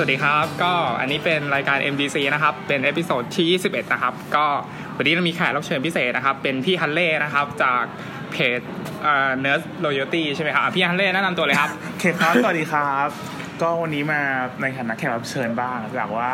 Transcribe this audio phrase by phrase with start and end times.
[0.00, 4.46] ครับสวัสดีครับ ก็อันนี้เป็นรายการ MDC นะครับ เป็น episode ที่ 21 นะครับ ก็
[4.96, 7.84] วันนี้เรามีแขกรับเชิญพิเศษนะครับ เป็นพี่ฮัลเลย์นะครับ จาก
[8.32, 8.60] เพจ
[9.02, 13.08] เอ่อ Nerd Royalty ใช่ไหมครับอะพี่ฮัลเลย์แนะนำตัวเลยครับโอเคครับ สวัสดีครับ
[13.62, 14.20] ก็วันนี้มา
[14.62, 16.28] ในฐานะแขกรับเชิญบ้างจากว่า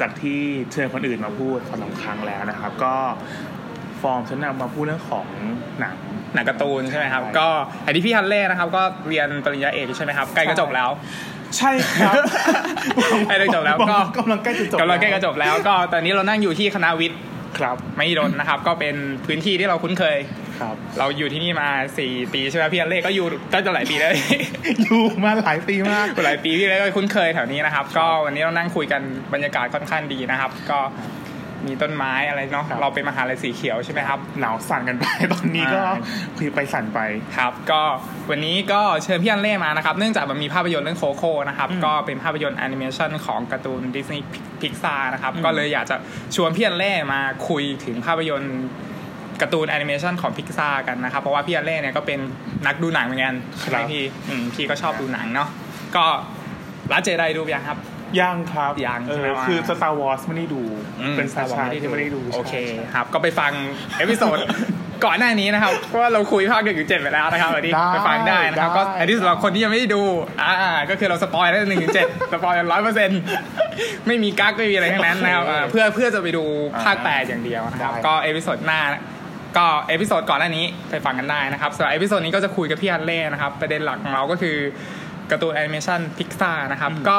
[0.00, 0.40] จากที่
[0.72, 2.94] เชิญคนอื่นมาพูดสองสามครั้งแล้วนะครับ ก็
[4.02, 5.26] ฟอร์มฉันนำมาพูดเรื่องของ
[5.80, 5.94] หนัง
[6.34, 7.48] หนังการ์ตูนใช่ไหมครับใช่ก็
[7.86, 10.90] อันนี้พี่ฮัลเลย์นะครับ ก็เรียนปริญญาเอกใช่ไหมครับ ใกล้จะจบแล้ว
[11.56, 12.14] ใช่ครับ
[13.28, 17.20] ใกล้จะจบแล้วก็กำลังใกล้จะจบกำลังใกล้จะจบแล้ว ก็ตอนนี้เรานั่งอยู่ที่คณะวิทย์
[17.58, 18.94] ครับมหิดลนะครับ ก็เป็น
[19.26, 20.18] พื้นที่ที่เราคุ้นเคย
[20.60, 21.68] ครับ เราอยู่ที่นี่มา
[22.02, 24.12] 4ปีใช่ไหมพี่ฮันเล่ก็อยู่ก็จะหลายปีแล้ว
[24.82, 29.02] อยู่มาหลายปีมากหลายปีพี่เล็กก็คุ้นเคยแถวนี้นะครับ ก็วันนี้เรานั่งคุยกัน
[29.32, 30.78] บรรยากาศค่อนข้างดีนะครับ ก็
[31.66, 35.96] มีต้นไม้อะไรเนาะครับเราเป็นมหาลัยสีเขียวใช่ไหมครับหนาวสั่นกันไปตอนนี้ก็อ่า
[36.38, 37.00] คือไปสั่นไป
[37.36, 37.82] ครับ ก็
[38.30, 45.96] วันนี้ก็เชิญพี่ฮัลเลย์มานะครับ เนื่องจากมันมีภาพยนตร์เรื่อง Coco นะครับอืมก็เป็นภาพยนตร์แอนิเมชันของการ์ตูน Disney Pixar นะครับอืมก็เลยอยากจะ
[46.36, 48.56] ชวนพี่ฮัลเลย์มาคุยถึงภาพยนตร์
[49.40, 52.18] การ์ตูนแอนิเมชันของพิกซากันนะครับ เพราะว่าพี่ฮัลเลย์เนี่ยก็เป็น
[52.66, 55.48] นักดูหนังเหมือนกันใช่ไหมพี่อืมพี่ก็ชอบดูหนังเนาะ
[55.96, 56.04] ก็
[56.92, 57.78] Last Jedi ดูยังครับ
[58.20, 60.62] ยังครับยังเอใช่ไหมอว่าคือ Star Wars ไม่ได้ดู
[61.16, 63.52] เป็นสาสาวกที่ไม่ได้ดู โอเคใช่ครับ ก็ไปฟัง
[63.98, 64.38] episode
[65.04, 70.02] ก่อนหน้านี้นะครับเพราะว่าเราคุยภาคหนึ่งถึงเจ็ดไปแล้วนะครับอันนี้ได้ไปฟังได้นะครับได้ก็อันนี้สำหรับคนที่ยังไม่ได้ดู
[70.42, 73.20] อ่าก็คือเรา spoil แล้วหนึ่งถึงเจ็ด spoil ร้อยเปอร์เซ็นต์
[74.06, 76.44] ไม่มีกั๊กไม่มีอะไรทั้งนั้นนะครับอ่าเพื่อเพื่อจะไปดู
[76.84, 78.80] ภาคแปดอย่างเดียวนะครับก็ episode หน้า
[79.56, 84.56] ก็ episode ก่อนหน้านี้ไปฟังกันได้นะครับสำหรับ episode นี้ก็จะคุยกับพี่ฮัลเลย์นะครับประเด็นหลักของเราก็คือ
[85.30, 87.18] การ์ตูนแอนิเมชันพิกซานะครับก็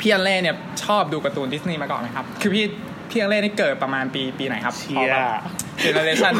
[0.00, 2.64] พี่ฮัลเลย์เนี่ยชอบดูการ์ตูนดิสนีย์มาก่อนไหมครับ คือพี่
[3.10, 5.12] พี่ฮัลเลย์นี่เกิดประมาณปีปีไหนครับเชีย
[5.80, 6.32] generation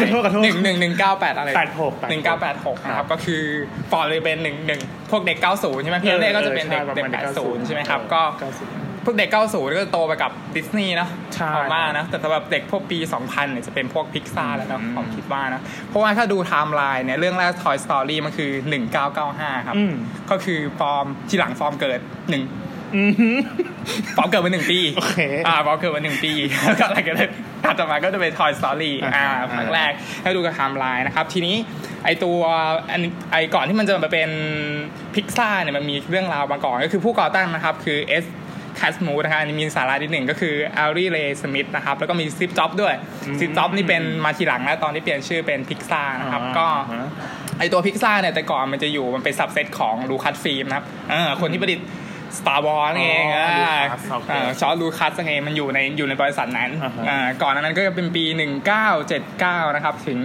[0.42, 3.42] หนึ่งหนึ่งหนึ่งเก้าแปดอะไรแปดหกหนึ่งเก้าแปดหกนะครับ ก็คือ
[3.91, 4.80] ฟอร์เลยเป็นหนึ่งหนึ่ง
[5.10, 8.22] พวกเด็กเก้าศูนย์ใช่ไหมพี่ฮัลเลย์ก็จะเป็นเด็กเด็กแปดศูนย์ใช่ไหมครับ ก็
[9.04, 11.08] พวกเด็ก 90 ก็จะโตไปกับดิสนีย์นะ
[11.56, 18.50] ผมว่านะ แต่สำหรับเด็กพวกปี 2000 เนี่ยจะเป็นพวกพิกซาร์แล้วนะผมคิดว่านะ เพราะว่าถ้าดูไทม์ไลน์เนี่ย เรื่องแรก Toy Story มันคือ
[19.08, 19.76] 1995 ครับ
[20.30, 22.67] ก็คือฟอร์มที่หลังฟอร์มเกิด 1
[24.16, 24.78] ป๊อปเกิดมาหนึ่งปี
[25.47, 26.32] อ่าป๊อปเกิดมาหนึ่งปี
[26.65, 27.25] แล้วก็อะไรก็ได้
[27.65, 31.56] ถัดต่อมาก็จะเป็น Toy Story อ่าครั้งแรกให้ดูกับไทม์ไลน์นะครับ ทีนี้
[32.04, 32.38] ไอตัว
[32.91, 34.31] อันไอก่อนที่มันจะมาเป็น
[35.15, 38.24] พิกซ่าเนี่ยมันมีเรื่องราวมาก่อนก็คือผู้ก่อตั้งนะครับ คือ Ed
[38.76, 42.94] Catmull ะครับอันนี้มีสาระนิดหนึ่งก็คือ Alvy Ray Smith นะครับ แล้วก็มี Steve Jobs ด้วย
[43.41, 46.66] Steve Jobs นี่เป็นมาทีหลังแล้วตอนที่เปลี่ยนชื่อเป็นพิกซ่านะครับก็
[47.59, 50.84] ไอตัวพิกซ่าเนี่ยแต่ก่อนมันจะอยู่มันเป็น subset ของ Lucasfilm นะครับ
[51.41, 51.80] คนที่ผลิต
[52.38, 58.24] Star Wars นั่นเองอ๋ออ่า Lucas โอเคเออ George Lucas นั่นเองมันอยู่ในอยู่ในบริษัทนั้นอ่าฮะอ่าก่อนหน้านั้นก็จะเป็นปี
[59.00, 60.18] 1979 นะครับ ถึง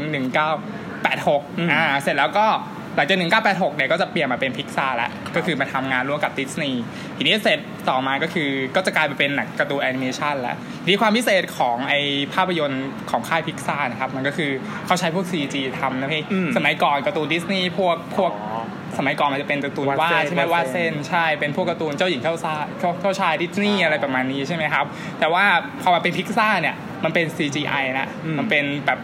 [0.72, 2.48] 1986อืมอ่าเสร็จแล้วก็
[2.96, 3.18] หลังจาก
[3.54, 6.84] 1986 เนี่ยก็จะเปลี่ยนมาเป็นพิกซาแล้ว ก็คือมาทำงานร่วมกับดิสนีย์
[7.18, 7.60] ทีนี้เสร็จ
[7.90, 11.94] ต่อมาก็คือก็จะกลายไปเป็นหนังการ์ตูนแอนิเมชันแล้วทีนี้ความพิเศษของไอ
[12.34, 14.52] ภาพยนตร์ของค่ายพิกซานะครับ มันก็คือ
[14.86, 18.64] เขาใช้พวก CG ทำนะพี่อืมสมัยก่อนการ์ตูนดิสนีย์พวกพวกอ๋อ
[18.98, 24.86] สมัยก่อนมันจะเป็นการ์ตูนวาดวาดเส้นใช่ไหมวาวาดดเส้เส้นนใช่เป็นพวกการ์ตูนเจ้าหญิงเจ้าชายเจ้าเจ้าชายดิสนีย์อะไรประมาณนี้ใช่ไหมครับ
[25.20, 25.46] แต่ว่า
[25.82, 29.00] พอมาเป็นพิกซาเนี่ยมันเป็น CGI นะอืมมันเป็นแบบ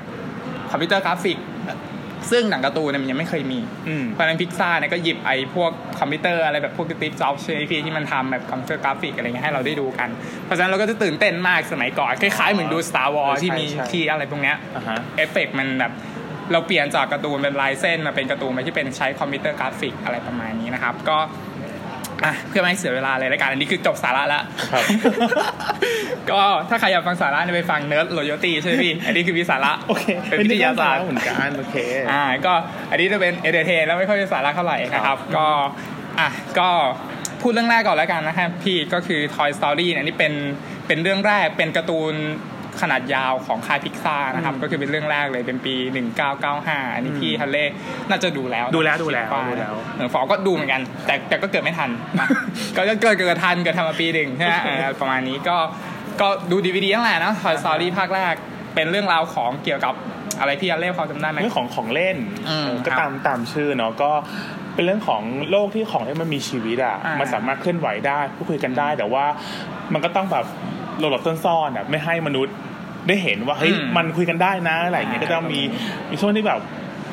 [0.72, 1.38] คอมพิวเตอร์กราฟิก
[2.32, 10.10] ซึ่งหนังการ์ตูนเนี่ยมันยังไม่เคยมีอืมเพราะฉะนั้นพิกซาเนี่ยก็หยิบไอ้พวกคอมพิวเตอร์อะไรแบบพวก Steve Jobs ใช่ไหมพี่ที่มันทำแบบคอมพิวเตอร์กราฟิกอะไรเงี้ยให้เราได้ดูกัน
[10.46, 15.94] เพราะฉะนั้นเราก็จะตื่นเต้นมากสมัยก่อน คล้ายๆเหมือนดู Star Wars ใช่ที่มีใช่ที่อะไรพวกเนี้ยอ่าฮะเอฟเฟกต์มันแบบ
[16.52, 21.18] เราเปลี่ยนจากการ์ตูนเป็นลายเส้นมาเป็นการ์ตูนมาที่เป็นใช้คอมพิวเตอร์กราฟิกอะไรประมาณนี้นะครับก็
[22.26, 24.84] อะเพื่อไม่ให้เสียเวลาเลยรายการอันนี้คือจบสาระแล้วครับ
[26.32, 31.76] ก็ถ้าใครอยากฟังสาระเนี่ยไปฟัง Nerd Royalty ใช่ไหมพี่ อันนี้คือมีสาระโอเคเป็นวิทยาศาสตร์เหมือนกันโอเค
[32.12, 32.54] อ่าก็
[32.92, 35.48] อันนี้จะเป็น entertain แล้วไม่ค่อยเป็นสาระเท่าไหร่นะครับ ก็
[36.20, 36.30] อะ
[36.60, 36.70] ก็
[37.42, 40.34] พูดเรื่องแรกก่อนแล้วกันนะครับพี่ก็คือ Toy Story เนี่ยนี่เป็น
[40.88, 42.14] เป็นเรื่องแรกเป็นการ์ตูน
[42.82, 45.76] ขนาดยาวของค่ายพิกซานะครับอืมก็คือเป็นเรื่องแรกเลยเป็นปี
[46.36, 47.66] 1995 อันนี้พี่ฮันเล่
[48.10, 51.90] น่าจะดูแล้ว ดูแล้วดูแล้วคิาดูแล้วเออฟอก็ดูเหมือนกัน แต่แต่ก็เกิดไม่ทัน
[52.20, 52.28] นะ
[52.76, 55.58] ก็ก็เกิดเกิดทันเกิดทันมาปีหนึ่งใช่ไหมเออประมาณนี้ก็
[56.22, 58.34] ก็ดูดีวดีนั่นแหละนะ Toy Story ภาคแรก
[58.76, 59.94] เป็นเรื่องราวของเกี่ยวกับ
[60.40, 62.18] อะไรพี่ฮันเล่พอจำได้ไหมเรื่องของของเล่น
[62.50, 64.12] อืมเออก็ครับตามตามชื่อเนาะก็
[64.76, 69.26] เป็นเรื่องของโลกที่ของเล่นมันมีชีวิตอะอ่ามัมันสามารถเคลื่อนไหวได้พูดคุยกันได้ แต่ว่า
[69.94, 70.46] มันก็ต้องแบบ
[71.00, 72.56] หลบหลบซ่อนๆอะไม่ให้มนุษย์
[73.08, 75.62] ได้เห็นว่าเฮ้ยอืมมันคุยกันได้นะอะไรอย่างเงี้ยอ่าก็ต้องมี
[76.10, 76.62] มีช่วงที่แบบ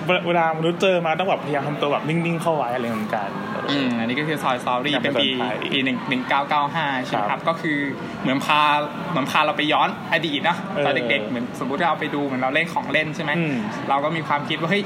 [0.06, 3.28] เวลาเวลามนุษย์เจอมาต้องแบบพยายามทำตัวแบบนิ่ง ๆ เข้าไว้อะไรเหมือนกัน
[3.70, 7.78] อืมอันนี้ก็คือ Toy Story อยากเป็นปีเป็นคนไทยปีหนึ่งหนึ่งเก้าเก้าห้าใช่ไหมครับ ก็คือ
[8.22, 8.60] เหมือนพา
[9.10, 13.56] เหมือนพาเราไปย้อนอดีตนะเออตอนเด็ก ๆ เหมือนสมมติเราไปดูเหมือนเราเล่นของเล่นใช่ไหมอืม
[13.88, 14.84] เราก็มีความคิดว่าเฮ้ย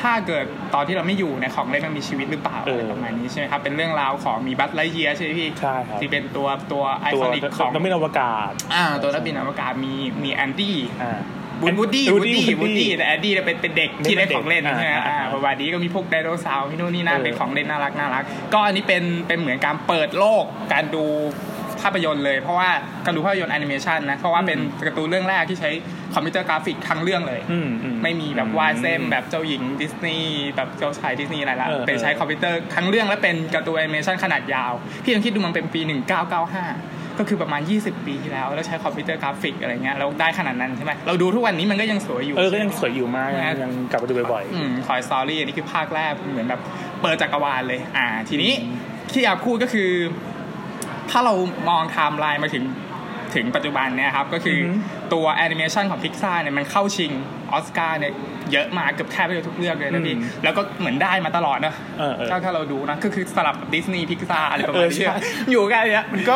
[0.00, 11.20] ถ้าเกิดตอนที่เราไม่อยู่ในยของเล่นมันมีชีวิตหรือเปล่าเออะอไรประมาณนี้ใช่ไหมครับ เป็นเรื่องราวของมีบัตไลเยียใช่ไหมพี่ใช่ครับที่เป็นตัวตัวไอตัวคอนิกของนักบินอวกาศอ่าตัวนักบินอวกาศมีมีแอนดี้อ่า
[11.60, 21.04] บูดวูดดี้วูวูดดดี้ดี้วูวูดดดี้ดี้แต่แอนดี้เนี่ยเป็นเป็นเด็กเป็นที่ได้เด็กของเล่นอ่าใช่ไหมอ่าอ่าประมาณนี้ก็มีพวกไดโนเสาร์พี่นู่นนี่นั่นเออเป็นของเล่นน่ารักน่ารัก ก็อันนี้เป็นเป็นเหมือนการเปิดโลกการดู
[21.80, 22.70] ภาพยนตร์เลยเพราะว่า
[23.04, 25.70] การดูภาพยนตร์แอนิเมชันนะเพราะว่าเป็นการ์ตูนเรื่องแรกที่ใช้
[26.14, 34.72] คอมพิวเตอร์กราฟิกทั้งเรื่องเลยอืมอืไม่มีแบบวาดเส้นแบบเจ้าหญิงดิสนีย์แบบเจ้าชายดิสนีย์อะไรละเออเป็นใช้คอมพิวเตอร์ทั้งเรื่องและเป็นการ์ตูนแอนิเมชันขนาดยาว
[35.04, 46.60] พี่ลองคิดดูมันเป็นปี 1995 ก็คือประมาณ 20 ปีที่แล้ว แล้วใช้คอมพิวเตอร์กราฟิกอะไรเงี้ยแล้วได้ขนาดนั้นใช่ไหมเราดูทุกวันนี้มันก็ยังสวยอยู่เออก็ยังสวยอยู่มากยังยังกลับมาดูบ่อยอืม Toy Story อันนี้คือภาคแรกเหมือนแบบ
[47.02, 48.52] เปิดจักรวาลเลย อ่า ทีนี้
[49.10, 49.90] ที่อยากพูดก็คือ
[51.10, 51.34] ถ้าเรา
[51.68, 52.64] มองไทม์ไลน์มาถึง
[53.34, 54.74] ถึงปัจจุบันเนี่ยครับก็คือออฮึ
[55.12, 57.12] ตัวแอนิเมชันของพิกซ a เนี่ยมันเข้าชิง
[57.52, 58.12] ออสการ์เนี่ย
[58.52, 65.16] เยอะมากเกือบแทบจะทุกเรื่องเลยนะพี่อืมแล้วก็เหมือนได้มาตลอดนะเออเออถ้าถ้าเราดูนะก็คือสลับดิสนีย์พิกซ a อะไรประมาณเออนี้ใช่
[65.50, 66.34] อยู่กันเนี้ยๆมันก็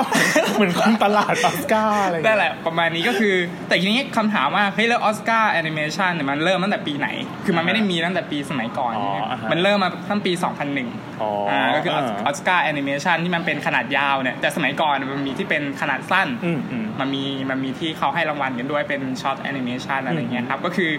[0.54, 3.34] เหมือนคนตลาดออสการ์อะไรอย่างนั่เงี้นยแหละประมาณนี้ก็คือ
[3.68, 7.08] แต่ทีนี้คำถามว่าเฮ้ยแล้วออสการ์แอนิเมชันเนี่ยมันเริ่มตั้งแต่ปีไหน
[7.44, 10.32] คือมันไม่ได้มีตั้งแต่ปีสมัยก่อนอ๋อใช่ไหมอ่าฮะมันเริ่มมาตั้งปี
[10.76, 20.90] 2001อ๋ออ่าอ่ก็คืออออสการ์แอนิเมชันที่มันเป็นขนาดยาวเนี่ยแต่สมัยก่อนมันมีที่เป็นขนาดสั้นอืมอืมมันมีมันมีที่เขาให้รางวัลกันด้วยเป็น short animation อะไรเงี้ยครับก็คือ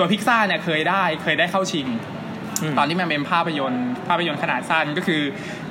[0.00, 1.86] ตัวพิกซ่าเนี่ยเคยได้เคยได้เข้าชิง
[2.70, 5.22] มตอนที่มันเป็นภาพยนตร์ภาพยนตร์ขนาดสั้นก็คือ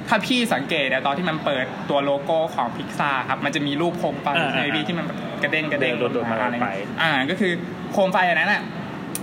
[0.08, 6.70] ถ้าพี่สังเกตอะตอนที่มันเปิดตัวโลโก้ของพิกซ่าครับมันจะมีรูปโคมไฟอ่าใช่ไหมพี่ที่มันแบบกระเด้งกระเด้งโดดๆมาอะไรไป
[7.02, 7.52] อ่าก็คือ
[7.92, 8.64] โคมไฟอันนั้นอะ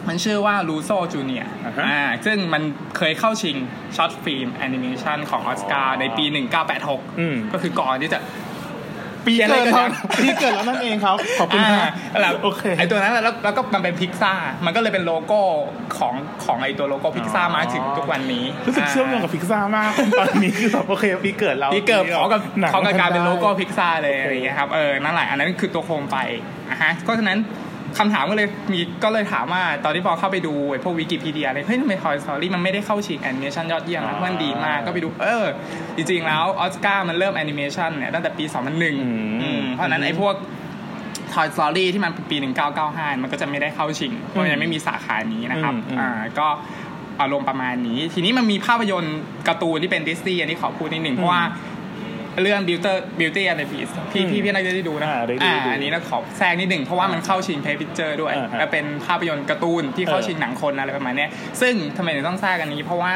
[0.09, 2.63] มันชื่อว่า Luxo Jr.อ่าฮะอ่า ซึ่งมัน
[2.97, 3.57] เคยเข้าชิง
[3.97, 6.25] short film animation ของออสการ์ในปี
[6.73, 8.19] 1986อืมก็คือก่อนที่จะ
[9.27, 14.33] ปีเขียนอะไรเกิดกันแล้วนะปีเกิดแล้วนั่นเองครับขอบคุณอ่าครับแล้วโอเคไอตัวนั้นน่ะแล้วแล้วก็มันเป็นพิกซ่า
[14.65, 15.41] มันก็เลยเป็นโลโก้
[15.99, 16.15] ของ
[16.45, 26.17] ของไอตัวโลโก้พิกซ่าอ๋อมาถึงทุกวันนี้รู้สึกเชื่อมโยงกับพิกซ่ามากตอนนี้คือแบบโอเคปีเกิดเราที่เกิดพร้อมกับหนังพร้อมกับการเป็นโลโก้ได้พิกซ่าเลยโอเคอะไรอย่างเงี้ยครับเออนั่นแหละอันนั้นคือตัวโคมไฟ
[26.71, 27.39] อะฮะเพราะฉะนั้น
[27.99, 35.45] คำถามก็เลยมีก็เลยถามว่าตอนที่พอเข้าไปดูไอ้พวกวิกิพีเดียเลยเฮ้ยทำไม Toy Story มันไม่ได้เข้าชิงแอนิเมชันยอดเยี่ยมนะมันดีมากก็ไปดูเออ
[35.97, 40.35] จริงๆแล้วออสการ์มันเริ่มแอนิเมชันเนี่ยตั้งแต่ปี 2001อืมเพราะฉะนั้นไอ้พวก
[41.35, 42.37] Toy Story ที่มันเป็นปี
[42.81, 46.49] 1995 มันก็จะไม่ได้เข้าชิง เพราะมันยังไม่มีสาขานี้นะครับอืมอืมอ่าก็
[47.21, 49.19] อารมณ์ประมาณนี้ ทีนี้มันมีภาพยนตร์
[49.49, 51.43] การ์ตูนที่เป็นดิสนีย์อันนี้ขอพูดนิดหนึ่งเพราะว่า
[52.43, 61.31] เรื่อง Beauty Beauty and the Beast พี่พี่พี่น่าจะได้ดูนะอ่าได้ดูอ่าดูอันนี้เราขอแทรกนิดหนึ่งเพราะว่ามันเข้าชิง Best Picture ด้วยอ่าฮะและเป็นภาพยนตร์การ์ตูนที่เข้าชิงหนังคนอะไรประมาณเนี้ย
[61.61, 63.15] ซึ่งทำไมถึงต้องแทรกอันนี้ เพราะว่า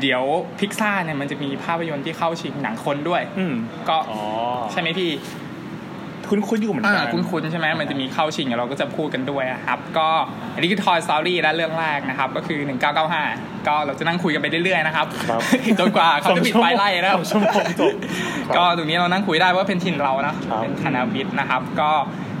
[0.00, 0.22] เดี๋ยว
[0.60, 3.54] พิกซ่าเนี่ยมันจะมีภาพยนตร์ที่เข้าชิงหนังคนด้วยอืม
[3.88, 4.20] ก็อ๋อ
[4.72, 5.10] ใช่ไหมพี่
[6.30, 10.08] คุ้นคุ้นๆอยู่เหมือนอ่ากันคุ้นๆใช่ไหมมันจะมีเข้าชิงเราก็จะพูดกันด้วยอะครับ ก็
[10.54, 12.60] อันนี้คือ Toy Story และเรื่องแรกนะครับ ก็คือ
[13.14, 15.40] 1995 ก็เราจะนั่งคุยกันไปเรื่อยๆนะครับครับ
[15.80, 17.94] จนกว่าเขาจะปิดไฟไล่นะครับสองชั่วโมงจบ
[18.48, 21.90] ครับก็ตรงนี้เรานั่งคุยได้ว่าเป็นถิ่นเรานะครับเป็นคณะวิทย์นะครับ ก็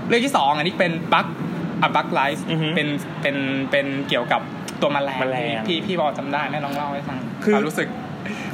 [0.08, 1.26] เรื่องที่สองอันนี้เป็นบัค
[1.82, 2.88] อะบัคไลฟ์อือฮึเป็น
[3.22, 3.36] เป็น
[3.70, 4.40] เป็นเกี่ยวกับ
[4.80, 7.88] ตัวแมลงแมลงพี่พี่บอกจำได้ไหมลองเล่าให้ฟังคือวามรู้สึก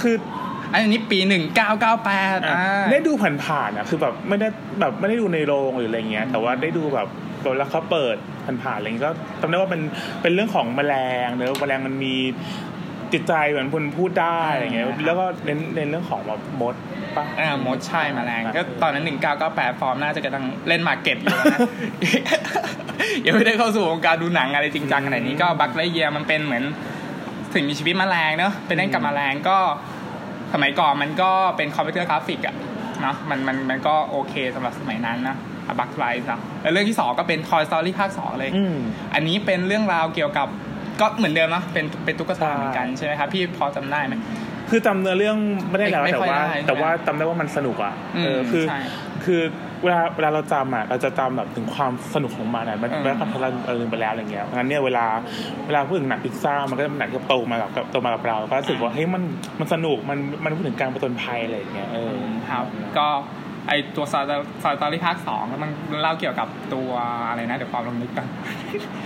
[0.03, 0.15] คือ
[0.73, 1.19] อันนี้ปี
[1.83, 4.49] 1998อ่าได้ดูผ่านๆอะคือแบบไม่ได้
[4.81, 7.09] แบบไม่ได้ดูในโรงหรืออะไรเงี้ยแต่ว่าได้ดูแบบ
[7.45, 8.17] ตอนแล้วเขาเปิด
[8.63, 9.83] ผ่านๆอะไรเงี้ยก็จำได้ว่าเป็น
[10.23, 10.95] เป็นเรื่องของแมล
[11.27, 12.15] งเนอะแมลงมันมี
[13.13, 16.75] จิตใจเหมือนคุณพูดได้อะไรเงี้ยอ่าแล้วก็เน้นเน้นเรื่องของแบบมด
[17.17, 19.05] ปะอ่ามดใช่แมาแรงอ่าก็ตอนนั้น
[19.43, 21.59] 1998ฟอร์มน่าจะกำลังเล่นหมากเก็บอยู่นะ
[23.27, 26.65] ยังไม่ได้เข้าสู่วงการดูหนังอะไรจริงจังขนาดนี้ก็บัคไลเยียมันเป็นเหมือน
[27.55, 29.59] สิ่งมีชีวิตแมลงเนอะเป็นเล่นกับแมลงก็
[30.55, 32.55] สมัยก่อนมันก็เป็นคอมพิวเตอร์กราฟิกอะ
[33.03, 35.37] เนาะมันมันมันก็โอเคสำหรับสมัยนั้นนะ
[35.79, 38.77] บัคไลท์นะแล้วเรื่องที่สองก็เป็น Toy Story ภาคสองเลยอืม
[39.15, 40.49] อันนี้เป็นเรื่องราวเกี่ยวกับ
[41.01, 44.15] ก็เหมือนเดิมเนอะเป็นเป็นตุ๊กใช่ตาเหมือนกันใช่ไหมครับพี่พอจำได้ไหม
[44.71, 45.37] คือจำเนื้อเรื่อง
[45.69, 48.81] ไม่ได้แล้วไม่แต่ค่อยว่าได้ใช่ไหมแต่ว่าจำได้ว่ามันสนุกอะอืมเออคือใช่
[49.25, 49.43] คือ
[49.85, 55.07] เวลาเวลาเราจำอะเราจะจำแบบถึงความสนุกของมันอะมันอืมแล้วก็เราเราลืมไปแล้วอะไรเงี้ยงั้นเนี่ยเวลา
[55.67, 59.23] เวลาพูดถึงหนังพิซซ่ามันก็จะเป็นหนังที่โตมากับโตมากับเรา ก็รู้สึกว่าเฮ้ยมัน
[59.61, 62.15] มันสนุกมันมันพูดถึงการประจนภัยอะไรอย่างเงี้ยเออ
[62.51, 62.65] ครับ
[62.99, 63.09] ก็
[63.69, 65.71] ไอตัว Toy Story ภาคสองมัน
[66.03, 66.91] เล่าเกี่ยวกับตัว
[67.29, 68.27] อะไรนะเดี๋ยวความลงนึกกัน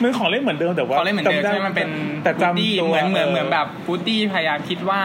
[0.03, 1.91] มันของเล่นเหมือนเดิมแต่ว่าเขาเล่นเหมือนเดิมจำได้ใช่ไหมมันเป็น
[2.25, 5.01] แต่ Woody จำตัวเหมือนเหมือนเหมือนแบบ Woody พยายามคิดว่า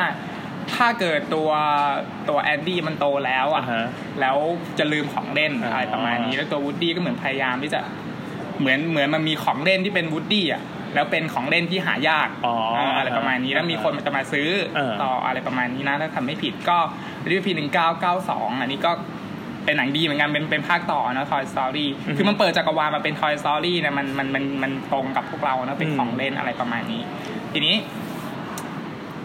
[0.76, 1.50] ถ้าเกิดตัว
[2.30, 3.86] ตัว Andy มันโตแล้วอ่าอะฮะ
[4.22, 4.38] แล้ว
[4.80, 7.82] จะลืมของเล่นอ่าอะไรประมาณนี้ แล้วตัว Woody ก็เหมือนพยายามที่จะ
[8.60, 10.62] เหมือนเหมือนมันมีของเล่นที่เป็น Woody อะ
[10.96, 16.78] แล้วเป็นของเล่นที่หายากอ๋ออ่าอะไรประมาณนี้แล้วมีคนมันจะมาซื้อเออต่ออะไรประมาณนี้นะถ้าทำไม่ผิดก็
[17.30, 18.92] รีวิวพีหนึ่งเก้าเก้าสองอันนี้ก็
[19.66, 27.02] เป็นหนังดีเหมือนกันเป็นเป็นภาคต่อนะ Toy Story อือฮึคือมันเปิดจักรวาลมาเป็น Toy Story เนี่ยมันมันมันมันตรงกับพวกเรานะเป็นของเล่นอะไรประมาณนี้
[27.54, 27.76] ทีนี้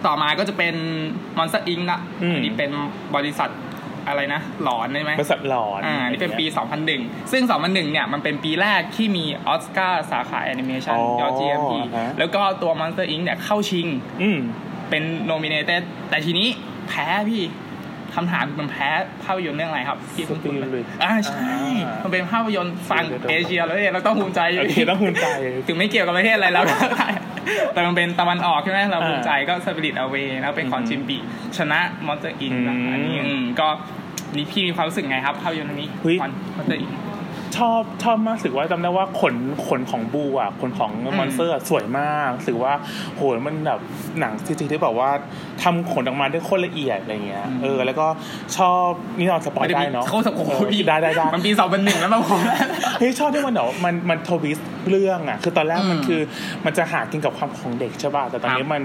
[0.07, 0.75] ต่อมาก็จะเป็น
[1.39, 1.83] Monster Inc.
[1.91, 2.71] ละอืมอันนี้เป็น
[3.17, 3.51] บริษัท
[4.09, 6.47] อะไรนะ หลอนใช่ไหมบริษัทหลอนอ่านี่เป็นปี
[6.89, 11.73] 2001 ซึ่ง 2001 เนี่ย มันเป็นปีแรกที่มีออสการ์สาขาแอนิเมชันยอด GMP
[12.19, 13.23] แล้วก็ตัว Monster Inc.
[13.25, 13.87] เนี่ยเข้าชิง
[14.23, 14.39] อืม
[14.91, 16.49] เป็น nominated แต่ทีนี้
[16.89, 17.43] แพ้พี่
[18.15, 18.89] คำถามคือมันแพ้
[19.25, 21.57] ภาพยนตร์เรื่องอะไรครับที่คุณพูดไป Spirit อ่าใช่
[21.87, 25.27] อ่ามัมันเป็นภาพยนตร์ฝั่งเดี๋ยวๆเอเชียแล้วเนี่ยเราต้องภูมิใจอยู่โอเคต้องภูมิใจ
[25.67, 26.65] ถึงไม่เกี่ยวกับประเทศอะไรแล้ว
[27.75, 31.19] แต่มันเป็นตะวันออกใช่ไหมเราอ่าภูมิใจก็ Spirited Away แล้วเป็นของอืมจิมบี
[31.57, 33.69] ชนะMonster Inc.อืมอันนี้อืมก็
[34.37, 36.91] นี่พี่มีความรู้สึกไงครับภาพยนตร์เรื่องนี้เฮ้ย Monster Inc.
[37.57, 39.35] ชอบชอบมากรู้สึกว่าจำได้ว่าขน
[39.67, 42.73] ขนของบูอะขนของอืม monster อะสวยมากรู้สึกว่า
[43.17, 43.81] โหยมันแบบ
[44.21, 45.11] หนังจริงๆที่แบบว่า
[45.63, 48.07] ทำขนออกมาได้โคตรละเอียดอะไรเงี้ยเออแล้วก็
[48.57, 52.41] ชอบนี่เรา spoil ได้เนาะเขาสโอ้โหเออพี่ได้ได้ได้มันปีสองพันหนึ่งแล้วมาผม
[52.99, 56.21] เฮ้ยชอบที่มันแบบมันมัน twist เรื่องอะคือตอนแรกมันอืมคือ
[56.65, 58.83] มันจะหากินกับความของเด็กใช่ป่ะแต่ตอนนี้ครับมัน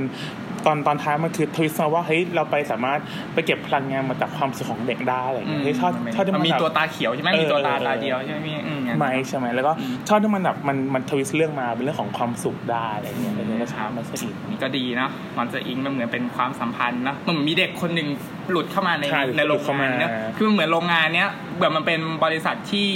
[0.66, 3.00] ตอนตอนท้ายมันคือ twist มาว่าเฮ้ยเราไปสามารถ
[3.34, 8.59] ไปเก็บพลังงานมาจากความสุขของเด็กได้อะไรเงี้ยเฮ้ยชอบชอบที่มัมันนมีแบบตัวตาเดียวใช่ไหมเออมีตัวตาเออตาเดียวใช่ไหมพี่อืมงั้น
[8.98, 15.08] ไหมใช่ไหมแล้วก็อืมชอบที่มันแบบมันมัน twist เรื่องมาเป็นเรื่องของความสุขได้อะไรเงี้ยเลยก็ชอบมันซะอีกนี่ก็ดีนะ
[15.38, 18.08] Monster Inc.มันเหมือนเป็นความสัมพันธ์นะมันเหมือนมีเด็กคนหนึ่ง
[18.52, 22.88] หลุดเข้ามาในใช่ในโรงหลุดเข้างานมาเนอะคือมันเหมือนโรงงานเนี้ยเหมือนมันเป็นบริษัทที่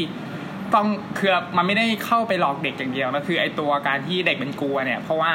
[0.74, 0.88] ต้อง
[1.20, 5.34] คือมันไม่ได้เข้าไปหลอกเด็กอย่างเดียวนะคือไอตัวการที่เด็กมันกลัวเนี่ย เพราะว่า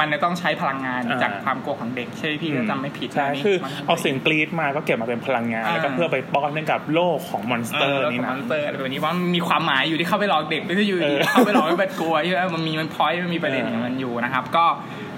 [0.00, 14.64] มันจะต้องใช้พลังงานอ่าจากความกลัวของเด็ก ใช่ไหมพี่ถ้าจำไม่ผิดใช่นะนี่คือมันเอาเสียงกรี๊ดมาก็เก็บมาเป็นพลังงานอ่าแล้วก็เพื่อไปป้อนให้กับโลกของ monster เออนี่ของมนะอนสเตอร์อะไรแบบนี้ว่ามันมีความหมายอยู่ที่เข้าไปหลอกเด็กไม่ใช่อยู่เอดีอเข้าไปหลอกให้มันกลัวใช่ไหมมันมีมัน point มันมีประเด็นเออของมันอยู่นะครับ ก็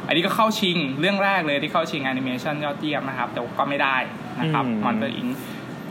[0.06, 3.96] อันนี้ก็เข้าชิงเรื่องแรกเลยที่เข้าชิงแอนิเมชันยอดเยี่ยมนะครับ แต่ก็ไม่ได้
[4.40, 5.28] นะครับ Monster Inc.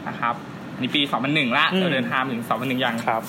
[0.07, 0.35] นะครับ
[0.75, 3.21] อันนี่ปี 2001 ละเราเดินทางถึง 2001อย่างครับ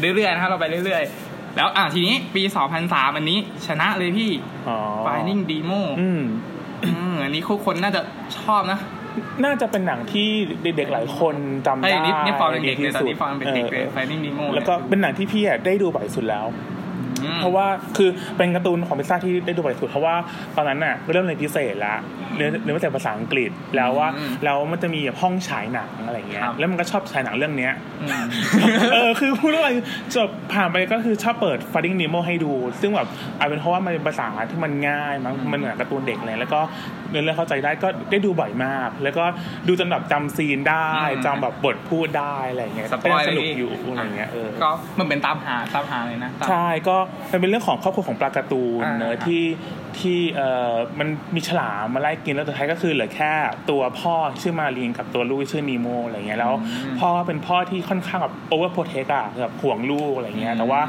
[0.00, 2.42] เรื่อยๆนะครับเราไปเรื่อยๆ แล้วอะทีนี้ปี
[2.80, 4.30] 2003 อันนี้ ชนะเลยพี่
[4.68, 6.22] อ๋อ Finding Demo อืม
[6.84, 8.00] อืมอันนี้ทุกคนน่าจะ
[8.38, 8.78] ชอบนะ
[9.44, 10.28] น่าจะเป็นหนังที่
[10.62, 11.34] เด็กๆหลายคน
[11.66, 16.71] จำไอ้ได้ยนี่นี่ฟอร์มเป็นเด็กเลยตอนดีนี้ที่ฟอร์มเป็นเด็กเลยออ Finding Nemo แล้วก็เป็นหนังที่พี่อะได้ดูบ่อยสุดแล้วอืม
[17.38, 20.14] เพราะว่าคือเป็นการ์ตูนของพิซซ่าที่ได้ดูบ่อยสุดเพราะว่า
[20.56, 21.94] ตอนนั้นน่ะเริ่มเรียนพิเศษละ
[22.36, 28.26] เรียนเรียนพิเศษภาษาอังกฤษแล้วว่าอืมแล้วมันจะมีแบบห้องฉายหนังอะไรเงี้ยครับแล้วมันก็ชอบฉายหนังเรื่องเนี้ยอืม
[28.92, 29.68] เออคือพูดอะไร
[30.14, 36.60] จบผ่านไปก็คือชอบเปิด Finding Nemo ให้ดู ซึ่งแบบอาจเป็นเพราะว่ามันเป็นภาษาที่มันง่ายมั้งอืมมันเหมือนการ์ตูนเด็กเลยแล้วก็
[37.10, 39.24] เนื้อเรื่องเข้าใจได้ก็ได้ดูบ่อยมาก แล้วก็
[39.68, 40.88] ดูจนแบบจำซีนได้
[41.26, 46.96] จำแบบบทพูดได้อะไรเงี้ยสปอยก็เลยังสนุกยพี่อยู่อะไรเงี้ยเออก็มันเป็นตามหาตามหาเลยนะตามใช่ก็
[47.32, 49.42] มันเป็นเรื่องของครอบครัวของปลาการ์ตูนอ่าเนอะที่
[50.00, 53.32] ที่เอ่อมันมีฉลามมาไล่กินแล้วสุดท้ายก็คือเหลือแค่
[53.70, 56.54] ตัวพ่อชื่อ Marlin กับตัวลูกชื่อ Nemo อะไรเงี้ยแล้ว
[57.00, 60.80] พ่อเป็นพ่อที่ค่อนข้างแบบ overprotect อะแบบห่วงลูกอะไรเงี้ยแต่ว่า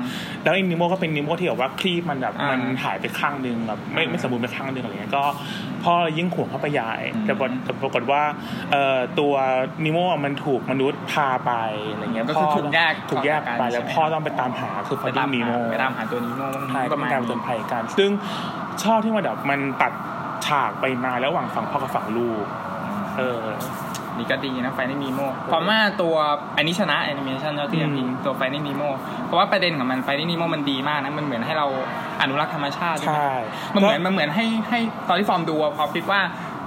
[0.44, 5.24] แล้วไอ้ Nemo ก็เป็น Nemo ที่แบบว่าครีบมันแบบอ่ามัมันหายไปข้างนึงแบบไม่อ่าไม่สมบูรณ์ไปข้างนึงอะไรเงี้ยก็
[5.84, 8.22] พ่อยิ่งห่วงเข้าไปใหญ่อืมแต่ปรากฏแต่ปรากฏว่า
[8.72, 9.34] เอ่อตัว
[9.84, 11.52] Nemo อะมันถูกมนุษย์พาไป
[11.92, 18.12] อะไรเงี้ยก็คือพ่ถูกแยกถูกแยกไปแล้วใช่ไหมพ่อต้องไปตามหาคือไปตาม Finding หา Nemo ไปตามหาตัว Nemo ใช่ปก็ระเป็มาณนการผจญภัยกันซึ่ง
[18.84, 19.92] ชอบที่มันแบบมันตัด
[20.48, 22.46] ฉากไปมาระหว่างฝั่งพ่อกับฝั่งลูก
[23.18, 23.46] เออ
[24.18, 26.16] นี่ก็ดีนะ Finding Nemo เพราะว่าตัว
[26.58, 28.90] อันนี้ชนะแอนิเมชันยอดเยี่ยมอืมอีกตัว Finding Nemo
[29.26, 31.68] เพราะว่าประเด็นของมัน Finding Nemo มันดีมากนะมันเหมือนให้เรา
[32.22, 33.34] อนุรักษ์ธรรมชาติใช่ไหมใช่
[33.74, 36.20] มันเหมือนมันเหมือนให้ให้ตอนที่ฟอร์มดูอะพอคิดว่า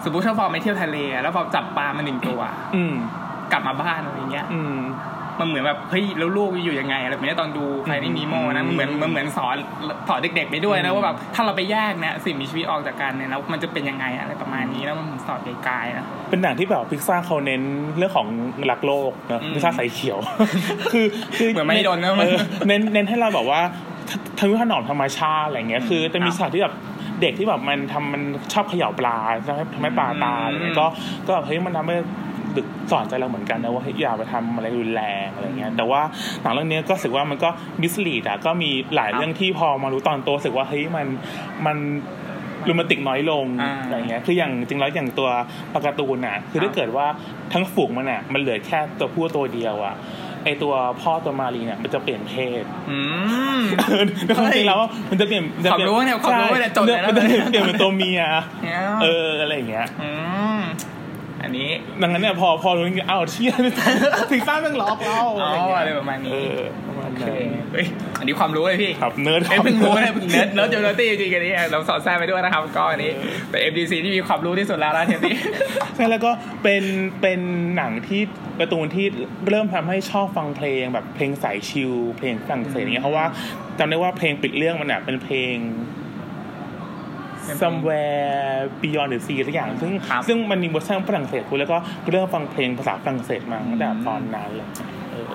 [0.04, 2.40] สมมติถ้าฟอร์มไปเที่ยวทะเลอะแล้วฟอร์มจับปลามาหนึ่งตัว
[2.76, 2.94] อืม
[3.52, 4.60] กลับมาบ้านอะไรเงี้ยอื
[5.36, 9.56] มมันเหมือนแบบเฮ้ยแล้วลูกอยู่ยังไงอะไรแบบนี้ตอนดู Finding Nemo นะมันเหมือนมันเหมือนสอน
[10.08, 17.62] สอนเด็กๆไปด้วยนะว่าแบบถ้าเราไปแยกเนี่ยสิ่งมีชีวิตออกจากกันเนี่ยแล้วมันจะเป็นยังไงอะไรประมาณนี้แล้วมันสอนไกลๆนะเป็นหนังที่แบบพิกซ่าเขาเน้น
[17.96, 18.28] เรื่องของ
[18.70, 20.18] รักโลกเนอะอืมพิกซ่าสายเขียว
[20.92, 22.38] คือคือเหมือนไม่โดนนะมันเออ
[22.68, 23.60] เน้นเน้นให้เราแบบว่า
[24.38, 26.74] ทนุถนอมธรรมชาติอะไรเงี้ยคือจะมีครับฉากที่แบบ
[27.20, 29.16] เด็กที่แบบมันทำมันชอบเขย่าปลา
[29.46, 30.86] ทำให้ทำให้ปลาตายอะไรเงี้ยก็
[31.26, 31.96] ก็แบบเฮ้ยมันทำให้
[32.56, 36.00] ดึกสอนใจเราเหมือนกันนะว่าเฮ้ยอย่าไปทำอะไรรุนแรงอะไรเงี้ยแต่ว่า
[36.42, 37.48] หนังเรื่องนี้ก็รู้สึกว่ามันก็
[37.80, 41.06] มิสลีดอะก็มีหลายครับเรื่องที่พอมารู้ตอนโตรู้สึกว่าเฮ้ยมัน
[41.66, 41.76] มัน
[42.66, 45.28] โรแมนติกน้อยลงอ่าอะไรเงี้ย คืออย่างจริงแล้วอย่างตัว
[45.72, 47.06] ปลาการ์ตูนน่ะ คือครับถ้าเกิดว่า
[47.52, 49.96] ทั้งฝูงมันน่ะ มันเหลือแค่ตัวผู้ตัวเดียวอะ
[50.44, 52.98] ไอตัวพ่อตัวมารีเนี่ยมันจะเปลี่ยนเพศ อื
[53.58, 53.60] ม
[54.26, 54.78] แต่ความจริงแล้ว
[55.10, 58.20] มันจะเปลี่ยนนจะปลี่ความรู้เนี่ยความรู้เนี่ยจดเลยนะมันจะเปลี่ยนเปลี่ยนเป็นตัวเมีย
[58.64, 59.86] เนี่ยเอออะไรอย่างเงี้ย
[61.46, 61.70] อืมอันนี้
[62.02, 63.70] ดังนั้นเนี่ยพอพอรู้อย่างเงี้ยอ้าวเชี่ยพิ
[64.40, 67.86] ซซ่าแม่งหลอกเราอ๋ออะไรอย่างเงี้ยอะไรประมาณนี้เออประมาณโอเคนั้นเฮ้ย
[68.18, 73.10] อันนี้ความรู้เลยพี่ครับเนิร์ดเอ้ยเพิ่งรู้เลยเพิ่ง nerd nerd โจโนตี้จริงๆอันนี้เราสอนแทรกไปด้วยนะครับก็อันนี้
[73.50, 75.36] เป็น MDC ที่มีความรู้ที่สุดแล้วนะเทปนี้
[75.94, 76.30] ใช่แล้วก็
[76.62, 76.84] เป็น
[77.22, 77.40] เป็น
[77.76, 78.22] หนังที่
[78.60, 79.06] การ์ตูนที่
[79.48, 83.24] เริ่มทำให้ชอบฟังเพลงแบบเพลงสาย chill เพลงฝรั่งเศสอย่างเงี้ยเพราะว่า
[83.78, 85.54] จำได้ว่าเพลงปิดเรื่องมันเนี่ยเป็นเพลง
[87.62, 91.76] somewhere beyond the sea ทุกอย่าง ซึ่งครับซึ่งมันมีเวอร์ชันฝรั่งเศสคุณแล้วก็
[92.10, 94.68] เริ่มฟังเพลงภาษาฝรั่งเศสมาตั้งแต่ตอนนั้นเลย
[95.12, 95.34] เออ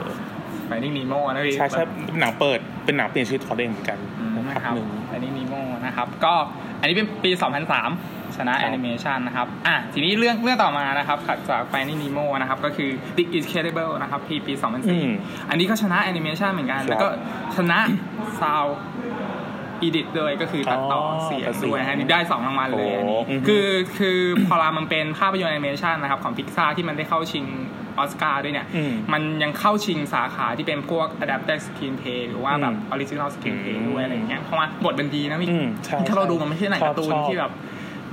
[0.67, 1.83] Finding Nemo นะพี่ใช่ใช่
[2.19, 6.33] หนังเปิดเป็นหนังเปลี่ยนชีวิตของตัวเองเหมือนกันอืมนะนะคครัรับบหนึ่งอันนี้นีโมนะครับ ก็
[6.79, 14.53] อันนี้เป็นปี 2003 ชนะครัแอบนิเมชันนะครับ อะ ทีนี้เรื่องเรื่องต่อมานะครับถัดจาก Finding Nemo นะครับ ก็คือ The Incredible นะครับปีปี
[14.89, 17.07] อืม2004 อันนี้ก็ชนะแอนิเมชันเหมือนกันครับแล้วก็
[17.55, 17.79] ชนะ
[18.41, 27.45] sound edit ด้วยก็คือตัดต่อออเสียงตัดเสียงด้วยฮะนี่ได้สองรางวัลเลยอันนี้โอ้อือฮึคือคือพอรามันเป็นภาพยนตร์แอนิเมชันนะครับของพิกซาที่มันได้เข้าชิง
[27.97, 37.51] ออสการ์ด้วยเนี่ยอืมมันยังเข้าชิงสาขาที่เป็นพวก adapted screenplay หรือว่าแบบอืม original screenplay อืมด้วยอะไรอย่างเงี้ยเพราะว่าบทมันดีนะพี่อืมใช่ถ้าเราดูมันไม่ใช่หนังชอบการ์ตูนชอบที่แบบ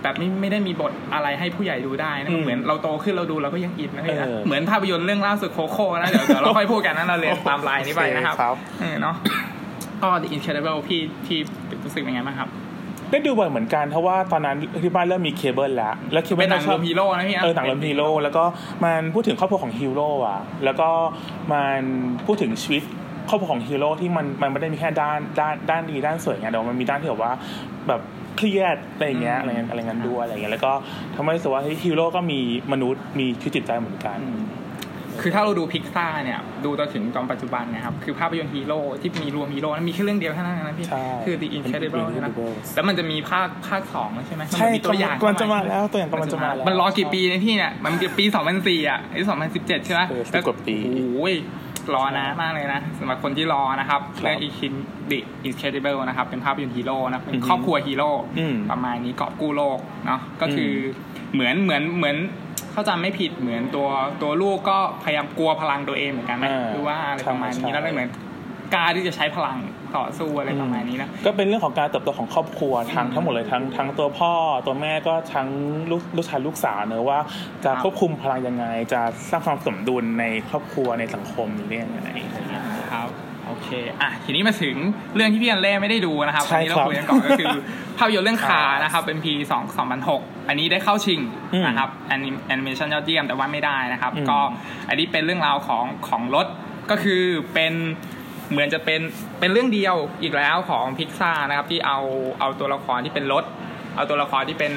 [0.02, 9.16] แบบไม่ไม่ได้มีบทอะไรให้ผู้ใหญ่ดูได้นะอืมเหมือนเราโตขึ้นเราดูเราก็ยังอินนะพี่นะเออเหมือนภาพยนตร์เรื่องล่าสุด Coco นะเดี๋ยวเดี๋ยวเราค่อยพูดกันนะเราเรียนตามไลน์นี้ไปนะครับโอเคครับเออเนาะ
[10.02, 11.38] ก็ The Incredible พี่พี่
[11.84, 12.50] รู้สึกเป็นไงบ้างครับ
[13.10, 18.44] ได้ดูบ่อยเหมือนกันเพราะว่าตอนนั้นที่บ้านเริ่มมีเคเบิลแล้ว แล้วเคเบิเป็ลนหนังชรอวบมฮีโร่นะพี่นะเออหนังเริ่มฮีโร่แล้วก็
[18.84, 20.88] มันพูดถึงครอบครัวของฮีโร่อะแล้วก็
[21.52, 21.80] มัน
[22.26, 22.82] พูดถึงชีวิต
[23.28, 27.32] ครอบครัวของฮีโร่ที่มันมันไม่ได้มีแค่ด้านด้านด้านดีด้านสวยไงแต่ว่ามันมีด้านที่แบบว่า
[27.88, 28.00] แบบ
[28.36, 30.72] เครียดอะไรอย่างเงี้ยอะไรเงี้ยอะไรเงี้ยด้วยอะไรเงี้ยแล้วก็
[31.14, 32.40] ทำให้รู้สึกว่าเฮ้ยฮีโร่ก็มี
[32.72, 34.18] มนุษย์มีชีวิตจิตใจเหมือนกัน
[35.22, 48.24] คือถ้าเราดูพิกซ่าเนี่ยดูจนถึงตอนปัจจุบันนะครับ คือภาพยนตร์ฮีโร่ที่มีรวมฮีโร่นั้นมีแค่เรื่องเดียวเท่านั้นนะพี่ใช่คือ The Incredible นะ Incredible แล้วมันจะมีภาคภาคสองใช่ไหมมันใช่มีตัวอย่างกำลังจะมาแล้วตัวอย่างกำลังจะมาแล้วมันรอกี่ปีนะพี่เนี่ยมันปี
[48.56, 49.20] 2004 อะไอ้
[49.54, 51.34] 2017 ใช่ไหมเออสิบกว่าปีโอ้ย
[51.94, 54.72] รอนานมากเลยนะสำหรับคนที่รอนะครับครับเรื่อง Incin
[55.10, 62.16] The Incredible นะครับ เป็นภาพยนตร์ฮีโร่นะเป็อืนอฮึครอบครัวฮีโร่อืมประมาณนี้กอบกู้โลกเนาะก็คืออเหมือนเหมือนเหมือน
[62.47, 63.88] เขาจำไม่ผิดเหมือนตัว
[64.22, 68.10] ตัวลูกก็พยายามกลัวพลังตัวเองเหมือนกันไหมอ่าหรือว่าอะไรประมาณใช่นี้ใช่แล้วก็เหมือน
[68.74, 69.58] กล้าที่จะใช้พลัง
[69.96, 74.32] ต่อสู้อะไรประมาณนี้นะก็เป็นเรื่องของการเติบโตของครอบครัวทั้งทั้งหมดเลยทั้งทั้งตัวพ่อ
[74.66, 75.48] ตัวแม่ก็ทั้ง
[75.90, 77.18] ลูกลูกชายลูกสาวเนอะว่า
[77.64, 82.62] จะครับควบคุมพลังยังไง จะสร้างความสมดุลในครอบครัวในสังคมนี้ได้ยังไงอะไรอย่างเงี้ย
[82.92, 83.27] ครับโอ
[83.64, 83.68] เค
[84.00, 84.76] อะทีนี้มาถึง
[85.14, 87.54] เรื่องที่พี่อันเล่ไม่ได้ดูนะครับใช่อันนี้เราครับคุยกันก่อนก็คือ
[87.98, 89.54] ภาพยนตร์เรื่องคานะครับเป็นปี2
[90.06, 91.20] 2006อันนี้ได้เข้าชิง
[91.52, 92.12] อืมนะครับแอ
[92.58, 94.38] นิเมชันยอดเยี่ยมแต่ว่าไม่ได้นะครับอืมก็
[94.88, 96.46] อันนี้เป็นเรื่องราวของของรถ
[96.90, 97.22] ก็คือ
[97.54, 97.74] เป็น
[98.50, 99.00] เหมือนจะเป็น
[99.40, 101.98] เป็นเรื่องเดียวอีกแล้วของพิกซ่านะครับที่เอา
[102.40, 103.44] เอาตัวละครที่เป็นรถ
[103.98, 104.72] เอาตัวละครที่เป็น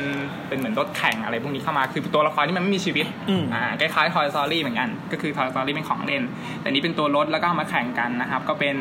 [0.47, 6.23] เป็นเหมือนรถแข่งอะไรพวกนี้เข้ามาคือตัวละครที่มันไม่มีชีวิตอืมอ่าคล้ายๆ Toy Story เหมือนกัน ก็คือ Toy Story เป็นของเล่น
[6.61, 8.75] แต่นี้เป็นตัวรถแล้วก็เอามาแข่งกันนะครับ ก็เป็น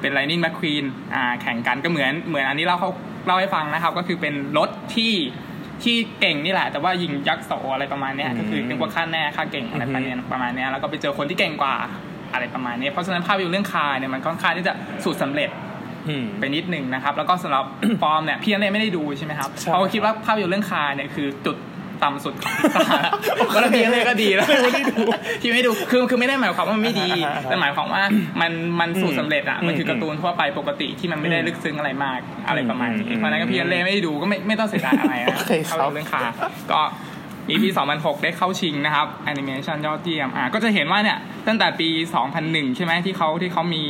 [0.00, 2.90] เป็น Lightning McQueen อ่าแข่งกันก็เหมือนเหมือนอันนี้เราเขา
[3.26, 5.14] เล่าให้ฟังนะครับ ก็คือเป็นรถที่
[5.82, 11.76] ที่เก่งนี่แหละ แต่ว่ายิงยักษ์โสอะไรประมาณเนี้ยอืมก็คือนึกว่าค่าแน่ค่าเก่งอะไรประมาณเนี้ยประมาณเนี้ยแล้วก็ไปเจอคนที่เก่งกว่า
[12.32, 14.72] อะไรประมาณนี้เพราะฉะนั้นภาพยนตร์เรื่องคาร์เนี่ยมันค่อนข้างที่จะ
[15.04, 15.71] สูตรสำเร็จอืม
[16.38, 17.64] ไปนิดหนึ่งนะครับแล้วก็สำหรับ
[18.02, 21.56] ฟอร์มเนี่ยพี่อันเล่ไม่ได้ดูใช่ไหมครับใช่เพราะว่าคิดว่าภาพยนตร์เรื่องคาร์เนี่ยคือจุด
[22.02, 23.00] ต่ำสุดของพิซซ่า
[23.54, 25.02] ก็แล้วพี่อันเล่ก็ดีแล้วไม่ได้ดู
[25.42, 28.02] ที่ไม่ดูคือคือไม่ได้หมายความว่ามันไม่ดีอ่าๆๆแต่หมายความว่า
[28.40, 36.32] มันมันสูตรสำเร็จอะอืมมันคือการ์ตูนทั่วไปปกติที่มันไม่ได้อืมลึกซึ้งอะไรมากอะไรประมาณอืนี้มเพราะฉะนั้นก็พี่ฮัลเลย์ไม่ได้ดูก็ไม่ไม่ต้องเสียดายอะไรนะโอเคครับภาพยนตร์เรื่อง Cars
[36.72, 36.80] ก็
[37.50, 41.88] ปี 2006 ได้เข้าชิงนะครับแอนิเมชันยอดเยี่ยมอะก็จะเห็นว่าเนี่ยตั้งแต่ปี
[42.32, 43.82] 2001 ใช่ไหมที่เขาที่เขามี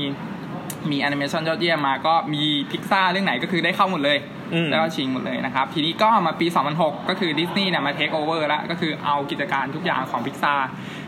[0.90, 4.18] มีแอนิเมชันยอดเยี่ยมมาก็มีพิกซ่าเรื่องไหนก็คือได้เข้าหมดเลย
[4.54, 6.46] อืมแล้วก็ชิงหมดเลยนะครับ ทีนี้ก็มาปี
[6.78, 10.54] 2006 ก็คือดิสนีย์เนี่ยมาเทคโอเวอร์แล้วก็คือเอากิจการทุกอย่างของพิกซา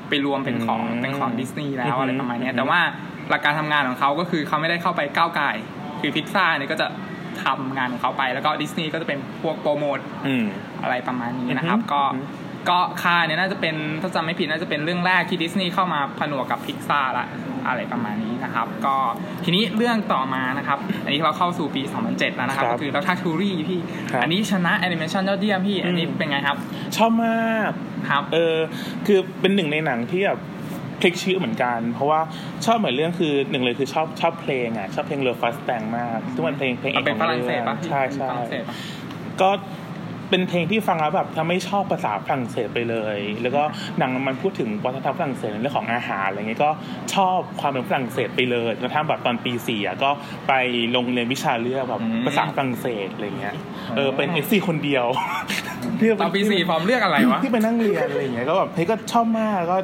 [0.08, 2.80] ไปรวมเป็นของอืมเป็นของดิสนีย์แล้อืวมอะไรประมาณเนี้ยอืมแต่ว่า
[3.30, 5.56] หลักการทำงานของเขาก็คือเขาไม่ได้เข้าไปก้าวก่าย
[6.00, 6.86] คือพิกซาเนี่ยก็จะ
[7.44, 10.44] ทำงานของเขาไปแล้วก็ดิสนีย์ก็จะเป็นพวกโปรโมทอืม
[10.82, 17.26] อะไรประมาณนี้นะครับอือฮึก็อือฮึ ก็คาเนี่ยน่าจะเป็นถ้าจำไม่ผิดน่าจะเป็นเรื่องแรกที่ดิสนีย์เข้ามาผนวกกับพิกซาละ
[17.68, 18.96] อะไรประมาณนี้นะครับ ก็
[19.44, 23.80] ทีนี้เรื่องต่อมานะครับ อันนี้เราเข้าสู่ปี 2007 แล้วนะครับครับก็คือแล้วทักทูรี่พี่
[24.12, 26.56] ครับอันนี้ชนะแอนิเมชันยอดเยี่ยมพี่ อันนี้อืมเป็นไงครับ
[26.96, 27.70] ชอบมาก
[28.10, 28.56] ครับ เออ
[29.06, 30.40] คือเป็นหนึ่งในหนังที่แบบ
[31.00, 32.20] พลิกชื่อเหมือนกัน เพราะว่า
[32.64, 38.76] ชอบเหมือนเรื่องคือหนึ่งเลยคือชอบชอบเพลงอะ ชอบเพลงเรือฟัสแตงมากซึ่งมันเพลงเพลงเอมันกเป็นขฝองรั่งเศเรื่สองปะพี่ใช่ใช่ฝรั่งเศสปะ
[39.40, 39.50] ก็
[40.34, 43.62] เป็นเพลงที่ฟังแล้วแบบทำให้ชอบภาษาฝรั่งเศสไปเลย แล้วก็
[43.98, 46.70] หนังมันพูดถึงวัฒนธรรมฝรั่งเศสในเรื่องของอาหารอะไรเงี้ยก็
[47.14, 50.10] ชอบความเป็นฝรั่งเศสไปเลยจนกระทั่งแบบตอนปีสี่อะก็
[50.48, 50.52] ไป
[50.96, 53.54] ลงเรียนวิชาเลือกแบบอืมภาษาฝรั่งเศสอะไรเงี้ย
[53.96, 55.06] เออเป็นเอซี่คนเดียว
[55.98, 59.76] ที่ตอนปีสี่ฟอร์มเลือกอะไรวะที่ไปนั่งเรียนอะไรอย่างเงี้ยก็แบบเฮ้ยก็ชอบมากก็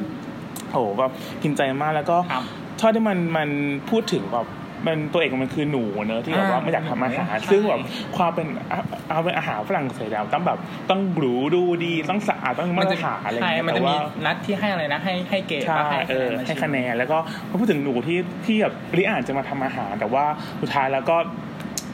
[0.70, 2.44] โหแบบกินใจมากแล้วก็ครับ
[2.80, 3.48] ชอบที่มันมัน
[3.90, 4.46] พูดถึงแบบ
[4.87, 7.81] มันตัวเอกมันคือหนูเนอะที่แบบว่าอ่าไม่อยากทำอาหารใช่ซึ่งแบบ
[8.16, 10.59] ความเป็นอะเอาเป็นอาหารฝรั่งเศสอะต้องแบบ
[10.90, 20.25] ต้องหรูดูดีต้องสะอาดต้องมีมาตรฐานอะไรอย่างใช่เงี้ยมันแต่จะมีว่านัดที่ให้อะไรนะให้ให้เกรดใช่ปะให้เออมาให้ชิมคะแนนแล้วก็พอพูดถึงหนูที่ที่แบบริอ่านจะมาทำอาหาร แต่ว่า
[20.61, 21.16] สุดท้ายแล้วก็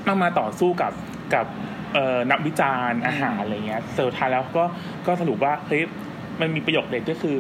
[0.07, 0.93] ต้องมาต่อสู้กับ
[1.35, 1.47] กับ
[1.95, 4.65] เอ่อนักวิจารณ์อาหารอะไรเงี้ยสุดท้ายแล้วก็
[5.07, 5.83] ก็สรุปว่าเฮ้ย
[6.41, 7.37] มันมีประโยคเด็ดก็คือ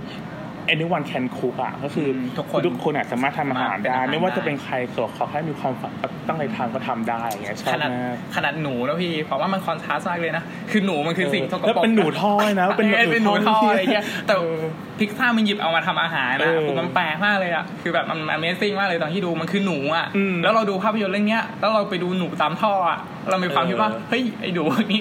[0.75, 14.61] anyone can cook อะก็คืออมทุกคนทุกคนอาจสามารถทำอาหารได้เป็นอาหารไม่ว่าจะได้เป็นใครก็ขอแค่มีความฝันก็ตั้งใจทำก็ทำได้อย่างเงี้ยชอขบนาดมากขนาดหนูนะพี่ผมว่ามันคอนทราสต์มากเลยนะ คือหนูมันคือสิ่งสกปรกแล้วเป็นหนูท่อยนะเป็นเป็นหนูท่อที่อะไรเงี้ยแต่เออ
[14.99, 22.99] พิกซ่ามันหยิบเอามาทำอาหารเอนะอคือมันแปลกมากเลยอะคือแบบมัน Amazing มากเลยตอนที่ดูมันคือหนูอะอืมแล้วเราดูภาพยนตร์เรื่องเนี้ยแล้วเราไปดูหนูตามท่ออะ
[23.31, 25.01] เรามีความคิดว่าเออเฮ้ยไอ้หนูพวกนี้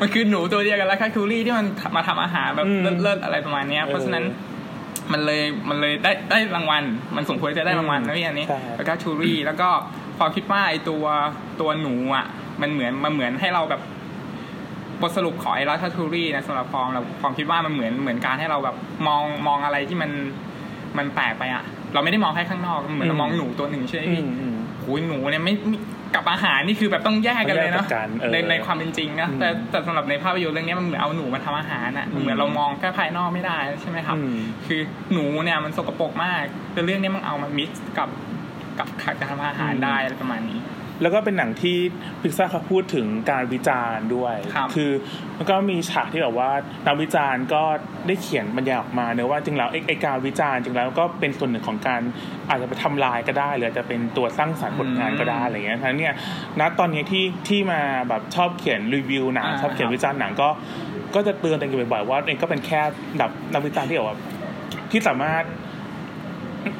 [0.00, 4.49] มันคือหนูตัวเดียวกันแล้วค่ะคูรี่ที่มันมาทำอาหารแบบอืมเลิศๆอะไรประมาณเนี้ยเพราะฉะนั้นเออ
[5.12, 6.82] มันเลยมันเลยได้ได้รางวัล
[7.16, 9.68] มันสมควรจะได้รางวัลนะพี่อันนี้ใช่แล้วก็ชูรี่แล้วก็
[10.18, 11.04] พอคิดว่าไอตัว
[11.60, 12.26] ตัวหนูอะ
[12.60, 13.80] มันเหมือนมันเหมือนให้เราแบบ
[15.00, 20.10] บทสรุปของไอ้รัฐทูรี่นะสำหรับฟองเราฟองคิดว่ามันเหมือนเหมือนการให้เราแบบมองมองอะไรที่มัน
[20.98, 21.62] มันแปลกไปอะ
[21.94, 24.22] เราไม่ได้มองแค่ข้างนอกเหมือนเรามองหนูตัวหนึ่งใช่ไหมอืพี่
[24.90, 25.78] มอืมโอ้ยหนูเนี่ยไม่ไม่
[26.14, 34.80] กับอาหารนี่คือแบบต้องแยกกันเลยต้องเนาะแยกกันเออในในความเป็นจริงนะอืมแต่แต่สำหรับในภาพยนตร์เรื่องนี้มันเหมือนเอาหนูมาทำอาหารอะเหมือนเรามองแค่ภายนอกไม่ได้ใช่ไหมครับอืมคือ
[35.12, 38.08] หนูเนี่ยมันสกปรกมากแต่เรื่องนี้มันเอามามิกซ์กับ
[38.78, 40.60] กับการทำอาหารได้อะไรประมาณนี้
[41.02, 41.76] แล้วก็เป็นหนังที่
[42.20, 44.92] พิกซ่าเขาพูดถึงการวิจารณ์ด้วยครับอ
[45.36, 46.50] มันก็มีฉากที่แบบว่า
[46.86, 47.62] นักวิจารณ์ก็
[48.06, 52.00] ได้เขียนบรรยายออกมาเนอะว่าจริงแล้วไอ้ไอ้การวิจารณ์จริงแล้วก็เป็นส่วนหนึ่งของการ
[52.48, 56.14] อาจจะไปทำลายก็ได้ หรืออาจจะเป็นตัวสร้างสรรค์ผลงานก็ได้อะไรเงี้ยฉะนั้นเนี่ย
[56.60, 60.48] ณตอนนี้ที่ที่มาแบบชอบเขียนรีวิวหนังอ่าชอบเขียนครับวิจารณ์หนังก็
[61.14, 62.80] ก็จะเตือนตัวเองบ่อยๆว่าเองก็เป็นแค่
[63.18, 64.16] แบบนักวิจารณ์ที่แบบว่า
[64.90, 65.44] ที่สามารถ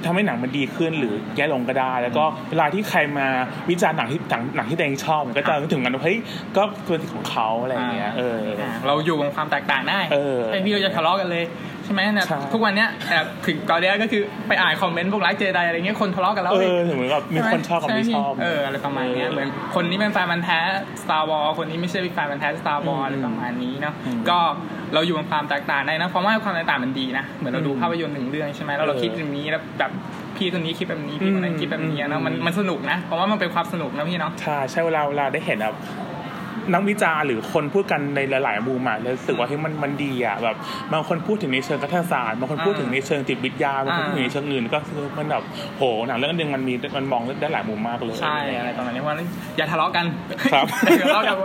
[0.04, 3.26] ทำให้หนังมันดีขึ้นหรือแย่ลงก็ได้ แล้วก็เวลาที่ใครมา
[3.70, 6.18] วิจารณ์หนังที่หนังหนังที่ตัวเองชอบมันก็จะนึกถึงกันว่าเฮ้ย
[6.56, 20.58] ก็ตัวสิทธิ์ของเขาอะไรอย่างเงี้ยเอออ่าเราอยู่กับความแตกต่างได้เออใช่พี่เราจะทะเลาะกันเลยใช่ไหมเนี่ยใช่ทุกวันเนี้ยแบบถึงก่อนเนี้ยก็คือไปอ่านคอมเมนต์พวกไลค์เจไดอะไรเงี้ยคนทะเลาะกันแล้วเอว้ยอถึงเหมือนกับมีคนชอบกับไม่ชอบเอออะไรประมาณเนี้ยเออเหมือนคนนี้เป็นแฟนมันธุ์แท้
[21.02, 24.38] Star Wars คนนี้ไม่ใช่แฟนมันธุ์แท้ Star Wars อืมอะไรประมาณนี้เนาะอืมก็
[24.94, 29.90] เราอยู่กับความแตกต่างได้นะเพราะว่าความแตกต่างมันดีนะเหมือนเราดูอืมภาพยนตร์หนึ่งเรื่องใช่ไหมแล้วเราเออคิดอย่างนี้แล้วแบบ
[30.36, 35.74] พี่คนนี้คิดแบบนี้พี่คนนั้นอืมคิดแบบนี้อืนะมมันมันสนุกนะเพราะว่ามันเป็นความสนุกนะพี่เนาะใช่ใช่เวลาเวลาได้เห็นแบบ
[36.72, 40.56] นักวิจารณ์หรือคนพูดกันในหลาย ๆ มุมอะแล้วรู้สึกว่าเฮ้ยมันมันดีอะแบบ
[40.92, 45.42] บางคนพูดถึงในเชิงรัฐศาสตร์บางคนพูดถึงในเชิงจิตวิทยาบางคนพูดถึงในเชิงอื่นก็คือมันแบบ
[45.76, 49.14] โหหนังเรื่องนึงมันมีมันมองได้หลายมุมมากเลยใช่อะไรประมาณนี้ว่า
[49.56, 50.04] อย่าทะเลาะกัน
[50.52, 50.66] ครับ
[50.98, 51.36] อย่าทะเลาะกัน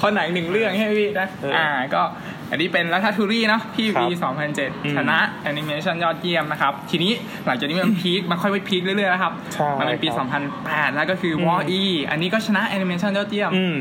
[0.00, 2.02] คนไหนหนึ่งเรื่องให้พี่นะเอออ่อ่าก็
[2.50, 7.12] อันนี้เป็น Ratatouille เนาะพี่ครัวีบอืม2007 ชนะแอนิเมชันยอดเยี่ยมนะครับ ทีนี้
[7.46, 10.26] หลังจากนี้มัน peak มันค่อยไป peak เรื่อยๆนะครับใช่มันเป็นปีครับ
[10.62, 13.76] 2008 แล้วก็คืออืมวออีอันนี้ก็ชนะแอนิเมชันยอดเยี่ยมอืม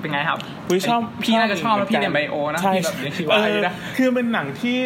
[0.00, 4.78] เป็นไงครับอุ๊ยชอบพี่น่าจะชอบแล้วพี่หมืเรียน bio นะใช่พี่แบบเรียนชีวะเออะไรอนะคือเป็นหนังที่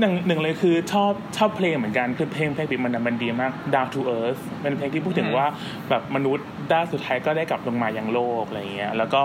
[0.00, 5.46] หนึ่งหนึ่งเลยคือชอบชอบเพลงเหมือนกันคือเพลงเพลงปิดมันมันดีมาก Down to Earth เป็นเพลงที่พูดถึงอืมว่า
[5.88, 9.24] แบบมนุษย์ด้านสุดท้ายก็ได้กลับลงมายังโลกอะไรเงี้ยแล้วก็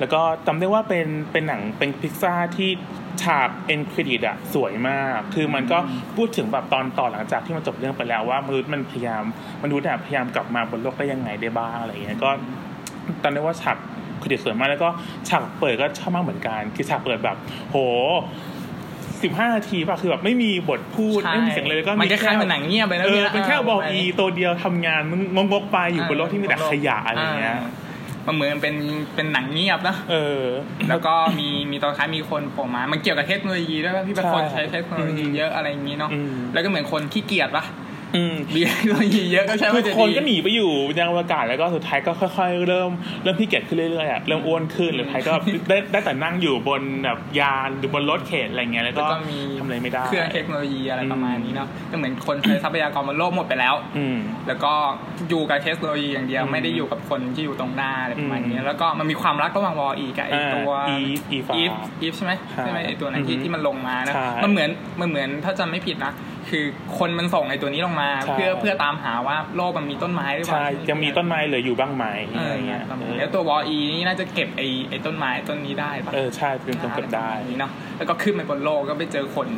[0.00, 2.70] แล้วก็จำได้ว่าเป็นเป็นหนังเป็นพิกซ่าที่
[3.22, 5.78] ฉากเอ็นเครดิตอะสวยมาก คือมันก็
[6.16, 9.22] พูดถึงแบบตอนต่อหลังจากที่มันจบเรื่องไปแล้วว่ามนุษย์มันพยายาม
[9.62, 12.30] มนุษย์อะพยายามกลับมาบนโลกได้ยังไงได้บ้างอะไรเงี้ยก็
[13.22, 13.76] ตอนนี้ว่าฉาก
[14.20, 14.88] คือเด็กสวยมากแล้วก็
[15.28, 17.36] ฉากเปิดก็ชอบมากเหมือนกัน คือฉากเปิดแบบ
[17.70, 17.76] โห
[19.22, 25.02] สิบห้านาทีป่ะคือแบบไม่มีบทพูดใช่ไม่มีเสียงเลยแล้วก็มันคล้ายๆเหมือนหนังเงียบไปนะเอพี่อนะเป็นแค่เบอกอีตัวเดียวทำงาน
[25.36, 28.74] งงกๆไปอยู่บนโลกที่มีแต่ขยะอะไรเงี้ยามันเหมือนเป็น
[29.14, 30.42] เป็นหนังเงียบนะเออ
[30.88, 37.64] แล้วก็มีมีตอนท้ายมีคนโผล่มา มันเกี่ยวกับเทคโนโลยีด้วยป่ะพี่เป็นใช่คนใช้เทคโนโลยีอืมเยอะอะไรอย่างนี้เนาะอืมแล้วก็เหมือนคนขี้เกียจป่ะ
[38.16, 42.90] อืมมีเทคโนโลยีเยอะก็ใช่คืว่าอจะคนดีก็หนีไปอยู่ยังอวกาศแล้วก็สุดท้ายก็ค่อย ๆ เริ่ม
[43.22, 45.32] เริ่มพี่เกียจขึ้นเรื่อยๆอะเริ่มอ้วนขึ้นหรือท้ายก็
[45.68, 54.72] ได้ได้แต่นั่งอยู่บนแบบยานหรือบนรถเข็นอะไรเงี้ยแล้วแล้วก็ก็มีทำอะไรไม่ได้เครื่องเทคโนโลยีอะไรประมาณนี้เนาะก็เหมือนคนใช้ทรัพยากรบนโลกหมดไปแล้ว อืมแล้วก็
[55.28, 61.72] อยู่กับเทคโนโลยีอย่างเดียวอืมไม่ได้อยู่กับคนที่อยู่ตรงหน้าอะไรประมาณนี้อืมแล้วก็มันมีความรักระหว่างวออีกับไออ่าตัว Eve Eve อีฟ
[62.02, 66.12] อีฟใช่ไหมใช่ใช่ไหมไอตัวนั้นที่อือฮึที่มันลงมานะใช่มันเหมือนมันเหมือนถ้าจำไม่ผิดนะ
[66.50, 66.64] คือ
[66.98, 72.04] คนมันส่งไอตัวนี้ลงมาใช่เพื่อเพื่อตามหาว่าโลกมันมีต้นไม้หรือเปล่าใช่ยังมีต้นไม้เหลืออยู่บ้างไหม
[72.36, 79.48] เออะไรอเงี้ยประมาณนี้แล้วตัววออีนี่น่าจะเก็บไอไอต้นไม้ต้นนี้ได้ปะเออใช่เป็นคนเก็บได้อะรประมาณนี้เนาะแล้วก็ขึ้นไปบนโลกก็ไปเจอคน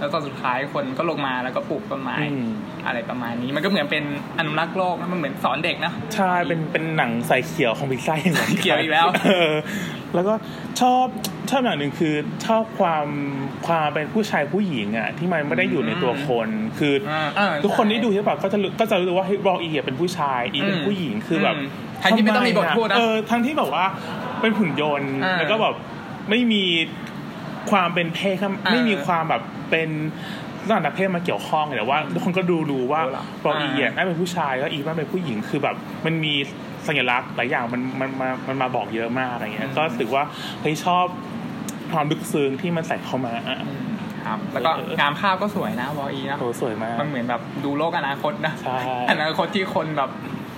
[0.00, 2.46] แล้วตอนสุดท้ายคนก็ลงมาแล้วก็ปลูกต้นไม้อืม
[2.86, 4.04] อะไรประมาณนี้มันก็เหมือนเป็น
[4.38, 9.52] อนุรักษ์โลกนะมันเหมือนสอนเด็กนะใช่เป็นเป็นหนังใส่เขียวของพิซซ่าอย่างเขียวอีกแล้วเออ
[10.14, 10.34] แล้วก็
[10.80, 11.06] ชอบ
[11.50, 12.14] ชอบอย่างหนึ่งคือ
[12.46, 13.06] ชอบความ
[13.66, 21.68] ความเป็นผู้ชายผู้หญิงอะที่มันไม่ได้อยู่ในตัวคน คือออ่าอ่าทุกคนที่ดูใช่ปะก็จะรู้ก็จะรู้ว่าเฮ้ยรออีเป็นผู้ชายอีเป็นอืมผู้หญิงคือแบบอืม
[22.02, 23.84] ทั้งที่ไม่ต้องมีบทพูดนะเออทั้งที่แบบว่า
[24.40, 25.74] เป็นหุ่นยนต์อ่าแล้วก็แบบ
[26.30, 26.64] ไม่มี
[27.70, 29.88] ความเป็นเพศครับอ่าไม่มีความแบบเป็น
[30.64, 36.34] เรื่องทางเพศมาเกี่ยวข้องแต่ว่าทุกคนก็ดูรู้ว่ารู้ละปออีอ่าอะน่าเป็นผู้ชายแล้วอีน่าเป็นผู้หญิงคือแบบ มันมี
[36.86, 40.24] สัญลักษณ์หลายอย่างมันมันมามันมาบอกเยอะมากอะไรเงี้ย ก็รู้สึกว่า
[40.60, 41.04] เฮ้ยชอบ
[41.92, 43.84] ความลึกซึ้งที่มันใส่เข้ามาอะอืม
[44.26, 48.78] ครับ แล้วก็เอองานภาพก็สวยนะวออีนะโหสวยมาก มันเหมือนแบบดูโลกอนาคตนะใช่
[49.10, 50.10] อนาคตที่คนแบบ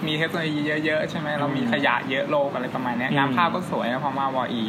[0.07, 4.63] มีเทคโนโลยีเยอะๆ ใช่ไหมเรามีขยะเยอะโลกอะไรประมาณเนี้ยอืมงานภาพก็สวยนะพอมาวออี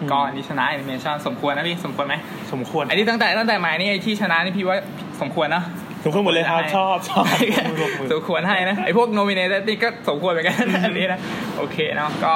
[0.00, 2.14] อืมก็อันนี้ชนะแอนิเมชันสมควรนะพี่สมควรไหม
[2.52, 4.76] สมควรไอ้ที่ตั้งแต่ตั้งแต่มานี่ไอ้ที่ชนะนี่พี่ว่า
[5.20, 5.62] สมควรนะ
[6.06, 11.20] สมควรหมดเลยครับชอบชอบมือสมควรให้นะไอ้พวก nominate นี่ก็สมควรเหมือนกันอันนี้นะ
[11.58, 12.34] โอเคเนาะก็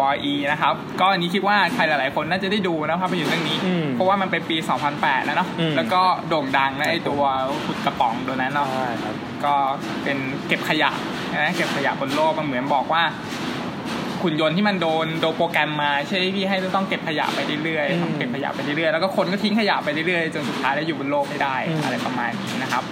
[0.00, 4.56] วอีนะครับ ก็อันนี้คิดว่าใครหลาย ๆ คนน่าจะได้ดูนะภาพยนตร์เรื่องนี้อืมเพราะว่ามันเป็นปี
[4.92, 7.22] 2008 แล้วเนาะอืมแล้วก็โด่งดังนะไอ้ตัว
[7.64, 9.54] ขุดกระป๋องตัวนั้นเนาะใช่ครับก็
[10.02, 10.90] เป็นเก็บขยะ
[11.38, 13.02] นะเก็บขยะบนโลกมันเหมือนบอกว่า
[14.22, 22.84] ขุนยนต์ที่มันโดนโดนโปรแกรมมาใช่ไหมพี่ให้ต้องเก็บขยะไปเรื่อยอืมๆทำเก็บขยะไปเรื่อยๆแล้วก็คนก็ทิ้งขยะไปเรื่อยๆจนสุดท้ายแล้วอยู่บนโลกไม่ได้อืมอะไรประมาณนี้นะครับ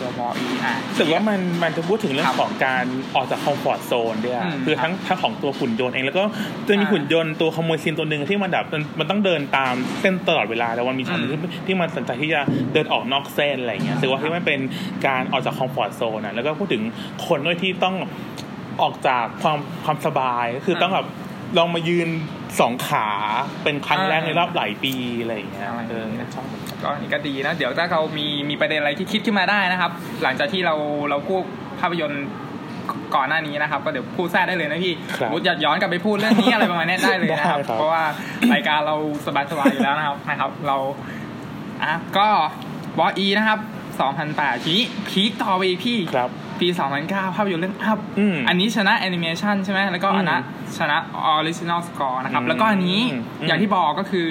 [0.00, 6.24] ตัวบออีอะรู้สึกว่ามันมันจะพูดถึงเรื่อครังบของการออกจากคอมฟอร์ทโซนด้วยอะอืมคือทั้งทั้งของตัวหุ่นยนต์เองแล้วก็
[6.68, 12.40] จะมีอ่าหุ่นยนต์ตัวขโมยซีนตัวหนึ่งที่มันแบบมันมันต้องเดินตามเส้นตลอดเวลาแต่วันมีช็อตหนึ่งอืที่มที่มันสนใจที่จะ
[12.72, 14.60] เดินออกนอกเส้นอะไรอย่างเงี้ยรู้สึกว่าที่มันเป็น
[15.06, 16.82] การออกจากคอมฟอร์ทโซนอะแล้วก็พูดถึง
[17.26, 17.94] คนด้วยที่ต้อง
[18.82, 21.06] ออกจากความความสบายก็คือต้องแบบ
[21.58, 22.08] ลองมายืน
[22.60, 23.08] สองขา
[23.62, 29.90] เป็นครั้งแรกในรอบหลายปีอะไรอย่างเงี้ยอะไรอย่างเออเงี้ยชอบเหมือนกันก็อันนี่ก็ดีนะเดี๋ยวถ้าเรามีมีประเด็นอะไรที่คิดขึ้นมาได้นะครับ
[30.22, 30.74] หลังจากที่เรา
[31.10, 31.42] เราพูด
[31.80, 32.26] ภาพยนตร์
[33.14, 38.04] ก่อนหน้านี้นะครับ ก็เดี๋ยวพูดแทรกได้เลยนะพี่ครับมุดอยากย้อนกลับไปพูดเรื่องนี้อะไรประมาณเนี้ยได้เลยนะครับได้ครับ เพราะว่า
[38.52, 40.76] รายการเราสบายสบายๆอยู่แล้วนะครับนะครับ เรา
[41.82, 42.28] อะก็
[42.98, 43.58] WALL-E นะครับ
[44.12, 46.68] 2008ทีนี้ peak ต่อไปอีกพี่ครับ ปี
[47.02, 54.28] 2009 ภาพยนตร์เรื่อง Up อืมอันนี้ชนะแอนิเมชันใช่ไหมแล้วก็อันนะอืมชนะ original score นะครับอืมแล้วก็อันนี้อืมอย่างที่บอกก็คือ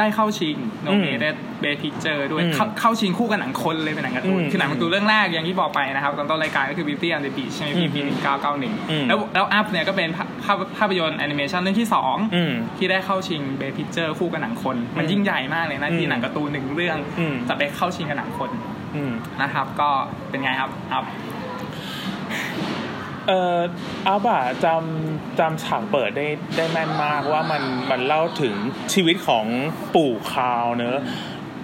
[0.00, 11.88] ได้เข้าชิง nominate Best Picture ด้วยอืมเข้าเข้าชิงคู่กับหนังคนเลยเป็นหนังการ์ตูนอืมคือหนังการ์ตูนเรื่องแรกอย่างที่บอกไปนะครับตอนต้นรายการก็คือ Beauty and the Beast ใช่ไหมพี่อืมปีอืม1991 แล้วแล้ว Up เนี่ยก็เป็นภาภาพภาพยนตร์แอนิเมชันเรื่องที่
[12.34, 18.50] อืม2ที่ได้เข้าชิง Best Picture คู่กับหนังคน มันอืมยิ่งใหญ่มากเลยนะอืที่มหนังการ์ตูนหนึ่งเรื่องอืมจะไปเข้าชิงกับหนังคน
[18.96, 19.88] อืมนะครับก็
[20.30, 21.04] เป็นไงครับ Up
[23.28, 23.58] เอ่อ Up
[24.06, 28.54] อะจำจำฉากเปิดได้ได้แม่นมากว่ามันมันเล่าถึง
[28.94, 29.46] ชีวิตของ
[29.94, 30.98] ปู่ Carl เนอะ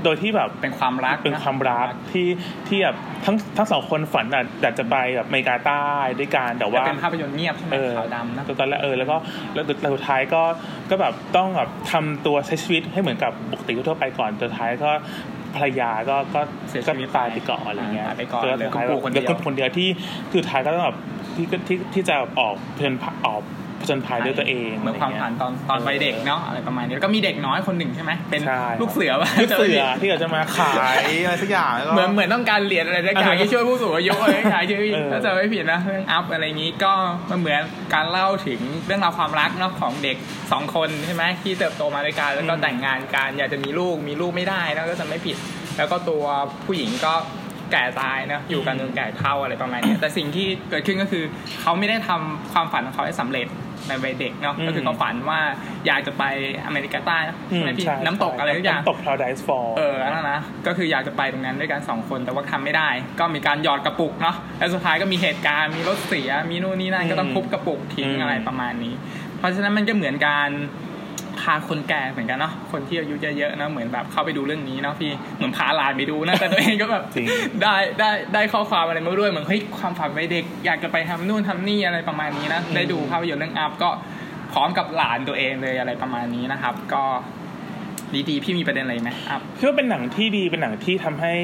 [0.05, 2.29] โดยที่แบบเป็นความรักเป็นความรักที่
[2.69, 5.87] ที่แบบทั้งทั้งสองคนฝันอะอยากจะไปแบบอเมริกาใต้
[6.19, 9.17] ด้วยกันแต่แต่ว่าเป็นภาพยนตร์เงียบใช่ไหมเออขาวดำนะตอนแรกเออแล้วก็
[9.55, 10.43] แล้วแล้วสุดท้ายก็
[10.91, 14.91] ก็แบบต้องแบบทำตัวใช้ชีวิตให้เหมือนกับปกติทั่วไปก่อนสุดท้ายก็
[15.57, 19.89] ภรรยาก็ก็เสียชีก็วิตตายไปก่อนอะไรเงี้ยตายไปก่อนแล้วเหลือสุดท้ายคุณปู่คนเดียวหลือคนเดียวที่
[20.35, 20.99] สุดท้ายก็ต้องแบบ
[21.35, 22.93] ที่ที่ที่จะออกเพลิน
[23.27, 23.43] ออก
[23.83, 36.93] ผจญภัยด้วยตัวเองเหมือนความฝันตอนตอนวัยเด็กเนาะอะไรประมาณนี้แล้วก็มีเด็กน้อยคนหนึ่งใช่ไหมเป็นใช่ลูกเสือป่ะลูกเสือที่อยากจะมาขายอะไรสักอย่างแล้วก็เหมือนเหมือนต้องการเหรียญอะไรสักอย่างที่ช่วยผู้สูงอายุอะไรสักอย่างที่เออถ้าจะไม่ผิดนะเรื่องอัพอะไรอย่างนี้ก็
[37.31, 37.61] มันเหมือน
[37.95, 40.17] การเล่าถึงเรื่องราวความรักเนาะของเด็ก
[40.53, 45.37] สองคนใช่ไหมที่เติบโตมาด้วยกันแล้วก็แต่งงานกันอยากจะมีลูกมีลูกไม่ได้นะก็จะไม่ผิด
[45.77, 46.25] แล้วก็ตัว
[46.67, 47.15] ผู้หญิงก็
[47.73, 51.25] แก่ตายนะอยู่กันจนแก่เฒ่าอะไรประมาณนี้แต่สิ่งที่เกิดขึ้นก็คือ
[51.61, 53.47] เขาไม่ได้ทำความฝันของเขาให้สำเร็จ
[53.89, 55.41] ในวัยเด็กเนาะก็คือเขาฝันว่า
[55.87, 56.25] อยากจะไป
[56.67, 68.95] อเมริกาใต้นะอืใช่มไหมพี่ใช่น้ำตกอะไรทุกอย่างน้ำตก Paradise Fall เออนั่นนะก็คืออยากจะไปตรงนั้นด้วยกันสองคนแต่ว่าทำไม่ได้ ก็มีการหยอดกระปุกเนาะแล้วสุดท้ายก็มีเหตุการณ์มีรถเสียมีนู่นนี่นั่นก็ต้องทุบกระปุกทิ้งอืมอะไรประมาณนี้
[69.39, 70.51] เพราะฉะนั้นมันก็เหมือนการ
[71.43, 77.27] พาคนแก่เหมือนกันเนาะคนที่อายุเยอะๆนะเหมือนแบบเข้าไปดูเรื่องนี้เนาะพี่เหมือนพาหลานไปดูนะแต่ตัวเองก็แบบจริง
[77.63, 83.91] ได้ได้ได้ข้อความอะไรมาด้วยเหมือนเฮ้ยความฝันวัยเด็กอยากจะไปทำนู่นทำนี่อะไรประมาณนี้นะได้ดูภาพยนตร์เรื่องอัพก็
[84.53, 87.05] พร้อมกับหลานตัวเองเลยอะไรประมาณนี้นะครับ ก็
[88.29, 91.35] ดีๆพี่มีประเด็นอะไรไหมอัพคิดว่าเป็นหนังที่ดีเป็นหนังที่ทำให้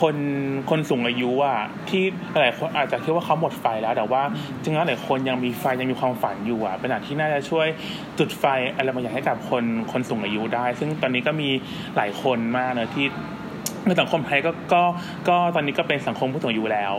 [0.00, 0.16] คน
[0.70, 2.02] คนสูงอายุอะที่
[2.40, 4.22] หลายคนอาจจะคิดว่าเขาหมดไฟแล้ว แต่ว่า
[4.62, 7.66] จริงๆแล้วหลายคนยังมีไฟยังมีความฝันอยู่อะเป็นหนังที่น่าจะช่วย
[8.18, 8.44] จุดไฟ
[8.76, 11.48] อะไรบางอย่างให้กับคนคนสูงอายุได้ ซึ่งตอนนี้ก็มี
[11.96, 13.06] หลายคนมากเนอะที่
[13.86, 14.82] ในสังคมไทยก็ก็
[15.28, 16.94] ก็ตอนนี้ก็เป็นสังคมผู้สูงอายุแล้ว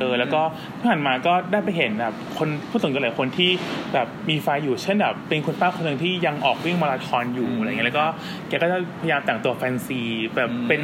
[0.00, 0.40] เออแล้วก็
[0.78, 3.50] ที่ผ่านมาก็ได้ไปเห็นแบบคนผู้สูงอายุหลายคนที่
[3.92, 8.04] แบบมีไฟอยู่เช่นแบบเป็นคุณป้าคนหนึ่งที่ยังออกวิ่งมาราธอนอยู่อืมอะไรเงี้ยแล้วก็
[8.48, 10.00] แกก็จะพยายามแต่งตัวแฟนซี
[10.36, 10.82] แบบอืมเป็น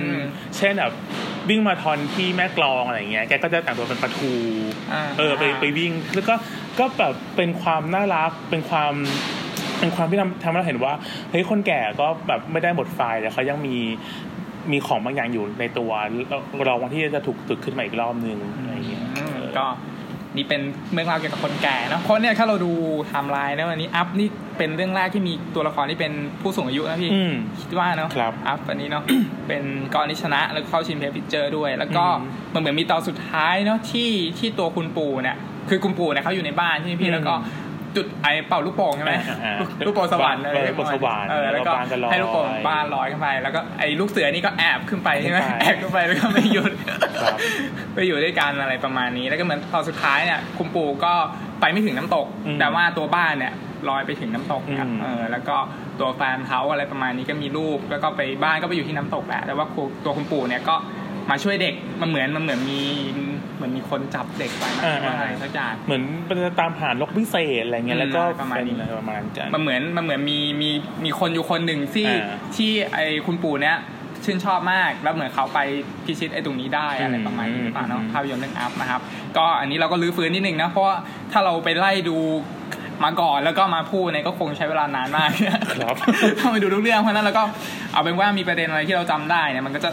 [0.56, 0.92] เช่นแบบ
[1.48, 4.32] วิ่งมาราธอนที่แม่กลองอะไรเงี้ยแกก็จะแต่งตัวเป็นปลาทู
[4.92, 6.34] อ่าเออไปไปวิ่งแล้วก็
[6.78, 8.94] ก็แบบเป็นความน่ารักเป็นความ
[9.80, 10.94] เป็นความที่ทำทำให้เราเห็นว่า
[11.30, 13.76] เฮ้ยคนแก่ก็แบบไม่ได้หมดไฟแต่เขายังมี
[14.72, 15.90] มีของบางอย่างอยู่ในตัว
[16.28, 19.66] เราเราวันที่จะถูกตึกขึ้นมาอีกรอบนึงอะไรเงี้ยอืมเออก็
[20.36, 20.60] นี่เป็น
[20.92, 22.72] เรื่องราวเกี่ยวกับคนแก่เนอะเพราะเนี่ยถ้าเราดู
[23.06, 24.28] ไทม์ไลน์แล้วอันนี้ Up นี่
[24.58, 29.02] เป็นเรื่องแรกที่มีตัวละครที่เป็นผู้สูงอายุนะพี่อืมคิดว่าเนาะครับ Up อันนี้เนาะ
[29.48, 35.36] เป็นกรณีชนะแล้วเข้าชิง Best Picture ด้วย แล้วก็อืมมันเหมือนมีตอนสุดท้ายเนาะที่ที่ตัวคุณปู่เนี่ย
[35.70, 37.34] คือคุณปู่เนี่ยเขาอยู่ในบ้านใช่ไหมอืพี่มแล้วก็
[37.98, 39.56] จุดไอเป่าลูกโป่งใช่ไหมอ่าอ่า
[39.86, 46.72] ลูกโป่งสวรรค์เออลูกโป่งสวรรค์เออแล้วก็แล้วบ้านก็ลอยให้ลูกโป่งบ้านลอยขึ้นไป แล้วก็ไอลูกเสือนี่ก็แอบขึ้นไปใช่ไหมขึ้นไปแอบขึ้นไปแล้วก็ไม่หยุด
[47.22, 47.36] ครับ
[47.94, 51.12] ไปอยู่ด้วยกันอะไรประมาณนี้ แล้วก็เหมือนตอนสุดท้ายเนี่ยคุณปู่ก็
[51.60, 53.52] ไปไม่ถึงน้ำตกอืมแต่ว่าตัวบ้านเนี่ย
[53.88, 55.56] ลอยไปถึงน้ำตกครับอืมเออแล้วก็
[56.00, 60.76] ตัวแฟนเขาอะไรประมาณนี้ก็มีลูกแล้วก็ไปบ้านก็ไปอยู่ที่น้ำตกแหละแต่ว่าครูตัวคุณปู่เนี่ยก็
[61.30, 62.80] มาช่วยเด็กมันเหมือนมันเหมือนมี
[63.58, 70.70] เหมือนมีคนจับเด็กไปนะอ่าว่าอะไรสักอย่างเหมือนมันจะตามหานกพิเศษอะไรเงี้ยอืมแล้วก็อะไรประมาณนี้เป็นอะไรประมาณกันมันเหมือนมันเหมือนมีมี
[71.04, 73.76] มีคนอยู่คนหนึ่งที่อ่าที่ไอคุณปู่เนี่ย
[74.24, 75.58] ชื่นชอบมากแล้วเหมือนเขาไป
[76.04, 79.00] พิชิตไอตรงนี้ได้อะไรประมาณนี้หรือเปล่าเนาะอืมภาพยนตร์เรื่องอัพนะครับ
[79.36, 80.94] ก็อันนี้เราก็ลื้อฟื้นนิดนึงนะเพราะว่า
[81.32, 82.18] ถ้าเราไปไล่ดู
[83.04, 85.28] มาก่อนแล้วก็มาพูดเนี่ยก็คงใช้เวลานานมาก
[85.74, 85.96] ครับ
[86.38, 87.42] ต้องไปดูทุกเรื่องเพราะฉะนั้นเราก็
[87.92, 89.90] เอาเป็นว่ามีประเด็นอะไรที่เราจำได้เนี่ยมันก็จะ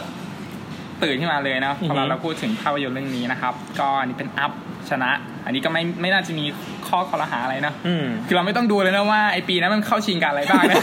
[1.02, 4.52] ตื่นขึ้นมาเลยนะอือฮึพอเราเราพูดถึงภาพยนตร์เรื่องนี้นะครับ ก็อันนี้เป็นอัพ
[4.90, 5.10] ชนะ
[5.44, 6.44] อันนี้ก็ไม่ไม่น่าจะมี
[6.88, 10.82] ข้อคอรหาอะไรนะอืมคือเราไม่ต้องดูเลยนะว่าไอปีนั้นมันเข้าชิงกันอะไรบ้างนะ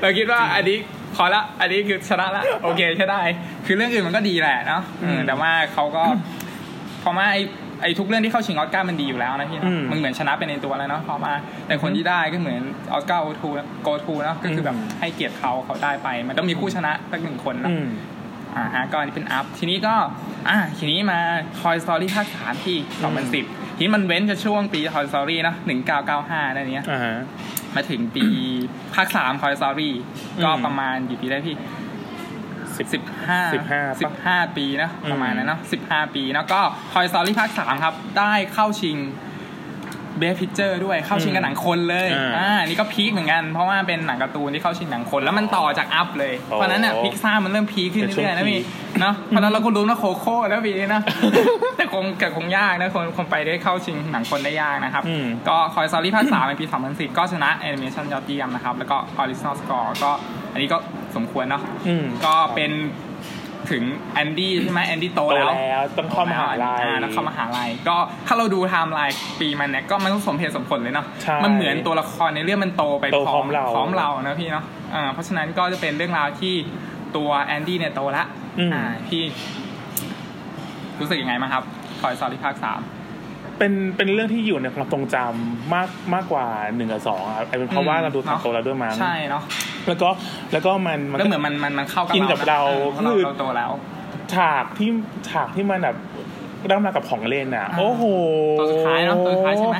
[0.00, 0.76] เราคิดว่าอันนี้
[1.14, 3.20] พอละ อันนี้คือชนะละ โอเคใช่ได้
[3.66, 6.04] คือเรื่องอื่นมันก็ดีแหละเนาะเอออืมแต่ว่าเขาก็
[7.02, 7.38] พอมาไอ
[7.82, 11.32] ไอทุกเรื่องที่เข้าชิงออสการ์มันดีอยู่แล้วนะพี่อืเนาะมมันเหมือนชนะเป็นในตัวแล้วเนาะพอมา
[11.66, 12.60] แต่คนที่ได้ก็เหมือน
[12.92, 13.48] ออสการ์โอทู
[13.82, 17.70] โกทูเนาะก็คือแบบอืมให้เกียรติเขาเขาได้ไป มันต้องมีคู่ชนะสักหนึ่งคนนะ
[18.56, 19.94] อืมอ่าฮะก็อันนี้เป็นอัพทีนี้ก็
[20.48, 21.18] อ่าทีนี้มา
[21.60, 25.54] Toy Story ภาคสามที่อืม2010ทีนี้มันเว้นจากช่วงปี Toy Story นะ
[26.04, 27.16] 1995นั่นเนี้ยอ่าฮะ
[27.74, 28.26] มาถึงปี
[28.94, 29.90] ภาคสาม Toy Story
[30.44, 31.56] ก็อืมประมาณกี่ปีได้พี่
[32.76, 36.60] สิบสิบห้า15สิบห้าปีนะอืมประมาณนั้นเนาะสิบห้าปีแล้วก็
[36.92, 38.96] Toy Story ภาคสามครับ ได้เข้าชิง
[40.18, 51.02] Best Picture ด้วยเข้าชิงกับหนังคนเลยอ่าอ่านี่ก็พีคเหมือนกันเพราะว่าเป็นหนังการ์ตูนที่เข้าชิงหนังคนแล้วมันต่อจาก Up เลยโอ้เพราะฉะนั้นน่ะพิกซ่ามันเริ่มพีคขึ้นเป็นช่วงเรื่อยๆนะพี่พีคเนาะเพราะฉะนั้นเราก็รู้นะ Coco แล้วปีนี้นะ
[51.76, 60.10] แต่คงเกิดคงยากนะคนคนไปได้เข้าชิงหนังคนได้ยากนะครับอืมก็ Toy Story ภาคสามในปี2010ก็ชนะแอนิเมชันยอดเยี่ยมนะครับแล้วก็ Original Score ก็
[60.52, 60.78] อันนี้ก็
[61.16, 62.70] สมควรเนาะอืมก็เป็น
[63.70, 63.82] ถึง
[64.14, 67.96] แอนดี้ใช่ไหมแอนดี้โตโตแล้วแล้วต้องเข้ามหาลัยอ่แล้วเข้ามหาลัยก็
[68.26, 76.54] ถ้าเราดูไทม์ไลน์ปีมันเนี่ยก็มันต้องสมเหตุสมผลเลยเนาะใช่มันเหมือนตัวละครในเรื่องมันโตไปโตพร้อมเราพร้อมเรานะพี่เนาะอ่าเพราะฉะนั้นก็จะเป็นเรื่องราวที่
[77.16, 78.24] ตัวแอนดี้เนี่ยโตละ
[78.58, 79.22] อืมอ่าพี่
[81.00, 81.64] รู้สึกยังไงบ้างครับ
[82.00, 82.80] คอยซอรี่ภาคสาม
[83.58, 89.42] เป็นเป็นเรื่องที่อยู่ในความทรงจำมากมากกว่าหนึ่งกับสองครับอาจเป็นเพราะว่าเราดูตอนโตแล้วด้วยมั้งใช่เนาะ
[89.86, 90.08] แล้วก็
[90.52, 92.60] แล้วก็มันมันแล้วเหมือนมันมันมันเข้ากับกินกับเรา
[93.04, 93.70] นะคือเราเราโตแล้ว
[94.34, 94.90] ฉากที่
[95.28, 95.96] ฉากที่มันแบบ
[96.66, 98.02] เริ่มมากับของเล่นอะอ่าโอ้โห
[98.58, 99.78] ตัวสุดท้ายเนอะตัวสุดท้ายใช่ไหม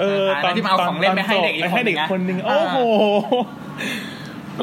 [0.00, 2.78] เออตัวสุดท้ายที่มันเอาของเล่นไปให้เด็กอีกไปให้เด็กคนคนหหนึ่นึ่งงอะโอ้โห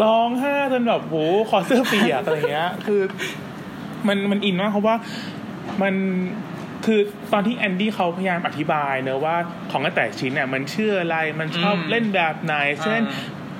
[0.03, 1.15] ร้องไห้จนแบบโห
[1.49, 3.01] ขอเสื้อเปียกอะไรเงี้ย คือ
[4.07, 4.95] มันมันอินมากเพราะว่า
[5.81, 5.93] มัน
[6.85, 6.99] คือ
[7.33, 9.35] ตอนที่แอนดี้เขาพยายามอธิบายเนอะว่า
[9.71, 13.01] ของแต่ละชิ้นเนี่ยมันชื่ออะไรมันชอบอืมเล่นแบบไหนเช่น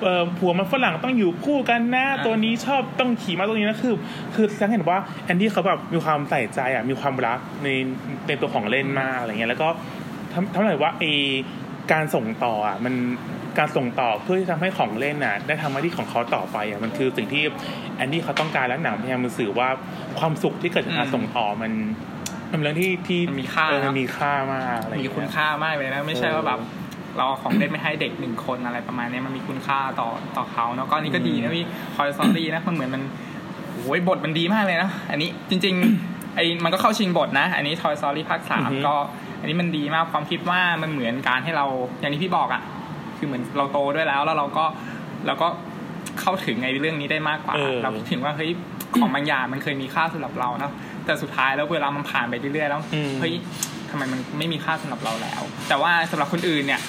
[0.02, 3.94] เอ่อหัวมันฝรั่งต้องอยู่คู่กันนะอ่าตัวนี้ชอบต้องขี่ม้าตัวนี้นะคือ
[4.34, 7.68] คือฉันเห็นว่าแอนดี้เขาแบบมีความใส่ใจอะมีความรักใน
[8.26, 9.68] ในตัวของเล่นมากอะไรเงี้ยแล้วก็
[10.32, 11.04] ทำทำให้ว่าไอ
[11.92, 12.94] การส่งต่ออะมัน
[13.58, 17.42] การส่งต่อเพื่อที่ทำให้ของเล่นอะ ได้ทำหน้าที่ของเขาต่อไปอะมันคือสิ่งที่
[17.96, 19.68] แอนดี้เขาต้องการและหนังพยายามมันสื่อว่า
[20.18, 22.13] ความสุขที่เกิดจากการอืมส่งต่อมันมัน
[22.54, 26.60] เป็นเรื่องที่ที่มันมีค่าเออมันนะมีค่ามากอะไรมีเงี้ยคุณค่ามากเลยนะ ไม่ใช่ว่าแบบ
[27.16, 31.64] เราเอาของเล่นไม่ให้เด็กหนึ่งคนอะไรประมาณนี้มันมีคุณค่าต่อต่อเขาเนาะก็อันนี่ก็ดีนะพี่
[31.94, 33.02] คอยซอรี่นะมันเหมือนมัน
[33.72, 38.94] โอ้ยบทมันดีมากเลยนะ อันนี้จริง ๆ ไอ้มันก็เข้าชิงบทนะ อันนี้ Toy Story ภาคสามก็
[39.40, 41.66] อันนี้มันดีมากความคิดว่ามันเหมือนการให้เรา
[42.00, 42.62] อย่างที่พี่บอกอะ่ะ
[43.16, 44.64] คือเหมือนเราโตด้วยแล้วแล้วเราก็
[45.26, 45.48] เราก็
[46.20, 48.50] เข้าถึงในเรื่องนี้ได้มากกว่าเออเราคิดถึงว่าเฮ้ย
[48.96, 50.72] ของบางอย่างมันเคยมีค่าสำหรับเราเนาะ
[51.06, 53.34] แต่สุดท้ายแล้วเวลามันผ่านไปเรื่อยๆแล้วอืมเฮ้ย
[53.90, 56.80] ทำไมมันไม่มีค่าสำหรับเราแล้ว แต่ว่าสำหรับคนอื่นเนี่ย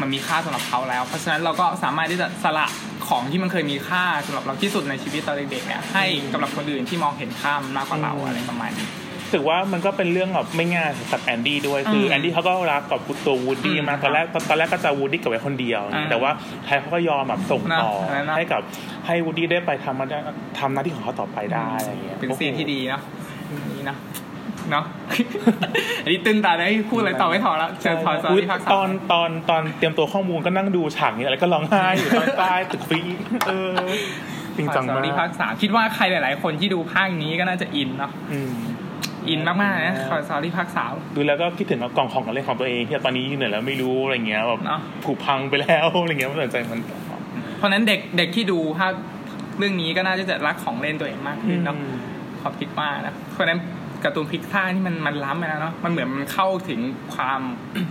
[0.00, 2.66] มันมีค่าสำหรับเขาแล้ว เพราะฉะนั้นเราก็สามารถที่จะสละ
[3.08, 8.88] ของที่มันเคยมีค่าสำหรับเราที่สุดในชีวิตตอนเด็กๆเนี่ยให้กับคนอื่นที่มองเห็นค่ามนมากกว่าเราอืมอะไรประมาณนี้
[9.24, 16.30] รู้สึกว่ามันก็เป็นเรื่องแบบไม่ง่ายสำหรับแอนดี้ด้วยคือมแอนดี้เขาก็รักกับตัววูดดี้อืมมากตอนแรกตอนแรกก็จะวูดดี้กับไว้คนเดียวอ่าแต่ว่า
[16.64, 18.62] ไทยเขาก็ยอมแบบส่งต่อนะนะให้กับ
[19.06, 20.08] ให้วูดดี้ได้ไปทำมัน
[20.58, 23.02] ทำหน้าที่ของเขาต่อไปได้อะไรอย่างเงี้ยเป็นซีนที่ดีเนาะ
[23.72, 23.96] นี่นะ
[24.70, 24.84] เนาะ
[26.04, 33.00] อันนี้ตึงตาได้พูดอะไรต่อไม่ถอแล้วเชิญถอยซออุ๊ยรี่ภาคตสาอมนตอนตอนเตรียมตัวข้อมูลก็นั่งดูฉากนี้แล้วก็ร้องไห้อยู่ตอนใต้ตึกฟี
[33.46, 33.74] เออ
[34.56, 38.52] จริงจังถอยซอมารี่ภากคสามคิดว่าใครหลาย ๆ คนที่ดูภาคนี้ก็น่าจะอินเนาะอืม
[39.28, 47.18] อินมากๆนะคอยซอรี่ภาคสามดูแล้วก็คิดถึงกล่องของกันเล่นของตัวเองที่ตอนนี้อยู่ไหนแล้วไม่รู้อะไรเงี้ยแบบเนอะผุพังไปแล้วอะไรเงี้ยไม่สนใจมันต่อ
[47.58, 48.92] เพราะฉะนั้นเด็กเด็กที่ดูภาค
[49.58, 51.94] เรื่องนี้ก็น่าจะรักของเล่นตัวเองมากขึ้นเนาะอืม
[52.44, 53.60] ความคิดว่านะเพราะฉะนั้น
[54.04, 56.80] การ์ตูนพิกซ่านี่มันมันล้ำไปแล้วเนาะมันเหมือนมันเข้าถึง
[57.14, 57.40] ความ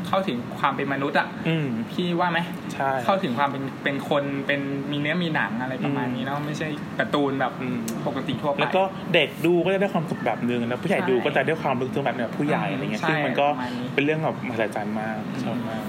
[0.08, 2.40] เข้าถึงความเป็นมนุษย์อะอืมพี่ว่าไหม
[2.74, 6.68] ใช่เข้าถึงความเป็นเป็นคนเป็นมีเนื้อมีหนังอะไรประมาณนี้เนาะไม่ใช่
[7.00, 7.78] การ์ตูนแบบอืม
[8.08, 8.84] ปกติทั่วไปแล้วก็
[9.14, 15.84] เด็กดูก็จะได้ความสุขแบบนึงนะผู้ใหญ่ใช่ดูก็จะได้ความลึกซึ้งแบบแบบผู้ใหญ่อะไรเงี้ยใช่ซึ่งมันก็ประมาณนี้เป็นเรื่องแบบมหัศจรรย์มากชอบมาก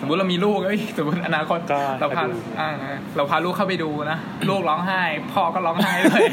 [0.00, 2.70] สมมติเรามีลูกเอ้ยสมมติอนาคตก็เราพาดูอ่า
[3.16, 6.24] เราพาลูกเข้าไปดูนะลูกร้องไห้ พ่อก็ร้องไห้ด้วย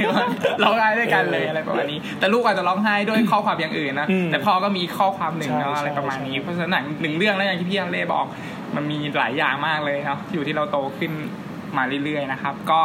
[0.63, 8.26] ร้องไห้ด้วยกันเลยอะไรประมาณนี้ แต่ลูกอาจจะร้องไห้ด้วยข้อความอย่างอื่นนะอืมแต่พ่อก็มีข้อความหนึ่งใช่เนาะอะไรใช่ประมาณนี้ใช่เพราะฉะนั้นหนังหนึ่งเรื่องแล้วอย่างที่พี่อันเล่บอก
[8.76, 11.11] มันมีหลายอย่างมากเลยเนาะอยู่ที่เราโตขึ้น
[11.78, 12.82] มาเรื่อยๆนะครับ ก็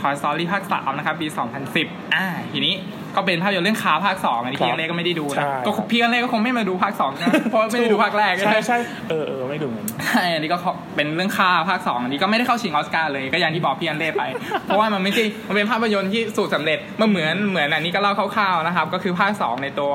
[0.00, 1.26] คอยสตอรี่ภาคสามนะครับปี
[1.70, 2.74] 2010 อ่าทีนี้
[3.16, 8.76] ก็เป็นภาพยนตร์เรื่องคาภาคสองอันนี้พี่อันเล่ก็ไม่ได้ดูใช่นะก็พี่อันเล่ก็คงไม่มาดูภาคสองนะเพราะว่าไม่ได้ดูภาคแรกใช่ใช่
[9.08, 10.58] เออเออไม่ดูเหมือนใช่อันนี้ก็
[10.96, 14.22] เป็นเรื่องค่าภาคสองอันนี้ก็ไม่ได้เข้าชิงออสการ์เลยก็อย่างที่บอกพี่อันเล่ไป
[14.64, 19.92] เพราะว่ามันไม่ใช่มันเป็นภาพยนตร์ที่สูตรสำเร็จมันเหมือนเหมือนอันนี้ก็เล่าคร่าวๆนะครับ ก็คือภาคสองในตัว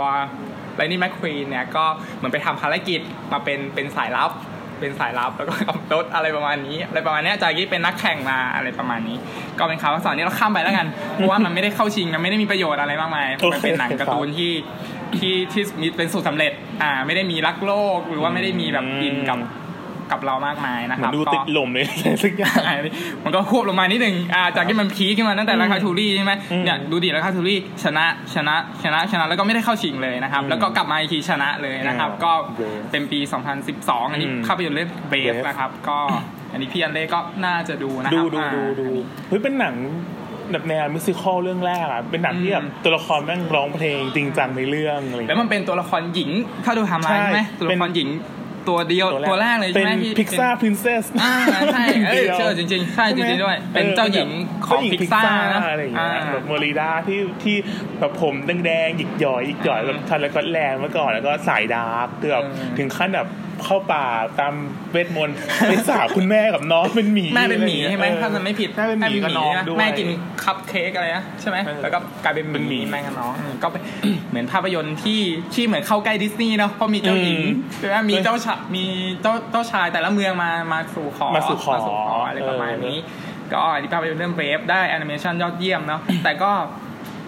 [0.75, 1.85] ไลนี่แมคควีนเนี่ยก็
[2.15, 4.31] เหมือนไปทำภารกิจมาเป็นเป็นสายลับ
[4.79, 9.17] เป็นสายลับแล้วก็ขับรถอะไรประมาณนี้อะไรประมาณเนี้ยจากที่เป็นนักแข่งมาอะไรประมาณนี้
[9.59, 14.51] ก็เป็นข่าวภาคสองนี้เราข้ามไปแล้วกันเพราะว่ามันไม่ได้เข้าชิงมันไม่ได้มีประโยชน์อะไรมากมายมันเป็นหนังการ์ตูนที่
[15.17, 16.51] ที่ที่มีเป็นสูตรสำเร็จ
[16.81, 19.39] อ่า ไม่ได้มีรักโลกหรือว่าไม่ได้มีแบบอินกับ
[20.11, 22.75] กับเรามากมายนะเหคมือรับนดูก็ติดลมเลยอะไรสักอย่างอ่า
[23.23, 28.05] มันก็ควบลงมานิดหนึ่งอ่าจากที่มันพีคขึ้นมาตั้งแต่ราคาทูรี่ใช่ไหมอืมเนี่ยดูดิราคาทูรี่ชนะ
[28.35, 33.19] ชนะชนะชนะแล้วก็ไม่ได้เข้าชิงเลยนะครับอืมแล้วก็กลับมาอีกทีชนะเลยนะครับอ่าก็ Brave เป็นปี
[33.65, 35.97] 2012 อันนี้อืมภาพยนตร์เรื่องเบฟ Brave นะครับ ก็
[36.51, 38.89] อันนี้พี่อันเล่ก็น่าจะดูนะคดูรับดูอ่าดูดู
[39.29, 39.75] เฮ้ยเป็นหนัง
[40.51, 46.31] แบบแนวมิวสิคอลเรื่องแรกอะเป็นหนังที่แบบอืมตัวละครแม่งร้องเพลงจริงจังในเรื่องอะไรแล้วมันเป็นตัวละครหญิง
[46.65, 48.07] ถ้าดูไทำลายใช่ไหมใช่ตัวละครหญิง
[48.69, 51.33] ตัวเดียวตัวแรกเลยเป็ใช่นไหมที่พิกซ่าพรินเซสอ่า
[51.73, 54.29] ใช่เออเชื่อจริงๆใช่จริงๆด้วย เป็นเจ้าหญิง
[54.65, 55.21] ของพิกซ่า
[55.53, 57.55] นะอะไรอย่างเงี้ยอ่าแบบเมอริดาที่ที่
[57.99, 58.33] แบบผม
[58.65, 63.27] แดงๆหยิกหย่อยหยิกหย่อยแบบทันแล้วก็แลนด์เมื่อก่อนแล้วก็สาย dark เกือบเออถึงขั้นแบบ
[63.65, 64.05] เข้าป่า
[64.39, 64.53] ตาม
[64.91, 65.37] เวทมนต์
[65.67, 70.07] ไปสาปคุณแม่กับน้องเป็นหมีแม่เป็นหมีอะรใช่ไหมงี้ยถ้าจะไม่ผิดแม่เป็นหมีกับน้องใช่ไหด้วยแม่กิน
[70.43, 73.81] คัพเค้กอะไรนะใช่ไหมเออแล้วก็กลายเป็นหเป็นหมีมีแม่กับน้องอืมก็เป็น
[74.29, 75.21] เหมือนภาพยนตร์ที่
[75.53, 78.85] ที่เหมือนเข้าใกล้ดิสนีย์เนาะเพราะมีเจ้าหญิงอืมใช่ไหมมีเจ้าชายมี
[79.21, 81.75] เจ้าเจ้าชายแต่ละเมืองมามาสู่ขอมาสู่ขอ
[82.27, 82.97] อะไรประมาณนี้
[83.51, 86.51] ก็อันนี้ภาพยนตร์เรื่องเบฟได้แอนิเมชันยอดเยี่ยมเนาะแต่ก็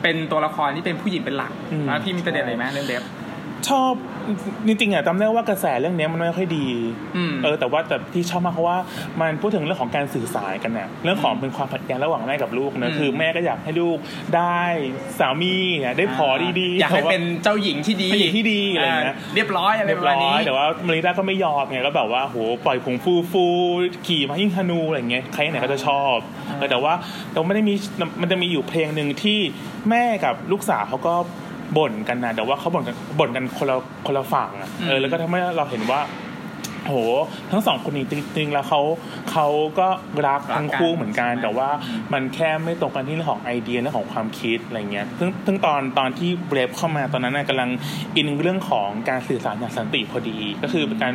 [0.02, 3.04] เป็นตัวละครที่เป็นผู้หญิงเป็นหลักอืมแล้วพี่มีประเด็นอะไรไหมเรื่องเบฟ
[3.68, 3.92] ชอบ
[4.68, 6.68] จริงๆอะจำได้ว่ากระแสเรื่องเนี้ยมันไม่ค่อยดี
[7.16, 8.78] อืมเออแต่ว่าแต่ที่ชอบมากเพราะว่า
[9.22, 13.98] มันพูดถึงเรื่องของการสื่อสารกันน่ะเรื่องของเป็นความขัดแย้งระหว่างแม่กับลูกอืนะมคือแม่ก็อยากให้ลูก
[14.36, 14.60] ได้
[15.20, 16.28] สามีเนี่ยได้พอ
[16.60, 22.36] ดีๆอยากให้แต่ว่าเป็นเจ้าหญิงที่ดีผู้หญิงที่ดีอะไรอย่างเงี้ยเรียบร้อยอะไรเรียปบระมาร้ณอนี้ยแต่ว่ามาริดาก็ไม่ยอมไงก็แบบว่าโห
[22.66, 26.18] ปล่อยผงฟูฟูๆขี่มายิ่งธนูอะไรอย่างเงี้ยใครไหนก็จะชอบ
[26.58, 26.94] เออแต่ว่า
[27.32, 27.74] แต่ว่าไม่ได้มี
[28.22, 29.40] มันจะมีอยู่เพลงหนึ่งที่
[29.90, 31.16] แม่กับลูกสาวเขาก็
[31.78, 36.02] บ่นกันนะแต่ว่าเขาบ่นกันบ่นกันคนละคนละฝั่งอะเออแล้วก็ทำให้เราเห็นว่า
[36.86, 36.96] โห
[37.52, 38.82] ทั้งสองคนนี้จริงๆแล้วเขา
[39.32, 39.48] เขา
[39.80, 39.88] ก็
[40.28, 41.70] รักทั้งคู่เหมือนกัน แต่ว่า
[42.14, 47.70] มันแค่ไม่ตรงกันที่เรื่องของไอเดียเรื่องของความคิดอะไรเงี้ยซึ่งซึ่งตอนตอนที่เบรฟเข้ามาตอนนั้นน่ะกำลัง
[48.16, 51.14] อินเรื่องของการสื่อสารอย่างสันติพอดี ก็คือเป็นการ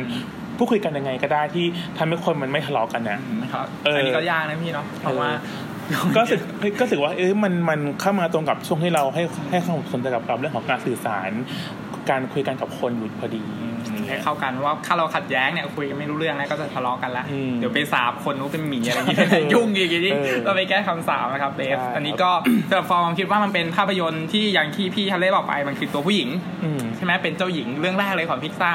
[0.57, 1.65] พูดคุยกันยังไงก็ได้ที่
[1.97, 5.29] ทำให้คนมันไม่ทะเลาะกันนะนะครับเอออัอันนี้ก็ยากนะพี่เนาะเพราะว่า
[6.15, 6.39] ก็รู้สึก
[6.79, 11.31] ก็รู้สึกว่าเอ้ยมันมันเข้ามาตรงกับช่วงที่เราให้ให้ความสนใจกับกับเรื่องของการสื่อสาร
[12.09, 13.43] การคุยกันกับคนอยู่พอดี
[13.83, 22.29] อย่างให้เงี้ยเข้ากันว่าถ้าเราขัดแย้งเนี่ยคุยกันไม่รู้เรื่องนะก็จะทะเลาะกันละอืมเดี๋ยวไปสาบคนนู้นเป็นหมีอะไรอย่างเงี้ยยุ่งอีกทีนี้เออเราไปแก้คำสาบนะครับเบฟใช่อันนี้ก็
[22.69, 26.29] สำหรับฟอร์มคิดว่ามันเป็นภาพยนตร์ที่อย่างที่พี่ทะเลบอกไปมันคือตัวผู้หญิง
[26.63, 28.71] อืมใช่ไหมเป็นเจ้าหญิงเรื่องแรกเลยของพิกซ่า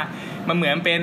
[0.48, 1.02] มันเหมือนเป็น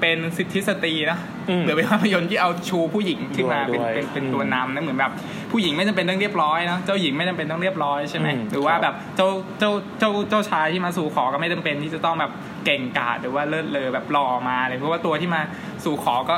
[0.00, 5.12] เป็นสิทธิสตรีนะอืมหรือเป็นภาพยนตร์ที่เอาชูผู้หญิงขึ้นมาด้เป็นวยเป็นเป็นอืมตัวนำนะเหมือนแบบ
[5.52, 12.30] ผู้หญิงไม่จำเป็นต้องเรียบร้อยนะเจ้าหญิงไม่จำเป็นต้องเรียบร้อยใช่ไหมอืมหรือว่าครับแบบเจ้าเจ้าเจ้าเจ้าชายที่มาสู่ขอก็ไม่จำเป็นที่จะต้องแบบ
[12.64, 15.40] เก่งกาจหรือว่าเลิศเลอแบบหล่อมาเลยเพราะว่าตัวที่มา
[15.84, 16.36] สู่ขอก็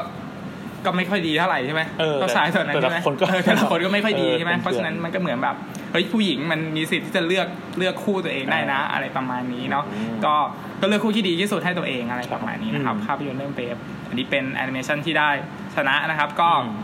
[0.87, 5.57] ก็ไม่ค่อยดีเท่าไหร่ใช่ไหมเออเจ้าชายส่วนนั้นแต่ใช่ไหมละคนก็เออแต่ละคนก็ไม่ค่อยดีใช่ไหมเออเพราะฉะนั้นมันก็เหมือนแบบ
[5.93, 7.49] เฮ้ยผู้หญิงมันมีสิทธิ์ที่จะเลือก
[7.79, 10.35] เลือกคู่ตัวเองได้นะ อะไรประมาณนี้เนาะอืมก็
[10.83, 13.77] ก็เลือกคู่ที่ดีที่สุดให้ตัวเองอะไรประมาณนี้นะครับอืมภาพยนตร์เรื่องเบฟ
[14.09, 15.31] อันนี้เป็นแอนิเมชันที่ได้
[15.77, 16.77] ชนะนะครับ ก็อืม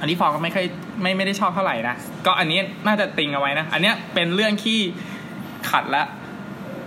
[0.00, 0.66] อันนี้ฟองก็ไม่ค่อย
[1.02, 4.78] ไม่ไม่ได้ชอบเท่าไหร่นะก็อันนี้น่าจะติงเอาไว้นะ อันเนี้ยเป็นเรื่องที่
[5.70, 6.02] ขัดละ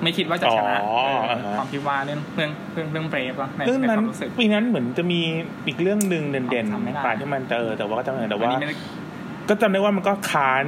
[0.03, 5.19] ไม่คิดว่าจะชนะอ๋อเอออ่าฮะความคิดว่าเรื่องเรื่องเรื่องเรื่องเบรฟอะในเรื่องในนั้คนวามรู้สึกปีนั้นเหมือนจะมี
[5.67, 8.75] อีกเรื่องหนึ่งเด่นจำไม่ได้ๆป่าที่มันเจอแต่ว่าก็จำไม่ได้แต่อันว่านี้ไม่ได้
[9.49, 10.65] ก็จำได้ว่ามันก็ค้าน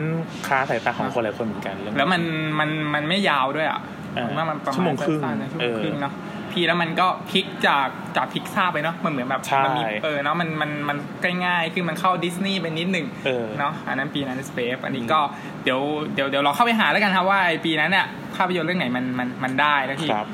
[0.47, 2.21] ค้าสายตาของคนหลายคนเหมือนกันเรื่องแล้วมัน
[2.59, 3.81] มันมันไม่ยาวด้วยอะอ่า
[4.27, 6.13] ผมว่ามันประมาณชั่วโมงครึ่งสั้นๆนะชั่วโมงครึ่งเออเนาะ
[6.51, 10.97] พี่แล้วมันก็พลิกจากจากพิกซ่าไปเนาะมันเหมือนแบบใช่มัมีเออเนาะมันมันมัน
[11.45, 15.19] ง่ายๆคือมันเข้าดิสนีย์ไปนิดหนึ่งเออเนาะอันนั้นปีนั้นสเปฟอันนี้ก็
[15.63, 15.79] เดี๋ยว
[16.13, 18.05] เดี๋ยวเดี๋ยวเราเข้าไปหาแล้วกันครับว่าไอปีนั้นเนี่ย
[18.35, 20.27] ภาพยนตร์เรื่องไหนมันมันมันได้แล้วที่ครับ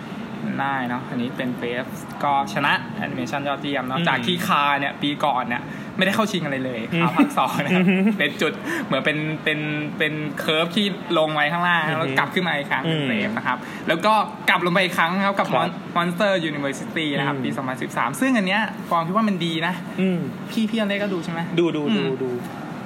[0.62, 1.86] ได้เนาะอันนี้เป็นเฟส
[2.24, 5.64] ก็ชนะแอนิเมชันยอดเยี่ยมเนาะอืมจากที่คาเนี่ยปีก่อนเนี่ย
[5.98, 7.86] ไม่ได้เข้าชิงอะไรเลยอืมคาภาคสองนะครับ
[8.18, 8.54] เป็นจุด
[8.86, 9.60] เหมือนเป็นเป็น
[9.98, 10.86] เป็น curve ที่
[11.18, 14.14] ลงไว้ข้างล่างอืมแล้วกลับขึ้นมาอีกครั้งเป็นอืมเฟสนะครับแล้วก็
[14.50, 17.50] กลับลงไปอีกครั้งนะครับกับครับ Monster University นะครับอืมปี
[17.86, 20.20] 2013 ซึ่งอันเนี้ยฟอร์มคิดว่ามันดีนะอืม
[20.52, 22.30] พี่พี่ฮัลเลย์ก็ดูใช่ไหมดูดูอืดูมดู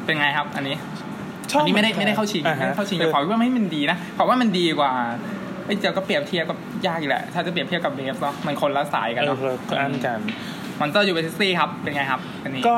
[0.06, 0.76] เป็นไงครับ อันนี้
[1.52, 4.92] ชอบอันนี้ไม่ได้ไม่ได้เข้าชิงอ่ไม่ฮะได้เข้าชิงแต่ขอว่าไม่มันดีนะขอว่ามันดีกว่า
[5.66, 6.58] ไอ้เจ้าก็เปรียบเทียบกับ
[6.88, 9.38] ยากอีกแหละ ถ้าจะเปรียบเทียบกับเบฟเนาะมันคนละสายกันเออเนาะ
[9.70, 10.20] ก็อันกัน
[10.82, 12.76] มอนเตอร์ยูเวซิตี้ครับเป็นไงครับอันนี้ก็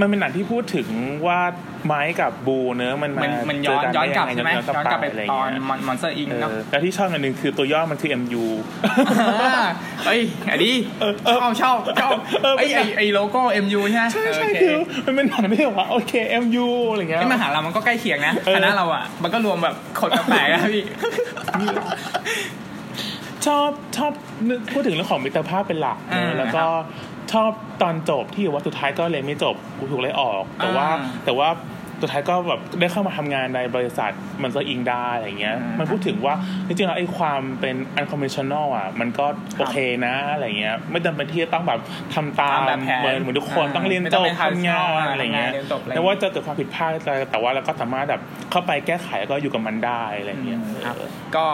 [0.00, 0.88] มันเป็นหนังที่พูดถึง
[1.26, 1.40] ว่า
[1.86, 8.44] ไม้กับบูเนอะมันมามันมันย้อนเจย้อนกลับได้ใช่ไหมงย้อนกลับไปะรตอนเงี้ยมอนสเตอร์อิงเอเนาะอแล้วที่ชอบอันหนึ่งคือตัวย่อมันคือ MU
[10.06, 10.20] เฮ้ย
[10.50, 12.12] อันนี้เออเออชอบชอบชอบ
[12.42, 14.76] เออไอ้ไอ้ไอ้โลโก้ MU ใช่ไหมใช่ใช่โอเคคือ
[15.06, 16.12] มันเป็นหนังที่แบบว่าโอเค
[16.44, 20.84] MU อะไรเงี้ยไอ้มหาลัยมันก็ใกล้เคียงนะเออคณะเราอะมันก็รวมแบบคนแปลกๆนะพี่
[23.46, 24.12] ชอบชอบ
[24.48, 26.64] นึกพูดถึงเรื่องของมิตรภาพเป็นหลักอ่าเนอะแล้วก็
[27.32, 27.50] ชอบ
[27.82, 29.54] ตอนจบที่ว่าสุดท้ายก็เลยนไม่จบ
[29.90, 31.48] ถูกเลยออก แต่ว่าอ่าแต่ว่า
[32.02, 34.12] สุดท้ายก็แบบได้เข้ามาทำงานในบริษัท
[34.42, 36.34] มันก็อิงได้อะไรเงี้ยอ่ามัมันพูดถึงว่า
[36.66, 39.26] จริงๆแล้วไอ้ความเป็น unconventional อะ มันก็
[39.58, 39.76] โอเค
[40.06, 41.80] นะอะไรเงี้ย ไม่จำเป็นที่จะต้องแบบ
[42.14, 48.20] ทำตามตามแบบแผนเหมือนเหมือนทุกคนอ่าต้องเรียนไม่จต้องบเป็นทำงาน traditional อะไรเงี้ยเรียนจบอะไรแต่ว่าจะเกิดความผิดพลาดอะไรแต่ว่าเราก็สามารถแบบ
[48.50, 51.46] เข้าไปแก้ไขแล้วก็อยู่กับมันได้อะไรเงี้ยครับเออก็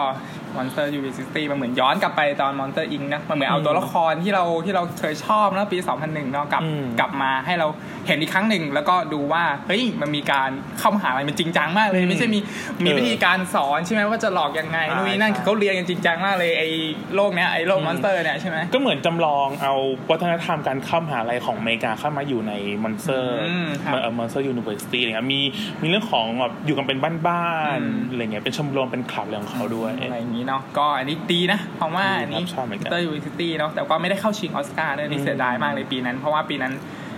[0.57, 7.67] Monster University มันเหมือนย้อนกลับไปตอน Monster Inc นะมันเหมือนเอาอืมตัวละครที่เราที่เราเคยชอบนะปี 2001เนาะกลับอืมกลับมาให้เรา
[8.07, 10.49] เห็นอีกครั้งหนึ่ง แล้วก็ดูว่าเฮ้ยมันมีการ
[10.79, 12.39] เข้ามหาลัยมันจริงจังมากเลย ไม่ใช่มี
[12.83, 16.69] มีเออวิธีการสอนใช่ไหมว่าจะหลอกยังไงอ่านู่นนี่นั่นใช่คือเขาเรียนกันจริงจังมากเลยไอ้
[17.15, 19.73] โลกเนี้ยไอ้โลกอืม monster เนี่ยใช่ไหมก็เหมือนจำลองเอา
[20.11, 22.53] วัฒนธรรมการเข้ามหาลัยของอเมริกาเข้ามาอยู่ใน
[22.83, 25.41] monster อืมครับเอ่อ Monster University อะไรเงี้ยมี
[25.81, 36.73] มีเรื่องของแบบอยู่กันเป็นบ้านอืมๆอะไรเงี้ยเป็นชมรมเป็นคลับอะไรของเขาด้วยอะไรอย่างนี้เนาะก็อันนี้ดีนะเพราะว่าอันนี้ครับชอบเหมือนกัน Monster University เนาะแต่ก็ไม่ได้เข้าชิงออสการ์เลยนี่อืมเสียดายมากเลยปีนั้น เพราะว่าปีนั้น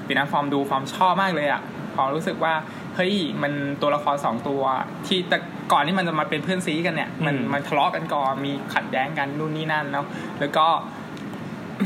[0.07, 1.61] ปีนั้นฟอร์มดูฟอร์มชอบมากเลยอะ
[1.95, 2.53] ฟอร์มรู้สึกว่า
[2.95, 4.61] เฮ้ยมันตัวละครสองตัว
[5.07, 5.37] ที่แต่
[5.71, 10.05] ก่อนที่มันจะมาเป็นเพื่อนซี้กันเนี่ย มันอืมมันทะเลาะกันก่อนมีขัดแย้งกันนู่นนี่นั่นเนาะ
[10.39, 10.67] แล้วก็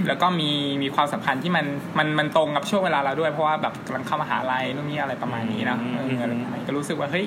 [0.07, 1.65] แล้วก็มีมีความสัมพันธ์ที่มัน
[1.97, 7.25] มันมันตรงกับช่วงเวลาเราด้วยเพราะว่าแบบกำลังเข้ามหาลัยนู่นนี่อะไรประมาณนี้เนาะเอออะไรประมาณนี้ก็รู้สึกว่าเฮ้ย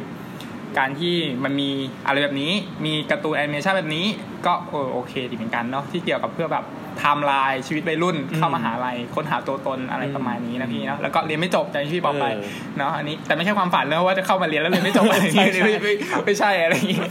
[0.79, 1.15] การที่
[1.45, 1.71] มันมี
[2.07, 2.53] อะไรแบบนี้
[2.85, 4.07] มีการ์ตูนแอนิเมชันแบบนี้
[4.47, 6.67] ก็เออโอเคดีเหมือนกันเนาะที่เกี่ยวกับเพื่อแบบ
[6.99, 12.43] ไทม์ไลน์ชีวิตวัยรุ่นเข้ามหาลัยค้นหาตัวตนอะไรประมาณนี้นะพี่เนาะแล้วก็เรียนไม่จบอย่างที่พี่บอกไปเออ
[12.79, 15.95] เนาะอันนี้แต่ไม่ใช่ความฝันเลยว่าจะเข้ามาเรียนแล้วเรียนไม่จบอะไรอย่างเงี้ยใช่ไม่ไม่
[16.27, 17.09] ไม่ใช่อะไรอย่างเงี้ย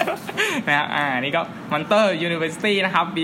[0.68, 1.42] นะครับอ่านี่ก็
[1.72, 3.24] Monster University นะครับปี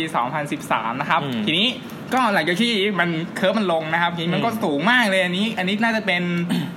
[0.52, 1.68] 2013 นะครับอืมทีนี้
[2.14, 6.24] ก็หลังจากที่มันเคิร์ฟมันลงนะครับทีนี้มันก็อืมสูงมากเลยอันนี้ อันนี้น่าจะเป็น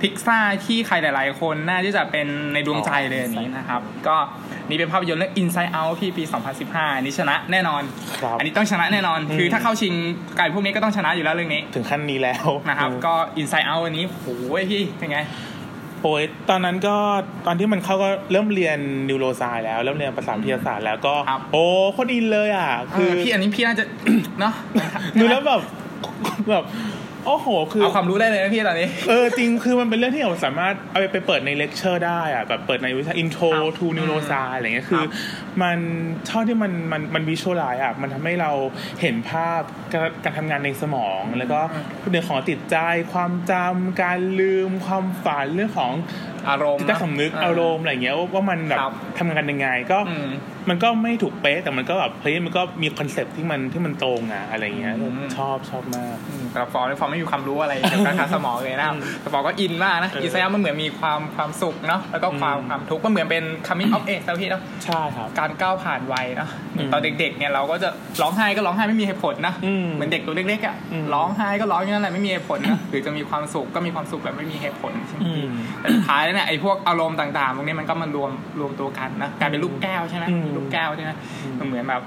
[0.01, 4.17] พิกซ่าที่ใครหลาย ๆ คนน่าที่จะเป็นในดวงใจเลยอันนี้นะครับ ก็
[4.69, 6.23] นี่เป็นภาพยนตร์เรื่อง Inside Out พี่ปี
[6.59, 7.83] 2015 อันนี้ชนะแน่นอน
[8.21, 9.93] ครับอันนี้ต้องชนะแน่นอนอืมคือถ้าเข้าชิง
[10.37, 15.19] ไก่พวกนี้ก็ต้องชนะอยู่แล้วเรื่องนี้ ถึงขั้นนี้แล้วนะครับ ก็ Inside Out อันนี้โอ้ยพี่เป็นไง
[16.07, 16.95] โอ้ยตอนนั้นก็
[17.45, 23.85] ตอนที่มันเข้าก็เริ่มเรียนนิวโรไซแล้วเริ่มเรียนภาษาวิทยาศาสตร์แล้วก็ครับโอ้โคตรอินเลยอะ คืคืออพี่อันนี้พี่น่าจะ
[24.39, 24.53] เนาะ
[25.19, 25.61] ดูแล้วแบบ
[26.49, 26.63] แบบ
[27.27, 35.11] โอ้โห คือเอาความรู้ได้เลยนะพี่ตอนนี้ เออจริงคือมันเป็นเรื่องที่เราสามารถเอาไปเปิดในเลคเชอร์ได้อะแบบเปิดในวิชา intro ครับ to neuroscience อะไรเงี้ยคือครับ
[35.61, 35.77] มัน
[36.29, 38.51] ชอบที่มันมันมันวิชวลไลซ์อะมันทำให้เรา
[39.01, 39.61] เห็นภาพ
[39.93, 41.59] การการทำงานในสมอง แล้วก็
[42.09, 42.77] เรื่องของจิตใจ
[43.13, 45.93] ความจำการลืมความฝันเรื่องของ
[46.49, 50.27] อารมณ์จิตใต้สำนึกอารมณ์อะไรเงี้ยว่าว่ามันแบบครับทำงานยังไงก็อืม
[50.69, 67.89] มันก็ไม่ถูกเป๊ะแต่มันก็แบบเฮ้ยมันก็มี concept ที่มันที่มันตรงอะอะไรเงี้ยอืมชอบชอบมากอืมแต่ฟอร์มฟอร์มไม่มีความรู้อะไรเกี่ยวกับการทางสมองเลยนะครับอืมแต่ฟอร์มก็อินมากนะเออ Inside มันเหมือนมีความความสุขเนาะแล้วก็ความอืมความทุกข์มันเหมือนเป็น coming of age แล้วพี่เนาะใช่ครับการก้าวผ่านวัยเนาะอืมตอนเด็กๆเนี่ยเราก็จะ
[68.21, 75.47] ร้องไห้ก็ร้องไห้ไม่มีเหตุผลนะอืมเหมือนเด็กตัวเล็กๆอะอืมร้องไห้ก็ร้องอย่างนั้นแหละไม่มีเหตุผลนะหรือจะมีความสุขก็มีความสุขแบบไม่มีเหตุผลใช่ไหมอืม
[75.81, 81.11] แต่สุดท้ายแล้วเนี่ยไอ้พวกอารมณ์ต่างๆพวกนี้มันก็มารวมรวมตัวกันนะกลายเป็นลูกแก้วใช่ไหมอืมมีลูกแก้วใช่ไหม
[81.59, 82.03] มันเหมือนแบบ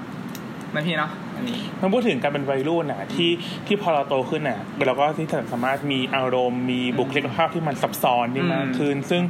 [0.73, 3.31] นั่นพี่เนาะอันนี้มันพูดถึงการเป็นวัยรุ่นน่ะที่
[3.67, 9.21] ที่พอเราโตขึ้นน่ะเราก็ที่สามารถมีอารมณ์มีบุคลิกภาพที่มันซับซ้อนที่มากขึ้นซึ่ง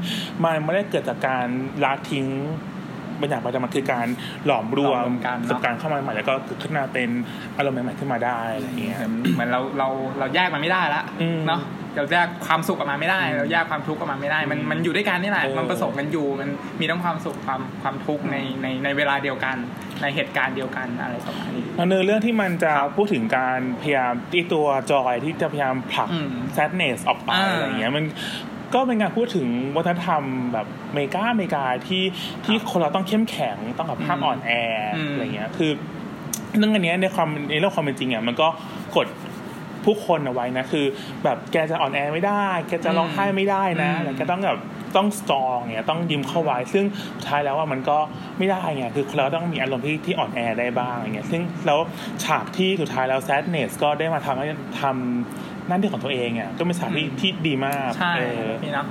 [0.43, 1.45] มันไม่ได้เกิดจากการ
[1.83, 2.25] ละทิ้ง
[3.19, 4.07] บางอย่างไปแต่มันคือการ
[4.45, 7.09] หลอมรวหลอมมรวมกันเนอะประสบการณ์เข้ามาใหม่แล้วก็เกิดขึ้นมาเป็น
[7.57, 9.87] อารมณ์ใหม่ๆขึ้นมาได้อะไรอย่างเงี้ยเหมือนเหมือนเราเรา
[10.19, 11.61] เราแยกมันไม่ได้ละอืมเนาะ
[11.95, 16.49] เราแยกความสุขออกมาไม่ได้ เราแยกความทุกข์ออกมาไม่ได้ มันมันอยู่ด้วยกันนี่แหละเออมันผสมกันอยู่มัน
[16.79, 19.57] มีทั้งความสุขความความทุกข์ในในในเวลาเดียวกัน
[20.01, 28.05] ในเหตุการณ์เดียวกันอะไรประมาณนี้แล้วเนื้อเรื่องที่มันจะพูดถึงการพยายามที่ตัวจอยที่จะพยายามผลักอืม sadness ออกไปอ่าอะไรเงี้ยมัน
[28.73, 32.03] ก็เป็นการพูดถึงวัฒนธรรมแบบอเมริกาอเมริกาที่
[32.45, 34.51] ที่คนเราต้องเข้มแข็งต้องแบบห้ามอืมอ่อนแอ
[34.93, 35.71] อมอะไรเงี้ยคือ
[36.57, 38.47] เรื่องอันเนี้ยในความในเรื่องความเป็นจริงอะมันก็
[38.95, 39.07] กด
[39.85, 40.85] ผู้คนเอาไว้นะคือ
[41.23, 44.59] แบบแกจะอ่อนแอไม่ได้ แกจะร้องไห้ไม่ได้นะอืมแล้วแกต้องแบบ
[44.97, 47.97] ต้องสตรองเนี่ยต้องยิ้มเข้าไว้ ซึ่งสุดท้ายแล้วว่ามันก็
[48.37, 51.79] ไม่ได้ไงคือเราต้องมีอารมณ์ที่ที่อ่อนแอได้บ้างอย่างเงี้ยซึ่งแล้ว
[52.23, 54.47] ฉากที่สุดท้ายแล้ว sadness ก็ได้มาทำให้
[54.81, 58.87] ทำ หนั่นที่ของตัวเองอะก็เป็นฉากที่อืมที่ดีมากใช่เออพี่เนาะ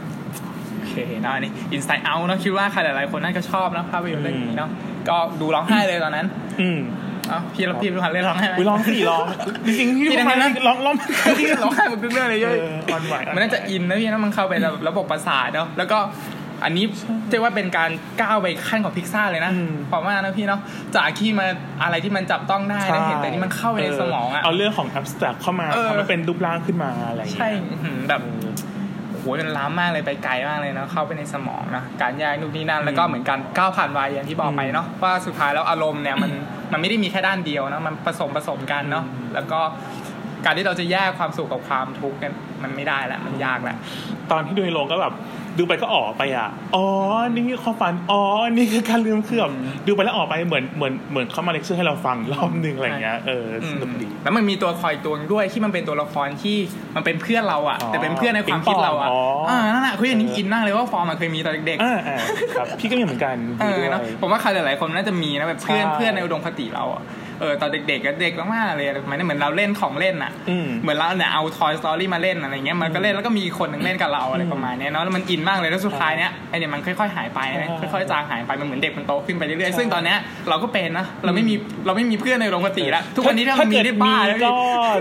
[0.72, 4.70] โอเคเนาะอันนี้ Inside Out เนาะคิดว่าใครหลายๆคนน่าจะชอบนะภาพยนตร์เรื่องนี้เนาะ
[5.08, 6.26] ก็ดูร้องไห้เลยตอนนั้น
[6.60, 6.80] อืม
[7.28, 9.24] เอ้าพี่พี่พี่พันเล่นร้องไห้ไหมวิร้องสี่ร้อง
[9.66, 10.94] จริงๆพี่พี่ทำไมดังนั้นร้องร้อง
[11.38, 15.98] พี่ร้องไห้หมดทุกเรื่องเลยเอเยอะออ่อนไหวมันน่าจะอินนะพี่นะมันเข้าไปแบบระบบประสาทเนาะแล้วก็
[16.64, 16.84] อันนี้
[17.30, 17.90] เรียกว่าเป็นการ
[18.22, 19.52] ก้าวไปขั้นของพิกซ่าเลยนะ
[19.88, 20.60] เพราะว่านะพี่เนาะ
[20.96, 21.46] จากที่มา
[21.82, 28.22] อะไรที่มันจับต้องได้ได้เห็นแต่นี่มันเข้าไปในสมองอะเอาเรื่องของ abstract เข้ามาเออทำให้เป็นรูปร่างขึ้นมาอะไรอย่างเงี้ยใช่อื้อหือแบบ
[29.10, 36.30] โอ้โหมันล้ำมากเลยไปไกลมากเลยเนาะเข้าไปในสมองนะการแยกนู่นนี่นั่นแล้วก็เหมือนการก้าวผ่านวัยอย่างที่บอกไปเนาะว่าสุดท้ายแล้วอารมณ์เนี่ยมัน
[36.72, 39.04] มันไม่ได้มีแค่ด้านเดียวนะมันผสมผสมกันเนาะ
[39.34, 39.60] แล้วก็
[40.44, 42.32] การที่เราจะแยกความสุขกับความทุกข์กัน
[42.62, 43.76] มันไม่ได้แหละมันยากแหละ
[44.30, 45.14] ตอนที่ดูในโรงก็แบบ
[45.58, 46.86] ดูไปก็ออกไปอะ อ๋อ
[47.34, 48.22] นี่คือความฝัน อ๋อ
[48.56, 49.48] นี่คือการลืมคือแบบ
[49.86, 56.56] ดูไปแล้วออกไปเหมือนเหมือนเหมือนเขามาเลคเชอร์ให้เราฟังรอบหนึ่งอะไรอย่างเงี้ย เออ สนุกดี แล้วมันมีตัวคอยตัวหนึ่งด้วยที่มันเป็นตัวละครที่
[56.96, 62.18] มันเป็นเพื่อนเราอะอ๋อแต่เป็นเพื่อนในความคิดเราอะบิงปองอ๋ออ่อ่านั่นแหละคุยอันนี้อินมากเลยว่าฟอร์มมันเคยมีตอนเด็กๆอ่าอ่า
[62.56, 67.02] ครับ พี่ก็มีเหมือนกันเออด้วยเนอะผมว่าใครหลายๆคนน่าจะมีนะแบบเพื่อนใช่เพื่อนในอุดมคติเราอะ
[67.40, 80.18] เออตอนเด็กๆก็เด็กมากๆเลยหมายถึงเหมือนเราเล่นของเล่นอะอืมเหมือนเราเนี่ยเอา Toy Story มาเล่นอะไรเงี้ยมันก็เล่นแล้วก็มีคนหนึ่งเล่นกับเราอะไรประมาณเนี้ยเนาะแล้วมันอินมากเลยแล้วสุดท้ายเนี้ยไอเนี่ยมันค่อยๆหายไปนะใช่ค่อยๆจางหายไปมันเหมือนเด็กมันโตขึ้นไปเรื่อยใช่ๆซึ่งตอนเนี้ย
[80.48, 81.54] เราก็เป็นนะเราไม่มี
[81.86, 84.48] เราไม่มีเพื่อนในอุดมคติแล้วทุกวันนี้ถ้ามันมีเกิดได้บ้าแล้วก็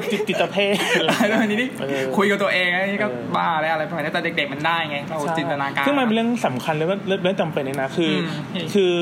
[0.02, 0.76] พี่จิตจิตเพศ
[1.06, 8.14] แล้ววันนี้นี่เออคุยกับตัวเองอันนี้ก็เออบ้าแล้วอะไรประมาณนี้แต่เด็กๆมันได้ไงเราจินตนาการซึ่งมันเป็นเรื่องสำคัญเลยว่าเรื่องจำเป็นเลยนะคือ
[8.56, 8.94] อมคือ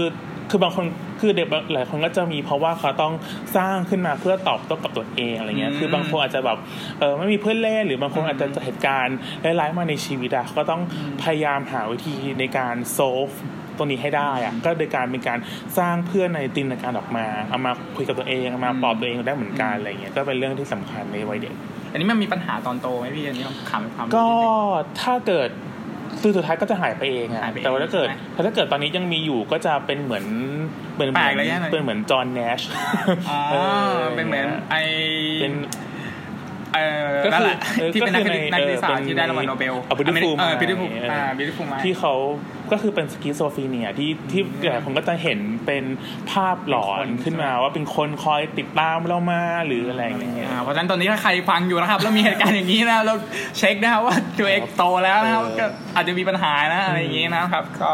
[0.50, 0.86] คือบางคน
[1.20, 3.14] คือเด็กหลายคนก็จะมีเพราะว่าเขาต้อง
[3.58, 6.58] สร้างขึ้นมาเพื่อตอบโต้กับตัวเองอะไรเงี้ยอืมคือบางคนอาจจะแบบ
[7.00, 10.82] เออไม่มีเพื่อนเล่นหรือบางคนอืมอาจจะเจอเหตุการณ์ร้ายๆมาในชีวิตอะก็ต้อง
[11.24, 13.36] พยายามหาวิธีในการ solve
[13.78, 15.40] ตัวนี้ให้ได้อะก็โดยการเป็นการ
[15.78, 21.56] สร้างเพื่อนในจินตนาการออกมาเอามาคุยกับตัวเองเอามาปลอบตัวเองได้เหมือนกันอะไรเงี้ยก็เป็นเรื่องที่สำคัญในวัยเด็ก
[21.92, 24.48] อันนี้มันมีปัญหาตอนโตไหมพี่อันนี้ต้องถามความก็รู้นิดนึ
[24.94, 25.50] งถ้าเกิด
[26.22, 30.26] คือสุดท้ายก็จะหายไปเองอะหายไปเองแต่ว่าถ้าเกิดใช่ไหมถ้าเกิดตอนนี้ยังมีอยู่ก็จะเป็นเหมือน
[30.98, 32.60] เป็นเหแปลมืกเลยเนี่ยเป็นเหมือนจอห์นแนช
[33.30, 33.40] อ๋อ
[34.16, 34.76] เป็นเหมือนไอ
[35.42, 35.54] เป็น
[36.76, 42.14] เออก็คือนั่นแหละเออที่เป็นก็นักคือในนักวิทยาศาสตเออร์เป็นที่ได้รางวัลโนเบลอะ Beautiful เออ Mind beautiful เอออ่อ่า beautiful mind ที่เขา
[42.72, 45.84] ก็คือเป็น schizophrenia ที่ที่หลายคนก็จะเห็นเป็น
[46.32, 53.16] ภาพหลอนขึ้นมาว่าเป็นคนคอยติดตามเรามาหรืออะไรอย่างเงี้ยอ่าเพราะฉะนั้นตอนนี้ถ้าใครฟังอยู่นะครับ แล้วมีเหตุการณ์อย่างนี้นะเรา
[53.58, 55.66] เช็คนะครับว่าตัวเองโตแล้วนะครับเออก็
[55.96, 57.92] อาจจะมีปัญหานะอะไรอย่างนี้นะครับ ก็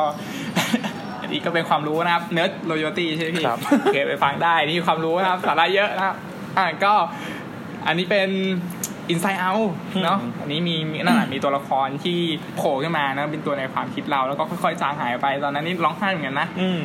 [1.22, 6.16] อันนี้ก็เป็นความรู้นะครับเนิร์ดโรโยตี้ใช่ไหมพี่ครับโอเคไปฟังได้นี่คือความรู้นะครับสาระเยอะนะครับ
[6.58, 6.94] อ่าก็
[7.88, 8.30] อันนี้เป็น
[9.14, 9.70] Inside Out
[10.04, 12.20] เนาะอันนี้มีมีนั่นแหละมีตัวละครที่
[12.58, 16.82] โผล่ขึ้นมานะเป็นตัวในความคิดเราแล้วก็ค่อยๆจางหายไปตอนนั้นนี่ร้องไห้เหมือนกันนะอืม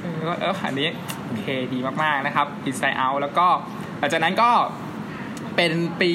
[0.00, 0.88] เออเอออันนี้
[1.26, 3.46] โอเคดีมากๆนะครับ Inside Out แล้วก็
[3.98, 4.50] หลังจากนั้นก็
[5.56, 6.10] เป็นปี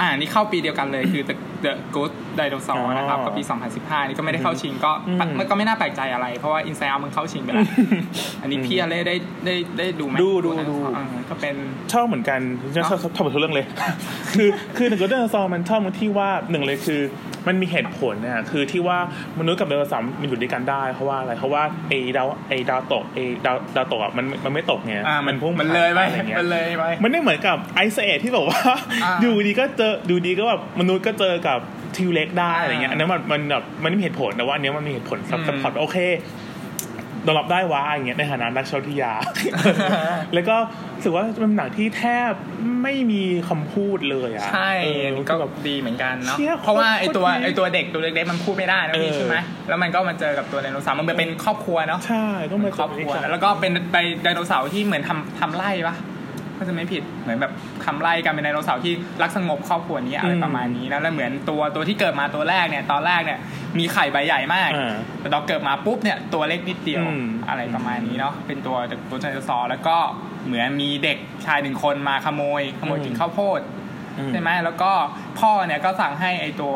[0.00, 1.24] อ่านี่เข้าปีเดียวกันเลยคือ
[1.64, 3.42] The The Good Dinosaur อ๋อนะครับก็ปี
[3.76, 7.64] 2015 นี่ก็ไม่ได้เข้าชิงก็อืมมันก็ไม่น่าแปลกใจอะไร เพราะว่า Inside Out มันเข้าชิงไปแล้ว
[8.42, 9.14] อันนี้พี่อเล่ได้
[9.46, 11.54] ได้ได้ดูไหมดูดูดูอ่าก็เป็น
[11.92, 12.40] ชอบเหมือนกัน
[12.74, 13.66] ชอบชอบชอบชอบหมดทุกเรื่องเลย
[14.34, 17.02] คือคือหนึ่ง Good Dinosaur มันชอบตรงที่ว่าหนึ่งเลยคือ
[17.48, 18.98] มันมีเหตุผลเนี่ยคือที่ว่า
[19.40, 28.60] มนุษย์กับไดโนเสาร์มันอยู่ด้วยกันได้เพราะว่าอะไรเพราะว่าไอ้ดาวไอ้ดาวตกไอ้ดาวดาวตกอะมันมันไม่ตกไงอ่ามันพุ่งมันเลยไปอะไรเงี้ยมันเลยไปมันไม่เหมือนกับไอซ์เอที่แบบว่า
[29.04, 31.51] อ่า อยู่ดีก็เจอดูดีก็แบบมนุษย์ก็เจอกับ
[31.96, 35.98] T-Rex ได้อะไรเงี้ยอ่าอันนั้นมันมันแบบมันไม่มีเหตุผลแต่ว่าอันเนี้ยมันมีเหตุผล sup อืม support โอเค
[37.26, 39.12] ยอมรับได้ว่าอย่างเงี้ยในฐานะนักชาวทิยา
[40.34, 40.56] แล้วก็
[40.94, 42.32] รู้สึกว่าเป็นหนังที่แทบ
[42.82, 49.36] ไม่มีคำพูดเลยอะใช่เอออันนี้ก็แบบดีเหมือนกันเนาะเชี่ยเพราะว่าไอตัวโคตรดีไอตัวเด็กตัวเล็กๆมันพูดไม่ได้นะพี่เออใช่ไหม
[49.68, 55.96] แล้วมันก็มาเจอกับตัวไดโนเสาร์มันเป็นครอบครัวเนาะใช่ต้องเหมืมาอนครอบครัวแล้วก็เป็นไดไดโนเสาร์ที่เหมือนทำทำไร่ปะ
[56.62, 57.52] ก็จะไม่ผิดเหมือนแบบ
[57.84, 58.92] ทำไร่กันเป็นไดโนเสาร์ที่
[59.22, 63.38] รักสงบครอบครัวนี้อะไรประมาณนี้นะแล้วเหมือนตัวตัวที่เกิดมาตัวแรกเนี่ยตอนแรกเนี่ย
[63.78, 68.76] มีไข่ใบใหญ่มากอ่าแต่ตอนเกิดมาปุ๊บเนี่ยตัวเล็กนิดเดียวอืมอะไรประมาณนี้เนาะเป็นตัว
[69.10, 69.96] ตัวไดโนเสาร์แล้วก็
[70.46, 73.60] เหมือนมีเด็กชายหนึ่งคนมาขโมย ขโมยกินข้าวโพด
[74.18, 74.90] อืมใช่ไหมแล้วก็
[75.40, 76.72] พ่อเนี่ยก็สั่งให้ไอตัว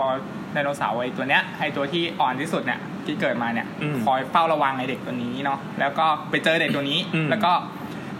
[0.53, 7.53] ไดโนเสาร์ไอตัวเนี้ยไอตัวที่อ่อนที่สุดเนี่ยที่เกิดมาเนี่ยอืมคอยเฝ้าระวังไอเด็กตัวนี้เนาะแล้วก็ไปเจอเด็กตัวนี้อืมแล้วก็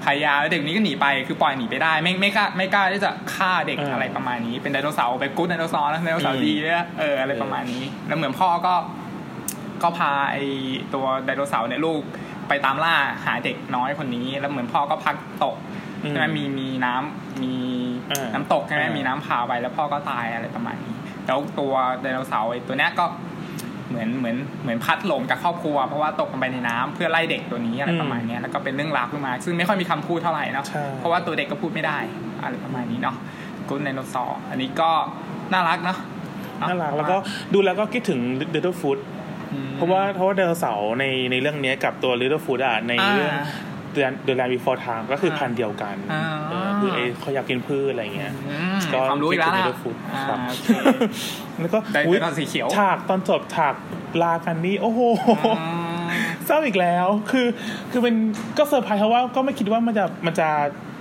[0.07, 8.75] พยายามแล้วเด็กนี้ก็หนีไปคือปล่อยหนีไปได้ ไม่ไม่กล้าไม่กล้าที่จะฆ่าเด็กอ่าอะไรประมาณนี้ เป็นไดโนเสาร์เป็นกู๊ดไดโนเสาร์นะไดโนเสาร์ดีเนี่ยเอออะไรประมาณนี้ แล้วเหมือนพ่อก็
[9.83, 10.37] ก็พาไอ
[10.95, 12.03] ตัวไดโนเสาร์เนี่ยลูก
[12.49, 12.95] ไปตามล่า
[13.25, 15.57] หาเด็กน้อยคนนี้ แล้วเหมือนพ่อก็พักตก
[16.03, 17.55] อืมใช่ไหมมีมีน้ำมี
[18.11, 20.95] อ่าน้ำตกใช่ไหมอ่ามีมีน้ำพาไปแล้วพ่อก็ตายอะไรประมาณนี้
[21.27, 23.05] แล้วตัวไดโนเสาร์ไอ้ตัวเนี้ยก็
[23.89, 31.99] เหมือนเหมือนเหมือนพัดหลงกับครอบครัว เพราะว่าตกลงไปในน้ำเพื่อไล่เด็กตัวนี้อะไรประมาณเนี้ยแล้วก็เป็นเรื่องราวขึ้นมา ซึ่งไม่ค่อยมีคำพูดเท่าไหร่เนาะใช่เพราะว่าตัวเด็กก็พูดไม่ได้
[32.43, 33.17] อะไรประมาณนี้เนาะ
[33.69, 34.91] กุนไดโนเสาร์อันนี้ก็
[35.53, 35.99] น่ารักเนาะ
[36.69, 37.17] น่ารักแล้วก็
[37.55, 38.21] ดูแล้วก็คิดถึง
[38.55, 38.99] Little Foot
[39.53, 50.25] อืมเพราะว่าเพราะว่าไดโนเสาร์ในในเรื่องเนี้ยกับตัว Little Foot อะในเรื่องอ่า The Land Before Time ก็คือพันธุ์เดียวกันอ่าเออคือไอ้เขาอยากกินพืชอะไรเงี้ยอืมก็ความรู้อีกแล้วคิดนะ
[51.57, 53.75] ถึง Little Foot อ่าครับโอเคแล้วก็ได้อุ๊ยเป็นตอนสีเขียวฉากตอนจบฉาก
[54.23, 55.01] ลากันนี่โอ้โห
[55.61, 55.67] อื
[56.03, 56.07] ม
[56.47, 57.47] เศร้าอีกแล้ว คือ
[57.91, 58.15] คือเป็น
[58.59, 60.49] ก็เซอร์ไพรส์เพราะว่าก็ไม่คิดว่ามันจะมันจะ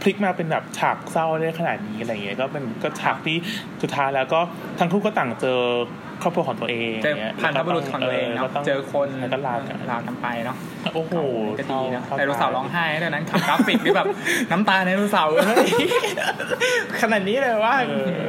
[0.02, 3.38] พลิกมาเป็นแบบฉากเศร้าได้ขนาดนี้อะไรเงี้ยก็เป็นก็ฉากที่
[3.82, 4.40] สุดท้ายแล้วก็
[4.80, 5.60] ทั้งคู่ก็ต่างเจอ
[6.22, 10.58] ครอบครัวของตัวเองเจองี้ยบรรพบุรุษของตัวเองก็เนาะต้เจอคนแล้วก็ลากันลากันไปเนาะ
[10.94, 11.14] โอ้โห
[11.60, 14.08] ก็ดีนะเศร้าไดโนเสาร์ร้องไห้ด้วยนั้นขับกราฟิกนี่แบบ
[14.52, 15.70] น้ำตาไดโนเสาร์เฮ้ย
[17.02, 18.26] ขนาดนี้เลยว่าเออ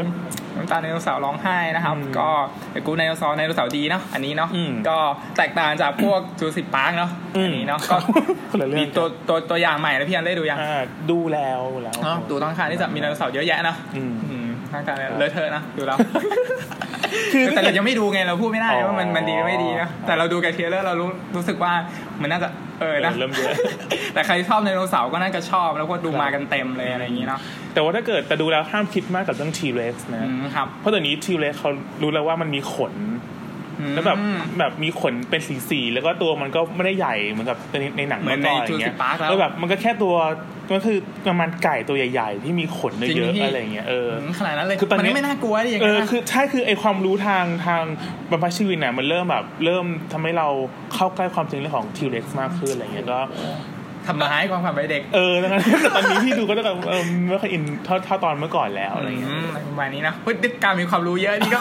[0.56, 2.28] น้ำตาไดโนเสาร์ร้องไห้นะครับอืมก็
[2.72, 4.96] แต่ Good Dinosaur ไดโนเสาร์ดีเนาะอันนี้เนาะอืมก็
[5.38, 7.96] แตกต่างจากพวก Jurassic Park เนาะอันนี้เนาะก็
[8.50, 15.98] คนละเรื่มีองตัวตัวตัวอย่างใหม่แล้วพี่อันได้ดูยังอ่าดูแล้วแล้วเนาะดูต้องการที่จะมีไดโนเสาร์เยอะแยะเนาะอืมอืมทางการเลอะเทอะนะดูแล้ว
[17.32, 21.72] คือแต่เรายังไม่ดูไงเราพูดไม่ได้อ๋อว่ามันมันดีหรือไม่ดีนะแต่เราดูกับ trailer เรารู้รู้สึกว่า
[22.22, 22.48] มันน่าจะ
[22.80, 23.54] เออนะเออเริ่มเยอะ
[24.14, 27.40] แต่ใครชอบไดโนเสาร์ก็น่าจะชอบแล้วก็ดูมากันเต็มเลยอะไรอย่างนี้เนาะ
[27.74, 31.70] แต่ว่าถ้าเกิดแต่ดูแล้วห้ามคิดมากกับเรื่อง T-Rex นะอืมครับเพราะตอนนี้ T-Rex เขา
[32.02, 32.92] รู้แล้วว่ามันมีขน
[33.94, 40.14] แล้วแบบอืมแบบมีขนเป็นสีสีๆแล้วก็ตัวมันก็ไม่ได้ใหญ่เหมือนกับในในหนังเหมือนในก่ย่างเงี้ย Jurassic Park แล้วแล้วแบบมันก็แค่ตัว
[40.72, 44.08] ก็คือประมาณไก่ตัวใหญ่ๆ ที่มีขนจริงเยอะพี่ๆอะไรเงี้ยเออ
[44.38, 47.82] ขนาดนั้นเลยคือตอนนี้มันไม่น่ากลัวดิอย่างเอเงี้อยคือใช่คือไอความรู้ทางทาง
[48.30, 50.48] บัมพชีวินน่ะมันเริ่มแบบเริ่มทำให้เรา
[50.94, 53.20] เข้าใกล้ความจริงเรื่องของ T-Rex มากขึ้นอะไรเงี้ยก็
[54.08, 61.60] ทำร้ายความฝันวัยเด็ก เออดังนั้นแต่ตอนนี้พี่ดูก็จะแบบเออไม่ค่อยอินเท่าเท่าตอนเมื่อก่อนแล้วอะไรเงี้ยอืมประมาณนี้นะพฤติกรรมมีความรู้เยอะนี่ก็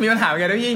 [0.00, 0.74] มีปัญหาเหมือนกันด้วยพี่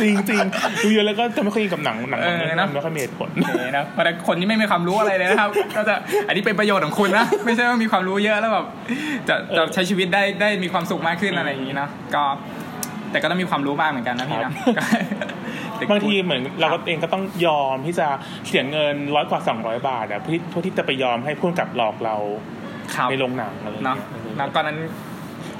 [0.00, 5.94] จริงจริงๆดูเยอะแล้วก็จะไม่ค่อยอินกับหนังหนังเออเรื่องนะนั้นไม่ค่อยมีเหตุผลโอเคนะเพราะแต่คนที่ไม่มีความรู้อะไรเลยนะครับ ก็จะ
[6.28, 8.66] อันนี้เป็นประโยชน์ของคุณนะไม่ใช่ว่ามีความรู้เยอะแล้วแบบ
[9.28, 12.22] จะจะใช้ชีวิตได้ได้มีความสุขมากขึ้นอะไรอย่างนี้นะก็
[13.10, 14.82] แต่ก็ต้องมีความรู้บ้างเหมือนกันนะพี่นะก็
[15.90, 18.06] บางทีเหมือนเราก็เองก็ต้องยอมที่จะ
[18.48, 22.16] เสียเงินร้อยกว่า200บาทอะเพื่อเพื่อที่จะไปยอมให้พุ่นกับหลอกเรา
[22.94, 24.78] ครับในโรงหนังอะไรอย่างเนาะเงี้ยแล้วตอนนั้น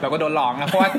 [0.01, 0.91] เราก็โดนหลอกนะเพราะว่า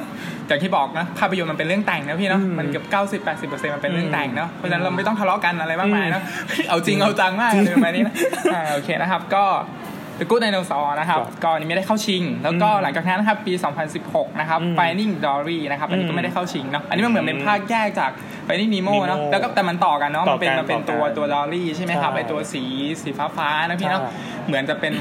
[0.47, 6.21] อย่างที่บอกนะภาพยนตร์มันเป็นเรื่องแต่งนะพี่เนาะอืมมันเกือบเก้าสิบแปดสิบเปอร์เซ็นต์มันเป็นเรื่องแต่งเนาะเพราะฉะนั้นเราอืมไม่ต้องทะเลาะกันอะไรมากมายนะ
[6.69, 8.15] เอาจริงเอาจังมากเลยประมาณนี้นะ
[8.53, 9.43] อ่าโอเคนะครับ ก็
[10.23, 13.53] The Good Dinosaur นะครับครับก็อันนี้ไม่ได้เข้าชิง แล้วก็อืมหลังจากนั้นนะครับปี
[13.95, 18.11] 2016 นะครับอืม Finding Dory นะครับอันนี้อืก็มไม่ได้เข้าชิงเนาะอันนี้มันเหมือนเป็นภาคแยกจาก
[18.47, 22.63] Finding Nemo เนาะ Nemo แล้วก็แต่มันต่อกันเนาะต่มัอนเป็นกันมันเป็นต่ตัอวกันตัว Dory ใช่ไหมครับใช่ไอตัวสี
[23.01, 24.11] สีฟ้าฟ้าๆนะพี่เนาะใช่
[24.47, 24.93] เหมือนจะเป็น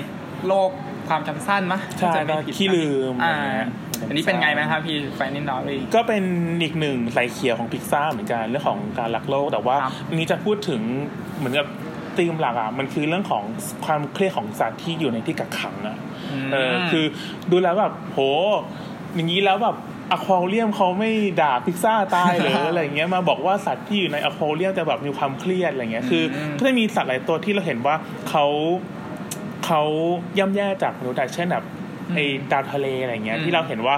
[0.47, 0.71] โรค
[1.09, 3.69] ความจำสั้นมะใช่ถ้าจะไม่ผิดขี้ลืมอ่าอะไรเงี้ย
[4.09, 6.23] อันนี้เป็นไงไหมครับพี่ Finding Dory ก็เป็น
[6.63, 10.81] อีกหนึ่งสายเขียวของพิกซ่าเหมือนกันเรื่องของการรักโลกแต่ว่าครับอันนี้จะพูดถึง
[11.39, 11.67] เหมือนกับ
[12.21, 13.43] ธีมหลักอะมันคือเรื่องของ
[13.85, 15.97] ความเครียดของสัตว์ที่อยู่ในที่กักขังอะ
[16.53, 17.05] เออคือ
[17.51, 18.19] ดูแล้วแบบโห
[19.15, 19.77] อย่างนี้แล้วแบบ
[20.13, 21.11] อควาเรียมเขาไม่
[21.41, 27.95] ด่าพิซซ่าตายหรืออะไรเงี้ยมาบอกว่าสัตว์ที่อยู่ในอควาเรียมจะแบบมีความเครียดอะไรเงี้ยคืออมก็จะมีสัตว์หลายตัวที่เราเห็นว่า
[28.29, 28.47] เขา
[29.67, 29.83] เขา
[30.39, 31.65] ย่ำแย่จากมนุษย์อะเช่นแบบ
[32.15, 33.97] ไอ้ดาวทะเลอะไรเงี้ยอืมที่เราเห็นว่า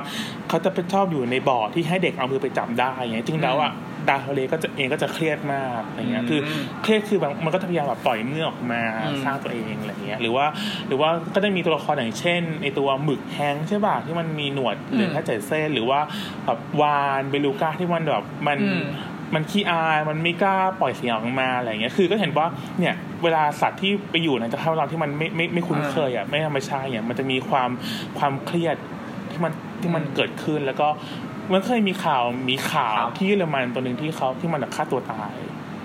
[0.48, 3.72] เขาจะเป็นชอบอยู่ในบ่อที่ให้เด็กเอามือไปจับได้เงี้ยจริงแล้วอะ
[4.08, 10.46] ดาวทะเลก็จะเองก็จะเครียดมากอะไรเงี้ยคืออืมเครียดคือแบบมันก็จะพยายามแบบปล่อยเมื่อกออกมาอืมสร้างตัวเองอะไรเงี้ยหรือว่า
[10.88, 16.00] หรือว่าก็จะมีตัวละครอย่างเช่นไอตัวหมึกแฮงค์ใช่ป่ะที่มันมีหนวดเหลือแค่เจ็ดเส้น หรือว่า
[16.46, 18.82] แบบวานเบลูก้าที่มันแบบมันอืม
[19.34, 22.46] มันขี้อายมันไม่กล้าปล่อยเสียงออกมาอะไรเงี้ย คือก็เห็นว่า
[22.78, 27.70] เนี่ยเวลาสัตว์ที่ไปอยู่ในสภาพแวดล้อมที่มันไม่ไม่ไม่คุ้นเคยอะไม่ธรรมชาติเนี่ยมันจะมีความ
[28.18, 28.76] ความเครียด
[29.30, 30.88] ที่มันที่มันเกิดขึ้นแล้วก็
[31.52, 35.34] มันเคยมีข่าวมีข่าวครับที่เยอรมันตัวหนึ่งที่เขาที่มันฆ่าตัวตาย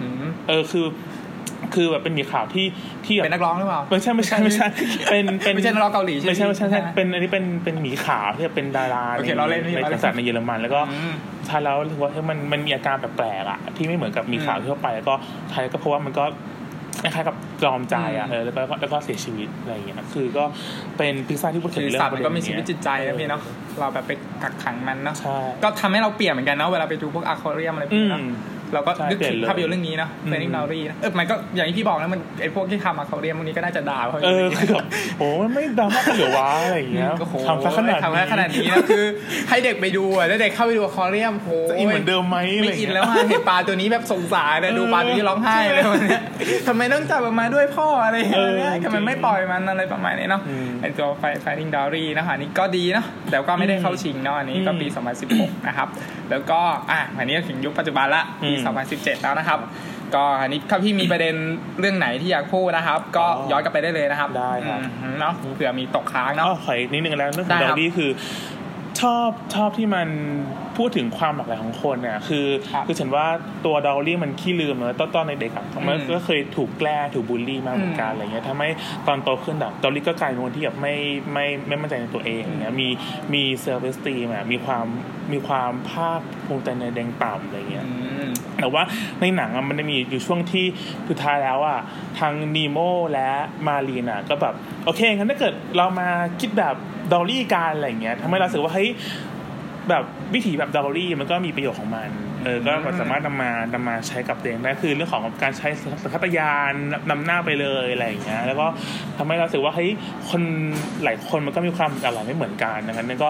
[0.01, 0.13] อืม
[0.47, 0.85] เออคือ
[1.75, 2.65] คือแบบเป็นมีข่าวที่
[3.05, 4.67] ที่แบบเป็นนักร้องหรือเปล่าไม่ใช่ไม่ใช่ไม่ใช่
[5.11, 11.13] เป็นเป็นไม่ใช่นักร้องเกาหลีใช่ไหมไม่ใช่ไม่ใช่ไม่ใช่ใช่ไหมเป็นอันนี้เป็นเป็นหมีขาวที่เป็นดาราโอเคในเราเล่นพี่ในเราเล่นกษัตริย์ในเยอรมันแล้วก็อืม
[11.49, 15.13] ท้ายแล้วรู้สึกว่าเฮ้ยมันมันมีอาการแปลกๆอะที่ไม่เหมือนกับหมีขาวอืมทั่วไปแล้วก็
[15.51, 16.56] ท้ายก็เพราะว่ามันก็ไอค
[17.15, 20.43] ล้ายๆกับจอมใจอะอืมเออแล้วก็แล้วก็เสียชีวิตอะไรอย่างเงี้ยคือก็
[20.97, 23.41] เป็นพิซซ่าที่พูดถึคืงอเรื่องสัตว์มันก็มีชีวิตประเด็จิตใจนะพี่เนาะ
[23.79, 24.11] เราแบบไป
[24.43, 28.19] กักขังมันเนาะใช่ก็ทำให้เราเปลี่ยนเหมือนกันเนาะเวลาไปดูพวกอะคาเรียมอะไรพวกนี้
[28.71, 34.85] เนาะอืมเราก็ใช่นึกถึงเปลี่ยนเลยภาพยนตร์เรื่องนี้เนาะอืมเฟรนิงนารีนะเออมันก็อย่างที่พี่บอกนะมันไอพวกที่ทำอะคาเรียมพวกนี้ก็น่าจะด่าเขาเออคือแบบ
[35.19, 39.05] โอ้มันไม่ดราม่ากันเหรือวะอะไรอย่างเงี้ยโอ้โหทำซะขนาดทำซะขนาดนี้นะคือ
[39.49, 46.21] ให้เด็กไปดูอะแล้วเด็กเข้าไปดูอะคาเรียมโหจะอินเหมือนเดิมไหมะรไม่ย่างอินเงี้ยแล้วอะเห็นปลาตัวนี้แบบสงสารนะดูปลาตัวนี้ร้องไห้เลยวันเนี้ย
[46.67, 54.87] ทำไมต้องจับออกมาด้วยพ่ออะไรอย่างเงี้ยเออทำไมไม่ปล่อยมันอะไรประมาณนี้เนาะอืมไอตัวไฟไฟนิงดอรี่นะคะอันนี้ก็ดีเนาะแต่ก็ไม่ได้เข้าชิงเนาะอันนี้ก็ปี
[55.27, 55.87] 2016 นะครับ
[56.31, 56.59] แล้วก็
[56.91, 59.59] อะอันนี้ถึงยุคปัจจุบันละปีอืม2017 แล้วนะครับ
[60.15, 61.35] ก็อันนี้ถ้าพี่มีประเด็น
[61.79, 68.09] เรื่องไหนที่อยากพูดนะครับ ก็อ๋อย้อนกลับไปได้เลยนะครับได้ครับอืมเนาะเผื่อมีตกค้างเนาะอ๋อขออีกนิดนึงแล้วเรื่องขได้องคดรัอบดี้คือ
[69.01, 70.07] ชอบชอบที่มัน
[70.77, 73.25] พูดถึงความหลากหลายของคนเนี่ยคือครับคือฉันว่า
[73.65, 78.69] ตัว Dory มันขี้ลืมเนอะตอนตอนในเด็กอะมันอืมก็เคยถูกแกล้งถูกบูลลี่มาเหมือนกันอืมอะไรเงี้ยทำให้
[79.07, 80.95] ตอนโตขึ้นแบบ Dory ก็กลายเป็นคนที่แบบไม่
[81.33, 82.89] ไม่ไม่มั่นใจในตัวเองอย่างเงี้ยมี
[83.33, 84.85] มี self-esteem อะมีความ
[85.31, 87.93] มีความภาคภูมิใจในตนเองต่ำอะไรเงี้ยอื
[88.27, 88.83] มแต่ว่า
[89.21, 90.65] ในหนังอะมันจะมีอยู่ช่วงที่
[91.09, 91.79] สุดท้ายแล้วอะ
[92.19, 92.77] ทาง Nemo
[93.13, 93.29] และ
[93.67, 94.53] Marlin อะก็แบบ
[94.85, 96.09] โอเคงั้นถ้าเกิดเรามา
[96.39, 96.75] คิดแบบ
[97.11, 98.89] Dory การอะไรอย่างเงี้ยทำให้เรารู้สึกว่าเฮ้ย
[99.89, 100.03] แบบ
[100.33, 106.73] วิถีแบบ Dory มันก็มีประโยชน์ของมันเออก็สามารถนำมานำมาใช้กับตัวเองได้คือเรื่องของการใช้สัญชาตญาณ
[107.09, 108.67] นำหน้าไปเลยอะไรอย่างเงี้ยแล้วก็
[109.17, 109.89] ทำให้เรารู้สึกว่าเฮ้ย
[110.29, 110.41] คน
[111.03, 113.29] หลายคนมันก็มีความหลากหลายไม่เหมือนกันดังนั้นก็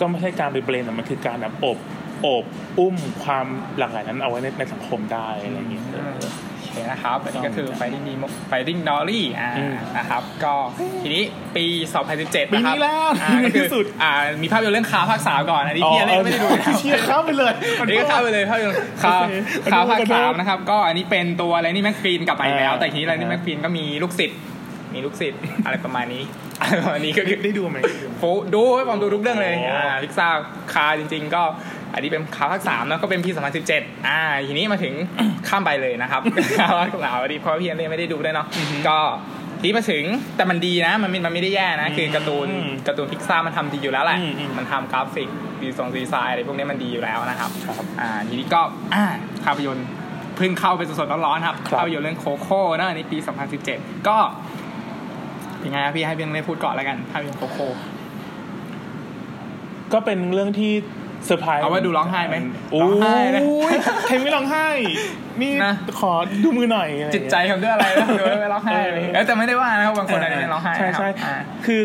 [0.00, 1.78] ก็ไม่ใช่การไป blame แต่มันคือการแบบอบ
[2.26, 2.44] อบ
[2.78, 3.46] อุ้มความ
[3.78, 5.84] หลากหลายนั้นเอาไว้ในในสังคมได้อะไรอย่างเงี้ย
[6.90, 10.54] นะครับอันนี้ก็คือ Fighting Nemo Fighting Dory อ่าอืมนะครับ ก็
[11.02, 11.22] ทีนี้
[11.56, 11.64] ปี
[12.08, 14.12] 2017ปีนะครับนี้แล้วอ่าก็คือในที่สุดอ่า
[14.42, 16.48] มีภาพยนตร์เรื่องคาภาคสามก่อน อันนี้พี่อะไรไม่ได้ดู
[16.78, 19.32] เชียร์ข้ามไปเลยอันนี้ก็ข้ามไปเลยภาพยนตร์คาโอเค
[19.72, 24.38] คาภาคขอโทษสามนะครับ ก็อันนี้เป็นตัวอะไรนี่แม็กฟีนกลับมาอีกแล้วอ่าแต่ทีนี้อะไรนี่แม็กฟีนก็มีลูกศิษย์
[24.94, 26.22] มีลูกศิษย์อะไรประมาณนี้
[26.60, 27.78] อะไรประมาณนี้ก็คือได้ดูไหม
[28.18, 28.22] โฟ
[28.54, 30.28] ดูให้ผมดูทุกเรื่องเลยอ๋ออ่อ่าพิกซ่า
[30.72, 31.42] คาจริง ๆ ก็
[31.98, 33.30] อันนี้เป็นคาภาคสามแล้วก็เป็นปี
[33.68, 34.94] 2017อ่าทีนี้มาถึง
[35.48, 36.22] ข้ามไปเลยนะครับ
[36.58, 38.46] คาภาคสามอันนี้เพราะพี่อันเล่ไม่ได้ดูด้วยเนาะ
[38.88, 38.98] ก็
[39.60, 40.04] ทีนี้มาถึง
[40.36, 42.48] แต่มันดีนะ มันมันไม่ได้แย่นะ คือการ์ตูน
[42.86, 44.18] การ์ตูนพิกซ่ามันทำดีอยู่แล้วแหละ
[44.58, 45.28] มันทำกราฟิก
[45.60, 48.60] ดีทรงดีไซน์อะไรพวกนี้มันดีอยู่แล้วนะครับครับอ่าทีนี้ก็
[48.94, 49.06] อ่า
[49.44, 49.86] ภาพยนตร์
[50.36, 53.18] เพิ่งเข้าไปสดๆร้อนๆครับภาพยนตร์เรื่องโคโค่นะอันนี้ปี
[53.62, 54.16] 2017 ก็
[55.58, 57.68] เป็นไงครับพี่ให้พี่อันเล่พูดก่อนแล้วกันภาพยนตร์โคโค่
[59.92, 60.72] ก็เป็นเรื่องที่
[61.26, 62.36] เซอร์ไพรส์เอาไว้ดูร้องไห้ไหม
[62.72, 63.42] โอ้ร้องไห้นะ
[63.72, 64.66] ยใครไม่ร้องไห้
[65.42, 66.12] นี่นะขอ
[66.44, 71.80] ดูมือหน่อยอะไรจิตใจทำด้วยอะไรนะดูไม่ร้องไห้เลยเออเออแต่ไม่ได้ว่านะครับบางคนอาจจะไม่ร้องไห้ใช่นะครับใช่อ่าคือ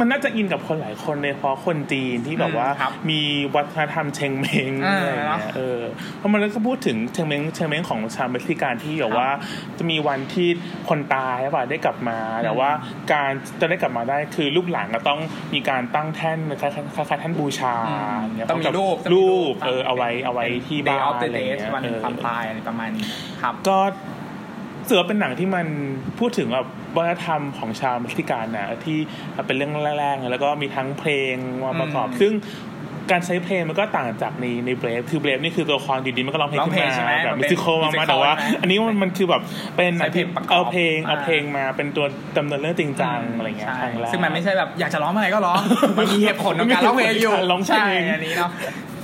[0.00, 3.20] มันน่าจะอินกับคนหลายคนเลยเพราะคนจีนที่แบบว่าอืมครับมี
[3.54, 5.80] วัฒนธรรมเชงเมงอ่าอะไรอย่างเงี้ยเออ
[6.16, 9.28] เพราะมันก็พูดถึงเชงเมงเชงเมงของชาวเม็กซิกันที่แบบว่า
[9.78, 10.48] จะมีวันที่
[10.88, 12.70] คนตายใช่ป่ะได้กลับมาแต่ว่า
[13.12, 13.30] การ
[13.60, 15.20] จะได้กลับมาได้คือลูกหลานก็ต้อง
[15.54, 23.04] มีการตั้งแท่นคล้ายๆคล้ายๆท่านบูชาอืมย่างเงี้ยต้องมีพบกับรูปต้องมีรูปครับเออเอาไว้เอาไว้ที่บ้า Day น of the อะไรอย่าง Dead เงี้ยวันเออความตายอะไรประมาณนี้
[23.42, 23.78] ครับก็
[24.86, 25.66] เสือเป็นหนังที่มัน
[26.18, 26.66] พูดถึงแบบ
[26.96, 28.98] วัฒนธรรมของชาวเม็กซิกันนะที่
[29.46, 31.34] เป็นเรื่องแรกๆแล้วก็มีทั้งเพลง
[31.64, 32.32] มาประกอบอืมซึ่ง
[33.12, 39.42] การใช้เพลงมันก็ต่างจากในในเบรฟคือเบรฟนี่คือตัวละครดีๆมันก็ร้องเพลงร้องขึ้นเพลงใช่ไหมมาแบบมันมิเป็นวสิควลมา musical แต่ว่าใช่ไหมอันนี้มันมันคือแบบ
[39.76, 42.06] เป็นหนังที่ใช้เพลงประกอบเอาเพลงอ่าเอาเพลงมาเป็นตัว
[42.38, 45.60] ดำเนินเรื่องจริงจังอะไรเงี้ยใช่ครั้งแรกซึ่งมันไม่ใช่แบบอยากจะร้องเมื่อไหร่ก็ร้อง
[45.98, 48.50] มันมีเหตุผลของการร้องเพลงอยู่การร้องเพลงใช่อันนี้เนาะ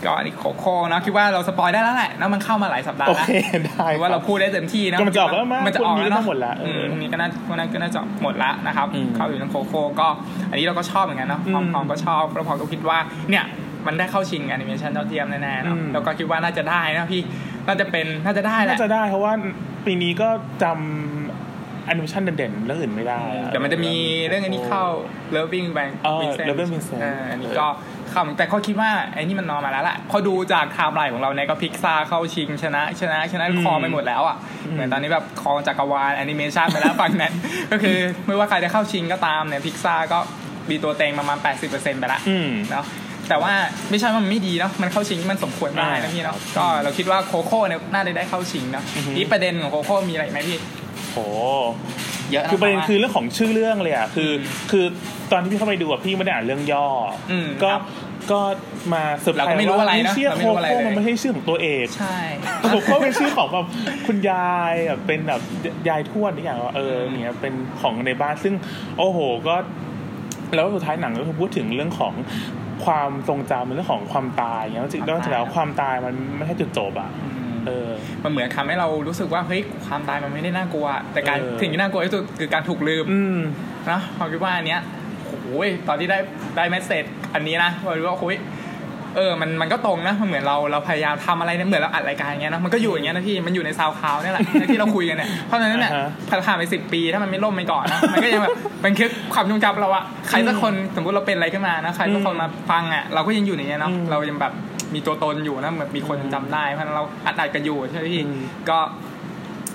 [0.05, 3.33] ก็อันนี้ Cocoเนาะคิดว่าเรา spoil ได้แล้วแหละแล้วมันเข้ามาหลายสัปดาห์โอแล้วเค
[3.65, 10.09] ได้คิดว่าเราพูดได้เต็มที่เนอะก็มันจะออกแล้วมั้งมันจะออกแล้วพรุ่งนี้ก็เนาะหมดละเออมพรุ่งนี้ก็น่าพรุ่งนี้ก็น่าจะหมดละนะครับอืมเข้าอยู่ใน Coco ก็
[10.51, 12.99] อันนี้เราก็ชอบเหมือนกันเนาะพร้อมอืมพร้อมก็ชอบแล้วพอก็คิดว่า
[13.31, 13.45] เนี่ย
[13.87, 17.23] มันได้เข้าชิงแอนิเมชันยอดเยี่ยมแน่ๆเนาะอืมแล้วก็คิดว่าน่าจะได้นะพี่
[17.67, 19.33] น่าจะเป็นน่าจะได้แหน่าละจะได้เพราะว่า
[19.87, 20.29] ปีนี้ก็
[20.63, 23.95] จำแอนิเมชันเด่นๆเรื่องอื่นไม่ได้อะเดี๋ยวมันจะมี
[24.29, 24.85] เรื่องอันนี้เข้า
[25.37, 27.01] Loving Vin เออ Loving Vincent
[27.31, 34.37] อันนี้ก็เข้าแต่เขาคิดว่าไอ้นี่มันนอนมาแล้วแหละพอดูจากไทม์ไลน์ของเราเนี่ยก็พิกซาเข้าชิงชนะ ชนะชนะอืมครองไปหมดแล้วอะ
[34.67, 37.35] อืมเหมือนตอนนี้แบบครองจักรวาลแอนิเมชันไปแล้วฝั่งนั้น
[37.73, 40.19] ก็คือไม่ว่าใครจะเข้าชิงก็ตามเนี่ยพิกซาก็
[40.71, 41.39] มีตัวเต็งประมาณ
[41.69, 42.87] 80%ไปละอืมเนาะ
[43.29, 43.53] แต่ว่า
[43.91, 50.59] ไม่ใช่ว่ามันไม่ดีเนาะมันเข้าชิงมันสมควรได้นะพี่เนาะก็เราคิดว่าโคโค่เนี่ยน่าจะได้เข้าชิงเนาะอือฮึนี่ประเด็นของโคโค่มีอะไรไหมพี่
[51.13, 51.19] โห
[52.33, 54.85] เยอะนะคือประเด็นว่าคือเรื่องของชื่อเรื่องเลยอะคืออืมคือ
[55.33, 56.87] ตอนที่พี่เข้าไปดูอะพี่ไม่ได้อ่านเรื่องย่อ
[57.33, 57.83] อมก็ครับ
[58.33, 58.41] ก็
[58.93, 62.19] มาเซอร์ไพรเราก็ส์ไม่รู้ว่าอะไรนะเชื่อเราไม่โครู้อะไรโค่เลยมันไม่ใช่ชื่อของตัวเอกใช่
[62.63, 63.67] โคโค่เป็นชื่อของแบบ
[64.07, 65.41] คุณยายแบบเป็นแบบ
[65.89, 68.55] ยายทวดนี่อย่างว่าเออเนี่ยเป็นของในบ้านซึ่ง
[68.99, 69.19] โอ้โห
[69.49, 69.55] ก็
[70.55, 72.15] แล้วสุดท้ายหนังก็คือพูดถึงเรื่องของ
[72.85, 77.91] ความทรงจำเรื่องของความตายเงี้ยจริงๆแล้วแต่แล้วความตายมันไม่ใช่จุดจบอะอื มเออ
[78.25, 83.41] มันเหมือนทำให้เรารู้สึกว่าเฮ้ยความตายมันไม่ได้น่ากลัว แต่การเออสิ่งที่น่ากลัวที่สุดคือการถูกลืมอืม
[83.91, 84.81] นะผมคิดว่าอันเนี้ย
[85.45, 86.19] โอ้ยตอนที่ได้
[86.57, 87.05] ได้เมสเซจ
[87.35, 88.37] อันนี้นะผมคิดว่าโอ้ย
[89.17, 94.43] เออมันมันก็ตรงนะมันเหมือนเราเราพยายามทำอะไรเนี่ยเหมือนเราอัดรายการอย่างเงี้ยนะมันก็อยู่อย่างเงี้ยนะพี่มันอยู่ในซาวคลาวนี่แหละ
[94.73, 104.53] ที่เราคุยกันเนี่ยเพราะฉะนั้นเนี่ยอ่าฮะผ่านไปสิบปีถ้ามันไม่ล่มไปก่อนนะมันก็ยังแบบมันคือความทรงจำเราอะใครสักคนสมมติเราเป็นอะไรขึ้นมานะใครสักคนมาฟังอะเราก็ยังอยู่ในเนี้ยเนาะอืมเรายังแบบ
[104.95, 108.79] มีตัวตนอยู่นะเหมือนมีคนจำได้เพราะฉะนั้นเราอัดอัดกันอยู่ใช่ไหมพี่อืมก็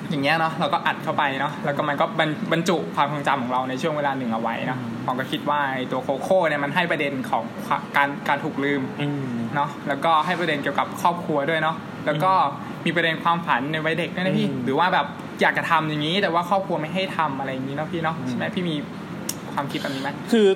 [0.10, 7.43] อย่างเงี้ยเนาะเราก็อัดเข้าไปเนาะแล้วก็มันก็บรรบรรจุความทรงจำของเราในช่วงเวลาหนึ่งเอาไว้เนาะผมก็คิดว่าไอ้ตัวโคโค่เนี่ยมันให้ประเด็นของ
[7.98, 11.76] การการถูกลืมอืมเนาะแล้วก็ให้ประเด็นเกี่ยวกับครอบครัวด้วยเนาะ
[12.06, 12.32] แล้วก็
[12.86, 15.06] มีประเด็นความฝันในวัยเด็กด้วยนะพี่อืมหรือว่าแบบ
[15.41, 18.76] อยากจะทำอย่างนี้ แต่ว่าครอบครัวไม่ให้ทำอะไรอย่างนี้เนาะพี่เนาะใช่ไหมพี่มี
[19.54, 20.48] ความคิดแบบนี้ไหมคือ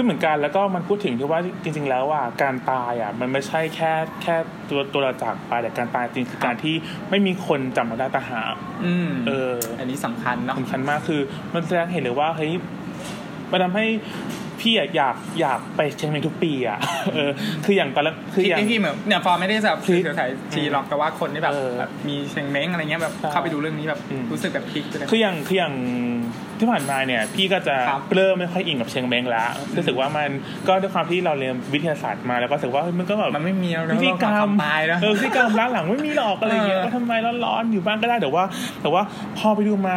[0.00, 3.92] คือเหมือนกันแล้วก็มันพูดถึงที่ว่าจริง ๆ แล้วอะการตายอะมันไม่ใช่แค่
[4.22, 4.36] แค่
[4.70, 6.74] ตัวตัวเราจากไปแต่การตายจริงคือการที่
[7.10, 11.20] ไม่มีคนจำเราได้ต่างหากอืมเออ อันนี้สำคัญเนาะสำคัญมากคือ
[11.54, 12.52] มันแสดงเห็นเลยว่าเฮ้ย
[13.50, 13.86] มันทำให้
[14.60, 16.78] พี่อะอยากอยากไปเชียงใหม่ทุกปีอะ
[17.14, 17.30] เออ
[17.64, 25.74] คืออย่างตอนแรกคือคิดอย่างที่พี่เหมือนเนี่ยฟอร์มไม่ได้แบบคลิกเกี่ยวกับทีหรอกแต่ว่าคนที่แบบเออแบบมีเชงเม้งอะไรเงี้ยแบบใช่เข้าไปดูเรื่องนี้แบบอืมรู้สึกแบบคลิกไปเลยคืออย่างคืออย่าง
[26.58, 30.28] ที่ผ่านมาเนี่ยพี่ก็จะครับเริ่มไม่ค่อยอินกับเชียงเม้งแล้วรู้สึกว่ามัน
[30.68, 37.12] ก็ด้วยความที่เราเรียนวิทยาศาสตร์มาแล้วก็รู้สึกว่าเฮ้ยมันก็แบบมันไม่มีแล้วพิธีกรรมตายแล้วเออพิธีกรรมล้างหลังไม่มีหรอกอะไรเงี้ยเออก็ทำไม
[37.44, 38.44] ร้อนๆอยู่บ้านก็ได้แต่ว่า
[38.82, 39.02] แต่ว่า
[39.38, 39.96] พอไปดูมา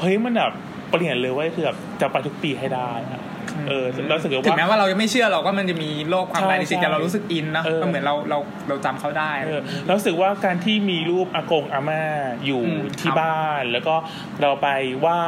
[0.00, 0.52] เฮ้ยมันแบบ
[0.90, 3.22] เปลี่ยนเลยเว่าคือแบบจะไปทุกปีให้ได้อะ
[3.68, 8.38] เออแล้วรู้สึกถึงว่าแม้ว่าเราจะไม่เชื่อเราก็มันจะมีโลกความตายในใช่สิ่งแต่เรารู้สึกอินนะเออก็เหมือนเราเรา
[8.68, 12.02] เราจำเขาได้เออแล้วรู้สึกว่าการที่มีรูปอากงอาม่า
[12.46, 13.94] อยู่อืมที่ครับบ้าน แล้วก็
[14.42, 14.68] เราไป
[15.00, 15.22] ไหว้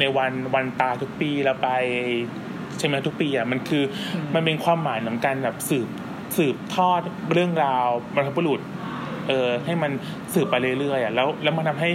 [0.00, 1.68] ในวันวันตายทุกปีเราไป
[2.78, 3.84] ใช่ไหมทุกปีอะมันคือ
[4.14, 5.88] อมันเป็นความหมายของการแบบสืบ
[6.36, 7.00] สืบทอด
[7.32, 8.60] เรื่องราวบรรพบุรุษ
[9.28, 9.92] เออให้มัน
[10.34, 11.90] สืบไปเรื่อยๆอะแล้วแล้วมันทำให้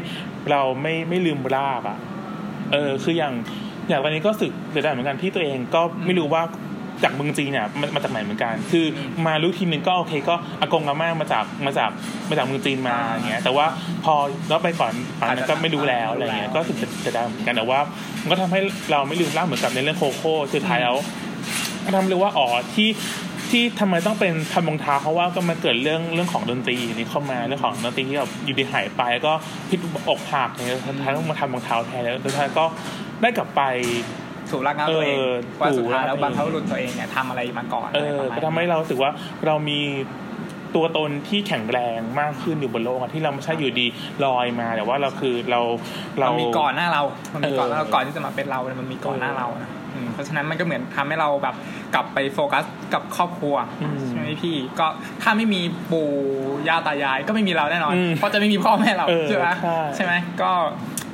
[0.51, 1.97] เราไม่ไม่ลืมรากอะ
[2.71, 3.33] เออคืออย่าง
[3.89, 6.43] อย่างตอนนี้ก็สึกเสียดายเหมือนกันที่ตัวเองก็ไม่รู้ว่า
[7.03, 8.85] จากเมืองจีนเนี่ยมันมาจากไหนเหมือนกัน คือ
[9.25, 11.89] มารู้ทีนึงก็โอเคก็อากงอาม่ามาจากมาจาก
[12.29, 13.65] มาจากเมืองจีนมาอ่าอย่างเงี้ยแต่ว่า
[14.05, 14.13] พอ
[14.49, 17.79] เราไปก่อนป่านนั้นก็ไม่รู้แล้วอาจอะไรจะเงี้ยรู้แล้วก็สึกเสียดายเหมือนกันแต่ว่า
[18.21, 18.59] มันก็ทำให้
[18.91, 20.95] เราไม่ลืมร่างเหมือนกับในเรื่องโคโค่สุดท้ายแล้ว
[21.85, 22.89] ก็ทำเลยว่าอ๋อที่
[23.49, 29.33] ที่ทำไมต้องเป็นทำรองเท้าเพราะว่าก็มาเกิดเรื่องเรื่องของดนตรีนี้เข้ามาเรื่องของดนตรีที่แบบอยู่ดีหายไปก็
[29.69, 29.79] พิษ
[30.09, 32.65] อกหักเนี่ยสุดท้ายต้องมาทำรองเท้าแทนแล้วสุดท้ายก็
[33.21, 33.61] ได้กลับไป
[34.51, 39.11] ถูกรักเงาตัวเองเออว่าสุดท้ายถูกรักแล้วบรรพบุรุษตัวเองเนี่ยทำอะไรมาก่อนเอออะไรก็ประทำมาณให้นี้เรารู้สึกว่า
[39.45, 39.79] เรามี
[40.75, 43.87] ตัวตนที่แข็งแรงมากขึ้นอยู่บนโลกอะที่เราไม่ใช่อยู่ดี
[44.25, 45.61] ลอยมาแต่ว่าเราคือเรา
[46.19, 47.01] เรามันมีก่อนหน้าเรา
[47.33, 49.76] มันมีก่อนหน้าเราเออก่อนที่จะมาเป็นเราเนี่ยมันมีก่อนหน้าเรานะอืม
[50.13, 51.55] เพราะฉะนั้นมันก็เหมือนทำให้เราแบบ
[51.93, 54.87] กลับไปโฟกัสกับครอบครัวอืมใช่ไหมพี่ก็
[55.23, 56.09] ถ้าไม่มีปู่
[56.67, 60.51] ย่าตายายก็ไม่มีเราแน่นอนอืมเพราะจะไม่มีพ่อแม่เราเออใช่ไหมใช่ใช่ไหมก็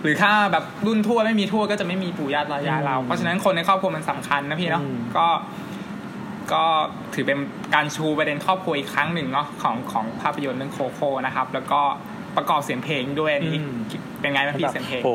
[0.03, 5.27] หรือถ้าแบบรุ่นทั่วไม่มีทั่วก็จะไม่มีปู่ย่าตายายเราอืมเพราะฉะนั้นคนในครอบครัวมันสำคัญนะพี่เนาะอืมก็
[6.53, 6.63] ก็
[7.13, 7.37] ถือเป็น
[7.75, 11.81] การชูประเด็นครอบครัวอีกครั้งหนึ่งเนาะของของภาพยนตร์เรื่องโคโค่นะครับ แล้วก็
[12.35, 13.75] ประกอบเสียงเพลงด้วยอันนี้อืม
[14.21, 15.09] เป็นไงบ้างพี่เสียงเพลงโห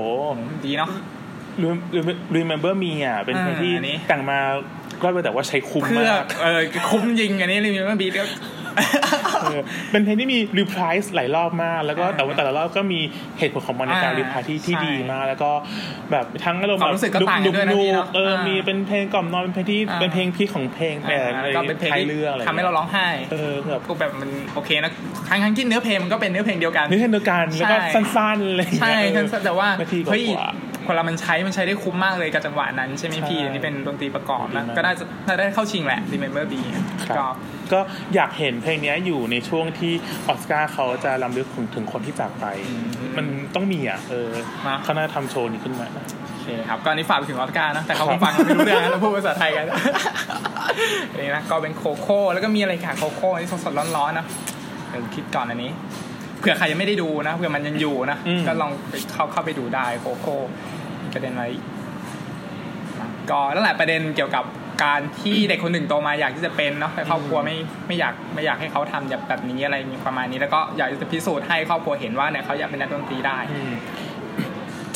[0.64, 0.90] ดีเนาะ
[2.36, 4.38] Remember Me อะเป็นเพลงที่อ่าอันนี้แต่งมา
[5.02, 8.24] ก็แต่ว่าใช้คุ้มเพื่อมากเออคุ้มยิงอันนี้รีวิวมันบีทก็
[9.42, 13.00] เออเป็นเพลงที่มีรีพ i ส์หลายรอบมาก แล้วก็อ่าแต่ว่าแต่ละรอบก็มี
[13.38, 15.50] เหตุผลของมันในการอ่ารีพ i ที่ที่ใช่ดีมาก แล้วก็
[16.10, 24.90] แบบทั้งอารมณ์ความรู้สึกก็ต่างกันด้วยนะพี่เนอะเอออ่ามีมีเป็นเพลงกล่อมนอนเป็นเพลงที่อ่าเป็นเพลงพีคของเพลงแต่แล้วก็เป็นเพลงท้ายที่เรื่องอะไรทำให้เราร้องไห้เออแบบก็แบบมันโอเคนะ
[25.28, 30.24] ทั้งทั้งที่เนื้อเพลงมันก็เป็นเนื้อเพลงเดียวกันนึกเห็นเดียวกันแล้วก็ใช่สั้นๆอะไรอย่างใช่เงี้ยสั้นๆแต่ว่านาทีกเฮ้ย
[30.88, 34.92] ว่าคนเรามันใช้มันใช้ได้คุ้มมากเลยกับจังหวะนั้น ใช่ไหมพี่ใช่อันนี้เป็นดนตรีประกอบนะดีมากก็ได้
[35.26, 36.54] น่าได้เข้าชิงแหละ Remember B
[37.08, 37.26] ครับก็
[37.72, 37.80] ก็
[38.14, 39.92] อยากเห็นเพลงเนี้ยอยู่ในช่วงที่
[40.28, 42.86] ออสการ์เขาจะรำลึกถึงถึงคนที่จากไปอืม
[43.16, 44.30] มันต้องมีอะเออ
[44.66, 45.86] มาเขาน่าทำโชว์นี้ขึ้นมา
[46.32, 49.66] โอเคครับก็อันนี้ฝากไปถึงออสการ์นะแต่เขาคงฟังไม่รู้เรื่องนะเราพูดภาษาไทยกัน
[51.10, 54.26] อันนี้นะก็เป็นโคโค่แล้วก็มีอะไรค่ะโคโค่ที่สดๆร้อนๆนะ
[54.88, 55.72] เดี๋ยวคิดก่อนอันนี้
[56.40, 60.36] เผื่อใครยังไม่ได้ดูนะเผื่อมันยังอยู่นะอืมก็ลองไปเข้าเข้าไปดูได้โคโค่
[61.08, 61.64] มีประเด็นอะไรอีก
[63.00, 64.44] นะก็นั่นแหละประเด็นเกี่ยวกับ
[64.84, 67.56] การที่เด็กคนหนึ่งโตมาอยากที่จะเป็นเนาะแต่ครอบครัวไม่
[67.86, 73.38] ไม่อยากไม่อยากให้เขาทำแบบแบบนี้อะไรมีประมาณนี้ แล้วก็อยากจะพิสูจน์ให้ครอบครัวเห็นว่าเนี่ยเขาอยากเป็นนักดนตรีได้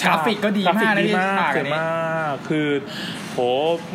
[0.06, 2.68] กราฟิกก็ดีมากกรนะฟิพี่ดีมากฉากสอัวนยนี้มากคือ
[3.32, 3.38] โห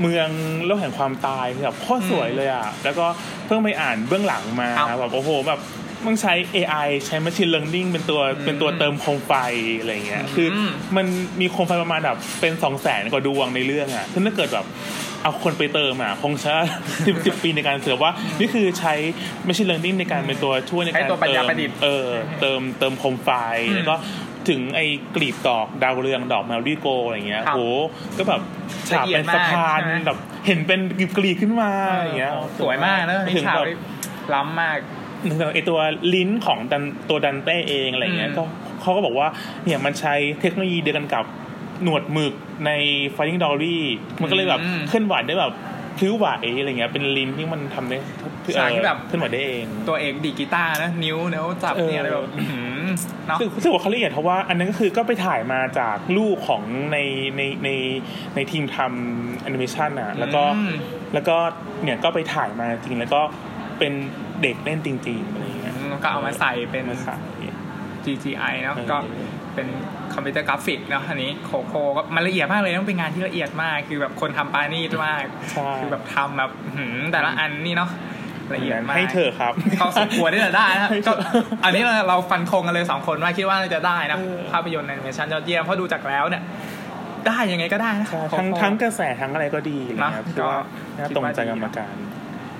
[0.01, 0.30] เมือง
[0.65, 3.05] โลกแห่งความตายคือแบบโคตรสวยเลยอะแล้วก็
[3.45, 5.59] เพิ่งไปอ่านเบื้องหลังมาครับแบบโอ้โหแบบ
[6.06, 9.34] มันใช้ AI ใช้ Machine Learning เป็นตัวอืมเป็นตัวเติมโคมไฟ
[9.80, 10.48] อะไรเงี้ยอืมคือ
[10.95, 11.06] มัน
[11.41, 14.66] มีโคมไฟประมาณแบบเป็นสองแสนกว่าดวงในเรื่องอะคือถ้าเกิดแบบ
[15.24, 16.54] เอาคนไปเติมอะคงใช้
[17.06, 18.93] สิบสิบปีในการเสือว่า นี่คือใช้
[19.45, 22.08] ไม่ใช่ learning ในการเป็นตัวช่วยในใช้การตัวปัญญาเติมประดิษฐ์เออ
[22.41, 23.30] เติมเติมโคมไฟ
[23.68, 23.95] อืมแล้วก็
[24.50, 24.86] ถึงไอ้
[25.16, 27.62] กลีบดอกดาวเรืองดอกแมวดีโกอะไรเงี้ยครับโห
[28.18, 28.41] ก็แบบ
[28.89, 30.18] ฉาบเป็นสะพานละเอียดมากใช่ไหมแบบ
[30.48, 33.78] เห็นเป็นกลีบกลีบขึ้นมาอะไรเงี้ยสวยมากนะนี่ถึงฉากแบบนี่
[34.34, 34.97] ล้ำมากถึงแบบ
[35.53, 35.80] ไอตัว
[36.13, 38.43] ลิ้นของดันตัวดันเต้เองอะไรเงี้ยอืมก็
[38.82, 39.28] เขาก็บอกว่า
[39.65, 41.26] เนี่ยมันใช้เทคโนโลยีเดียวกันกับ
[41.84, 42.34] หนวดหมึก
[42.65, 42.72] ใน
[43.15, 43.78] Finding Dory
[44.22, 45.53] มันก็เลยแบบเคลื่อนไหวได้แบบ
[45.97, 46.28] พลิ้วไหว
[46.59, 47.97] อะไรเงี้ยเป็นลิ้นที่มันทำได้
[48.55, 52.86] ฉากที่แบบเคลื่อนไหวได้เอง ตัวเอกดีดกีตาร์นะนิ้วนิ้วจับเออเนี่ยอะไรแบบอื้อหือ
[53.28, 56.97] เนาะรู้สึกรู้สึกว่าเขาละเอียดเพราะว่าอันนั้นก็คือก็ไปถ่ายมาจากลูกของใน
[57.38, 57.70] ในใน
[58.36, 60.74] ในทีมทำแอนิเมชันอะแล้วก็อืม
[61.13, 61.38] แล้วก็
[61.84, 63.22] เนี่ยก็ไปถ่ายมาจริงแล้วก็
[63.80, 63.93] เป็น
[64.41, 65.73] เด็กเล่นจริงๆอะไรเงี้ย
[66.03, 67.17] ก็เอามาใส่เป็นมาใส่
[68.05, 68.97] CGI เนาะเออก็
[69.55, 69.67] เป็น
[70.13, 77.89] คอมพิวเตอร์กราฟิกเนาะอันนี้ Coco ก็มันละเอียดมากเลยต้องเป็นงานที่ละเอียดมาก คือแบบคนทำปานี่มากใช่คือแบบทำแบบอื้อหือแต่ละอันนี่เนาะ
[78.55, 86.43] ละเอียดมากให้เธอครับเขาสมควรที่จะได้นะให้เธก็ออันนี้เราเราฟันธงกันเลยสองคนว่าคิดว่าน่าจะได้นะเออภาพยนตร์แอนิเมชันยอดเยี่ยมเพราะดูจากแล้วเนี่ย
[87.27, 90.59] ได้ยังไงก็ได้นะใช่โคทั้งโค่ทั้งกระแสทั้งอะไรก็ดีอะไรนะเงี้ยคือว่า
[90.97, 91.93] ก็น่าคิดตรงว่าใจดีกรรมการ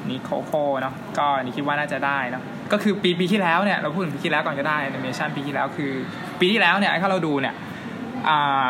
[0.10, 5.91] นี่ Coco เนาะก็อันนี่คิดว่าน่าจะได้เนาะก็คือปีปีที่แล้วเนี่ยเราพูดถึงปีที่แล้วก่อนก็ได้แอนิเมชันปีที่แล้วคือ
[6.39, 7.53] ปีที่แล้วเนี่ยถ้าเราดูเนี่ย
[8.30, 8.68] อ่า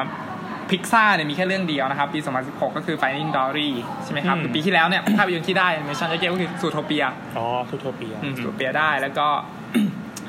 [0.69, 3.69] พิกซ่าเนี่ยมีแค่เรื่องเดียวนะครับ ปี 2016 ก็คือ Finding Dory
[4.03, 7.03] ใช่ไหมครับอืมคือปีที่แล้วเนี่ยภาพยนตร์ที่ได้แอนิเมชันยอดเยี่ยมก็คือ Zootopia
[7.37, 9.27] อ๋อ Zootopia Zootopia ได้แล้วก็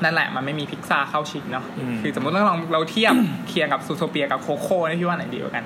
[0.03, 3.13] นั่นแหละมันไม่มีพิกซ่าเข้าชิงเนาะอืมคือสมมติเราลองเราเทียบ
[3.49, 5.65] เคียงกับ Zootopia กับ Coco นี่พี่ว่าไหนดีกว่ากัน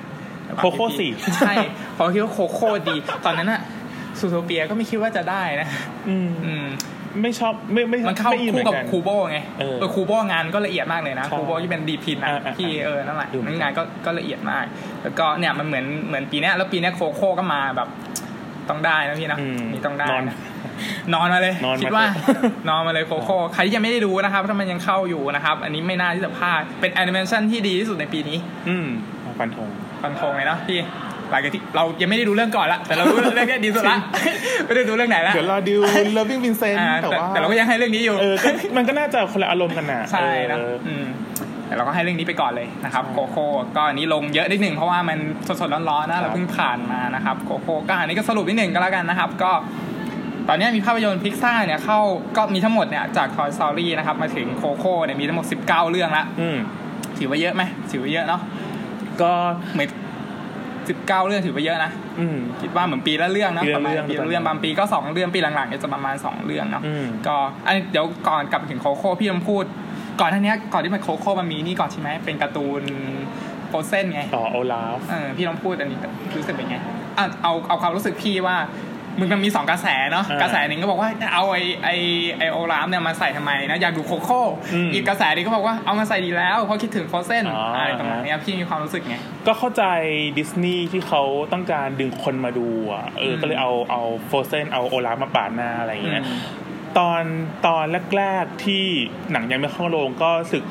[0.56, 1.54] Coco สิใช่
[1.94, 3.60] เพราะคิดว่า Coco ดี ตอนนั้นอะ
[4.20, 5.68] Zootopia ก็ไม่คิดว่าจะได้นะ
[6.08, 6.66] อืมอืม
[7.22, 14.64] ไม่ชอบไม่ไม่มันเข้าไม่อินเหคู่มือนกับ Kubo ไงเออเออ Kubo งานก็ละเอียดมากเลยนะใช่ Kubo ที่เป็นดีพินนะอ่าอ่าที่เออนั่นแหละดูเหมือนกันงานก็ก็ละเอียดมาก
[15.02, 17.88] แล้วก็เนี่ยมันเหมือนเหมือนปีเนี้ยแล้วปีเนี้ย Coco ก็มาแบบ
[18.68, 20.36] ต้องได้นะพี่นะอืมนี่ต้องได้ นอนนะ
[21.14, 28.38] นอนมาเลยนอนมาคิดว่าเถอะนอนมาเลย Coco ใครที่ยังไม่ได้ดูนะครับ ถ้ามันยังเข้าอยู่นะครับ อันนี้ไม่น่าที่จะพลาดเป็นแอนิเมชันที่ดีที่สุดในปีนี้
[28.68, 28.86] อืม
[29.38, 29.68] ฟันธง
[30.02, 30.80] ฟันธงเลยเนาะพี่
[31.30, 33.96] หลังจากที่เรายังไม่ได้ดูเรื่องก่อนละแต่เรารู้เรื่องเนี้ยดีสุดละ
[34.66, 35.76] ไม่ได้ดูเรื่องไหนละเดี๋ยวรอดู
[36.16, 41.06] Loving Vincent อ่าแต่แต่ว่าแต่เราก็ยังให้เรื่องนี้อยู่เออก็มันก็น่าจะคนละอารมณ์กันน่ะใช่นะเอออืม
[41.66, 43.46] แต่เราก็ให้เรื่องนี้ไปก่อนเลยนะครับใช่โคโค่
[43.76, 45.18] ก็อันนี้ลงเยอะนิดหนึ่งเพราะว่ามัน
[45.60, 49.52] สดๆร้อนๆครันะบเราเพิ่งผ่านมานะครับโคโค่ก็อันนี้ก็สรุปนิดหนึ่งก็แล้วกันนะครับ ก็
[50.48, 51.98] ตอนนี้มีภาพยนตร์พิกซ่าเนี่ยเข้า
[52.36, 56.56] ก็มีทั้งหมดเนี่ยจาก Toy Story นะครับมาถึงโคโค่เนี่ยมีทั้งหมด 19 เรื่องละอืม
[57.18, 58.40] ถือว่าเยอะไหมถือว่าเยอะเนาะ
[59.20, 59.32] ก็
[59.72, 59.88] เหมือน
[60.92, 69.64] 19เรื่องถือว่าเยอะนะอืมคิดว่าเหมือนปีละเรื่องนะปีละระมาณเรื่องปีละเรื่องบางปีก็สองเรื่องปีหลังๆเนี่ยจะประมาณสองเรื่องเนาะอืมก็อันเดี๋ยวก่อนกลับไปถึง Coco พี่ลำพูด
[70.20, 72.82] ก่อนท่านี้ก่อนที่มัน Coco มันมีนี่ก่อนใช่ไหมเป็นการ์ตูน
[73.68, 75.98] Frozenไงต่อ Olaf เออพี่ลองพูดอันนี้
[76.36, 76.76] รู้สึกเป็นไง
[77.18, 78.56] อะเอาเอาความรู้สึกพี่ว่า
[79.18, 81.88] มึงมันมีสองกระแสเนาะอ่ากระแสหนึ่งก็บอกว่าเอาไอไอ
[82.38, 84.42] ไอ Olaf เนี่ยมาใส่ทำไมนะอยากดู Coco
[84.74, 89.84] อืมอีกกระแสหนึงก็บอกว่าเอามาใส่ดีแล้วเพราะคิดถึง Frozen อ๋ออะไรประมาณเนี้ยพี่มีความรู้สึกไงก็เข้าใจ
[90.38, 96.38] ดิสนีย์ที่เขาต้องการดึงคนมาดูอะเอออืมก็เลยเอาเอา Frozen เอา Olaf มาปาดหน้าอะไรอย่างเงี้ยอืม
[96.98, 97.22] ตอน
[97.66, 97.84] ตอน
[98.16, 98.84] แรกๆที่
[99.32, 100.62] หนังยังไม่เข้าโรงก็รู้สึก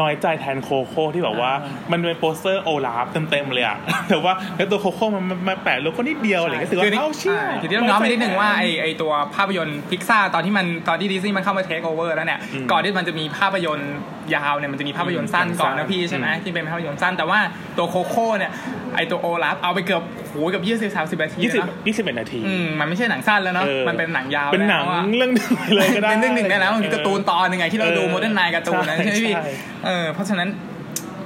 [0.00, 1.52] น้อยใจแทน Coco ที่แบบว่า
[1.92, 3.76] มันเป็นโปสเตอร์ Olaf เต็มๆเลยอะ
[4.08, 13.92] แต่ว่าแล้วตัว Coco มันมันมาแปะโลโก้นิดเดียวอะไรเงี้ยรู้สึกว่านี่เอ้าเชี่ยอ่าคือที่ต้องย้อนไปนิดนึงว่าไอไอตัวภาพยนตร์พิกซ่าตอนที่มันตอนที่ดิสนีย์มันเข้ามา take over แล้วเนี่ยอืมก่อนที่มันจะมีภาพยนตร์
[14.34, 17.38] ยาวเนี่ยมันจะมีภาพยนตร์สั้นอืมสั้นก่อนสั้นะนพี่ใช่ไหมอืมที่เป็นภาพยนตร์สั้นแต่ว่า
[17.78, 18.52] ตัว Coco เนี่ย
[18.96, 29.52] ไอตัว Olaf เอาไปเกือบโหเกับยี่สิบสามสิบนาทียี่สิบนะยี่สิบเอ็ดนาทีอืมมันไม่ใช่หนังสั้นแล้วเนาะเออมันเป็นหนังยาวเป็นหนังแล้วอะเรื่องหนึ่งเลยก็ได้เป็นเรื่องหนึ่งได้แล้วมันมีเออการ์ตูนตอนหนึ่งไงที่เราดูเออ Modern Nine การ์ตูนนะใช่ใช่ไหมพี่ใช่
[29.86, 30.48] เออเพราะฉะนั้น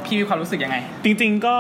[0.04, 1.56] พี่มีความรู้สึกยังไง จริง ๆ ก็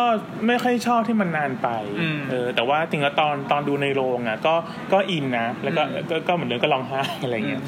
[0.46, 1.68] ไม่ค่อยชอบที่มันนานไป
[2.00, 4.54] อืมเออ แต่ว่าจริงแล้วตอนตอนดูในโรงอะ ก็
[4.92, 7.62] ก็อินนะ แล้วก็อืมก็ก็เหมือนเดิมก็ร้องไห้อะไรเงี้ย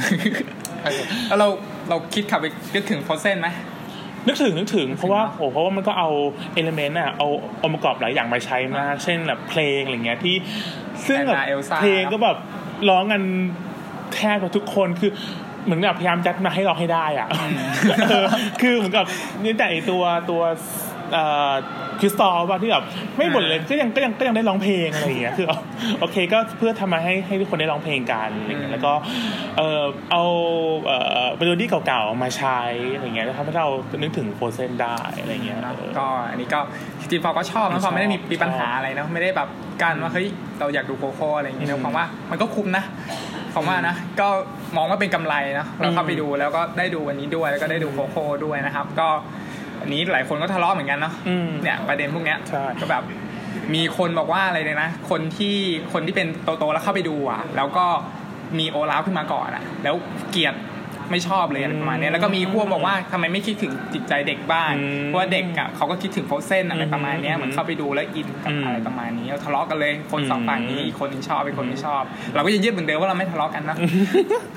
[0.85, 1.49] เออแล้วเรา
[1.89, 3.49] เราคิดขับไปนึกถึงโฟเซนไหม
[4.27, 6.11] นึกถึงนึกถึงเพราะว่าเนอะโอ้เพราะว่ามันก็เอา
[6.55, 7.29] เอลเมนต์อะเอา
[7.63, 10.35] องค์ประกอบหลายอย่างมาใช้มาก เช่นแบบเพลงอะไรเงี้ยที่
[11.07, 12.37] ซึ่งแบบ Anna Elsa เพลงก็แบบ
[12.89, 13.23] ร้องกัน
[14.15, 15.11] แทบจะทุกคนคือ
[15.69, 17.29] เหมือนกับพยายามจัดมาให้ร้องให้ได้อะ
[18.09, 18.27] เออ
[18.61, 19.05] คือเหมือนกับ
[19.45, 20.43] นี่แต่ไอ้ตัวตัว
[21.13, 21.53] เอ่อ
[22.01, 22.85] คริสตอลว่าที่แบบ
[23.17, 25.59] ไม่บ่นเลยก็ยังก็ยังก็ยังได้ร้องเพลงอะไรอย่างเงี้ยคือเอา
[26.01, 28.93] โอเคก็เพื่อทำมาให้ให้ทุกคนได้ร้องเพลงกันอะไรเงี้ยแล้วก็
[29.59, 30.25] เออเอา
[30.87, 32.59] เอ่อเมโลดี้เก่าๆมาใช้
[32.95, 33.69] อะไรเงี้ยแล้วทำให้เรา
[34.03, 36.61] นึกถึง Frozen ได้อะไรเงี้ยเนอะเออก็อันนี้ก็
[37.01, 39.49] จริงๆพอก็ชอบนะชอบพอไม่ได้มีมีปัญหาชอบอะไรเนอะไม่ได้แบบ
[39.83, 40.27] การว่าเฮ้ย
[40.61, 42.85] เราอยากดู Coco อะไรอย่างเงี้ยนะอืมผมว่ามันก็คุ้มนะ
[43.55, 44.29] ผมว่านะก็
[44.77, 49.09] มองว่าเป็นกำไรนะเราเข้าไปดูแล้วก็ได้ดูวันนี้ด้วยแล้วก็ได้ดูโคโค่ด้วยนะครับ ก็
[49.81, 53.03] อันนี้หลายคนก็ทะเลาะเหมือนกันเนาะอืมเนี่ยประเด็นพวกเนี้ยใช่ก็แบบ
[53.75, 55.57] มีคนบอกว่าอะไรเลยนะ คนที่
[55.93, 56.29] คนที่เป็น
[56.59, 57.87] โตๆแล้วเข้าไปดูอะ แล้วก็
[58.59, 59.95] มีโอลาฟขึ้นมาก่อนอะ แล้ว
[60.31, 60.55] เกลียด
[61.11, 72.03] ไม่ชอบเลยอะไรประมาณเนี้ยแล้วก็มีพวกบอกว่าทำไมไม่คิดถึงจิตใจเด็กบ้างอืมเพราะว่าเด็กอะเขาก็คิดถึงโฟเซนอะไรประมาณเนี้ยอืมเหมือนเข้าไปดูแล้วอินกับอืมอะไรประมาณนี้แล้วทะเลาะกันเลยคนสองฝั่งนี้อืมอีกคนนึงชอบอีกคนไม่ชอบ
[72.35, 73.77] เราก็ยังยึดเหมือนเดิมว่าเราไม่ทะเลาะกันนะ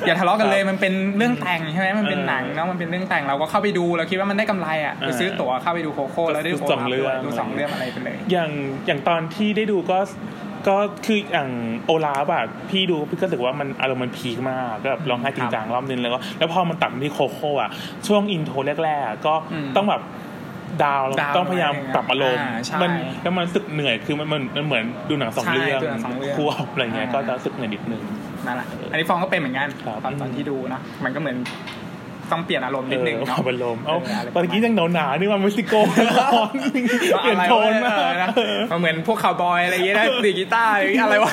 [0.05, 8.51] อย่าทะเลาะกันเลยมันเป็นเรื่องแต่งใช่ไหมมันเป็นหนังเนาะมันเป็นเรื่องแต่งเราก็เข้าไปดูเราคิดว่ามันได้กำไรอะไปซื้อตั๋วเข้าไปดู Coco แล้วได้ดูสองเรื่องดูสองเรื่องอะไรไปเลยอย่าง
[8.85, 9.97] อย่างตอนที่ได้ดูก็
[10.67, 10.75] ก็
[11.05, 11.49] คืออย่าง
[11.85, 17.69] Olaf อะพี่ดูพี่ก็รู้สึกว่ามันอารมณ์มัน peak มากก็แบบร้องไห้จริงจังรอบนึงแล้วก็แล้วพอมันตัดมาที่ Coco อะ
[18.07, 20.01] ช่วง intro แรกๆอะก็อืมต้องแบบ
[20.83, 28.01] down down ต้องพยายามหน่อยปรับอารมณ์อ่าใช่มันแล้วมันรู้สึกเหนื่อยคือมันมันมันเหมือนดูหนังสองใช่เรื่องดูหนังสองเรื่องควบอะไรเงี้ยอ่าก็จะรู้สึกเหนื่อยนิดนึง
[28.45, 31.37] นั่นแหละอันนี้ฟองก็เป็นเหมือนกันครับตอนตอนที่ดูเนาะมันก็เหมือน
[32.31, 35.73] ต้องเปลี่ยนอารมณ์นิดนึงเออเนาะปรับอารมณ์เอ้าเอออะไรตอนกี้ยังหนาวหนาๆนี่มันเม็กซิโก
[36.19, 36.53] ร้อน
[37.21, 38.29] เปลี่ยนโทนมากเออนะ
[38.71, 41.31] มันเหมือนพวกคาวบอยอะไรอย่างเงี้ยนะดีดกีตาร์หรืออะไรวะ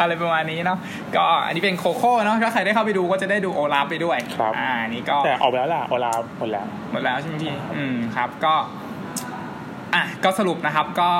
[0.00, 0.78] อะไรประมาณนี้เนาะ
[1.16, 8.54] ก็อันนี้เป็นโคโค่เนาะถ้าใครได้เข้าไปดูก็จะได้ดูโอลาฟไปด้วยครับอ่าอันนี้ก็แต่ออกไปแล้วล่ะโอลาฟหมดแล้วหมดแล้วใช่ไหมพี่อืมครับก็
[9.94, 11.10] อะก็สรุปนะครับก็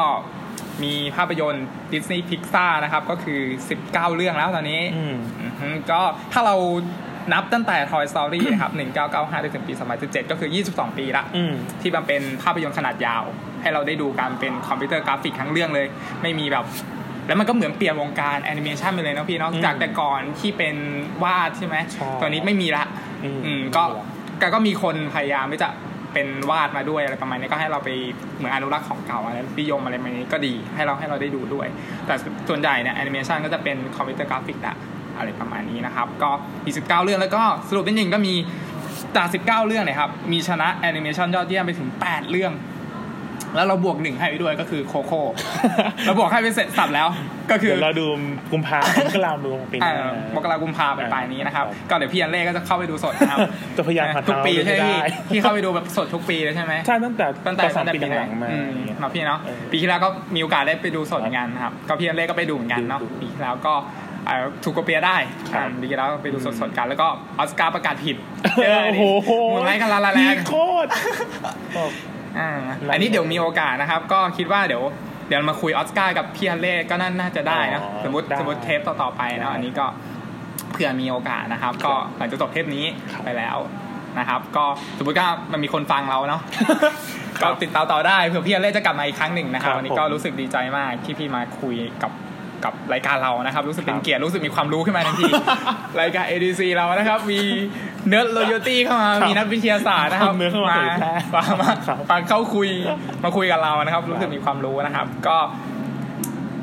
[0.85, 3.41] มีภาพยนตร์ Disney Pixar นะครับ ก็คือ
[3.79, 6.01] 19 เรื่องแล้วตอนนี้อืมอือฮึก็
[6.33, 6.57] ถ้าเรา
[7.33, 8.73] นับตั้งแต่ Toy Story นะครับ
[9.07, 9.73] 1995จนถึงปี
[10.03, 13.25] 2017 ก็คือ 22 ปีละอืมที่มันเป็นภาพยนตร์ขนาดยาว
[13.63, 15.87] ให้เราได้ดูการเป็นคอมพิวเตอร์กราฟิกทั้งเรื่องเลย
[16.23, 16.65] ไม่มีแบบ
[17.27, 20.77] แล้วมันก็เหมือนเปลี่ยนวงการแอนิเมชันไปเลยเนาะพี่เนาะอืมจากแต่ก่อนที่เป็น
[21.25, 22.85] วาดใช่ไหมใช่ตอนนี้ไม่มีละ
[23.25, 23.85] อืมอืมก็
[24.41, 25.69] ก็ก็มีคนพยายามที่จะ
[26.15, 27.89] เป็นวาดมาด้วยอะไรประมาณนี้ก็ให้เราไป
[28.37, 31.67] เหมือนอนุรักษ์ของเก่าอะไรนิยมอะไรแบบนี้ก็ดีให้เราให้เราได้ดูด้วย
[32.07, 32.15] แต่
[32.49, 34.77] ส่วนใหญ่เนี่ยแอนิเมชันก็จะเป็นคอมพิวเตอร์กราฟิกอะ
[35.19, 36.31] อะไรประมาณนี้นะครับ ก็
[36.67, 38.35] มี19 เรื่องแล้วก็สรุปนิดนึงก็มี
[39.17, 42.55] จาก 19 เรื่องเนี่ยครับ มีชนะแอนิเมชันยอดเยี่ยมไปถึง 8 เรื่อง
[43.57, 45.21] แล้วเราบวกหนึ่งให้ไปด้วยก็คือ Coco
[46.05, 47.09] เราบวกให้ไปเสร็จสับแล้ว
[47.51, 48.07] ก็คือเดี๋ยวเราดู
[48.53, 53.39] กุมภาพันธ์มกราดูปีหน้าเอ่อมกรากุมภาไปปลายนี้นะครับครับ ก็เดี๋ยวพี่ฮัลเลย์ก็จะเข้าไปดูสดนะครับ
[53.77, 64.06] จะพยายามหาทุกปีทางใช่ไหมให้พี่ได้พี่เข้าไปดูแบบสดทุกปีเลยใช่ไหมใช่ตั้งแต่ตั้งแต่สองตั้งปีแต่หลังๆมาอืมอย่างเงี้ยเนาะพี่เนาะเออปีที่แล้วก็มีโอกาสได้ไปดูสดเหมือนกันนะครับก็พี่ฮัลเลย์ก็ไปดูเหมือนกันเนาะดูปีที่แล้วก็เอ่อ
[64.65, 65.17] ถูกโกเปียได้
[65.53, 67.09] ครับอ่าปีที่แล้วก็ไปดูสดๆกัน แล้วก็
[67.39, 68.17] ออสการ์ประกาศผิด
[68.87, 70.55] โอ้โห Moonlight กับ La La Land peak โค
[70.85, 70.89] ตร
[71.77, 71.91] บอก
[72.39, 72.51] อ่า
[72.93, 74.83] อันนี้เดี๋ยวมีโอกาสนะครับ ก็คิดว่าเดี๋ยว
[75.29, 79.87] เดี๋ยวมาคุยออสการ์กับพี่ฮัลเลย์ก็น่าน่าจะได้นะอ๋อสมมติได้สมมติเทปต่อๆไปเนาะอันนี้ก็
[80.73, 83.57] เผื่อมีโอกาสนะครับ ก็หลังจากจบเทปนี้ครับไปแล้ว
[84.19, 84.65] นะครับ ก็
[84.99, 86.41] สมมติว่ามันมีคนฟังเราเนาะ
[87.43, 92.11] ก็ติดตามต่อได้เผื่อพี่ฮัลเลย์จะกลับมาอีกครั้งหนึ่งนะครับครับวันนี้ก็ผมรู้สึกดีใจมากที่พี่มาคุยกับ
[92.65, 95.31] กับรายการเรานะครับ รู้สึกเป็นคนรับเกียรติรู้สึกมีความรู้ขึ้นมาทันที
[96.01, 97.41] รายการ MDC เรานะครับ มี
[98.09, 102.69] เนิร์ดโลโยตี้เข้ามาครับมีนักวิทยาศาสตร์นะครับเอาเนื้อเข้ามาเผยแพร่มามาครับมาเข้าคุย
[103.25, 105.37] มาคุยกับเรานะครับ รู้สึกมีความรู้นะครับ ก็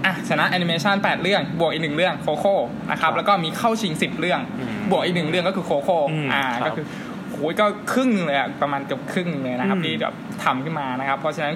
[0.05, 2.55] อะชนะแอนิเมชัน8 เรื่อง บวกอีกหนึ่งเรื่อง Coco
[2.91, 6.85] นะครับ แล้วก็มีเข้าชิง 10 เรื่องอืมบวกอีกหนึ่งเรื่องก็คือ Coco อืมอ่าครับก็คือ
[7.31, 10.13] โอ้ยก็ครึ่งหนึ่งเลยอะประมาณเกือบครึ่งหนึ่งเลยนะครับอืมที่แบบ
[10.43, 11.53] ทำขึ้นมานะครับ เพราะฉะนั้น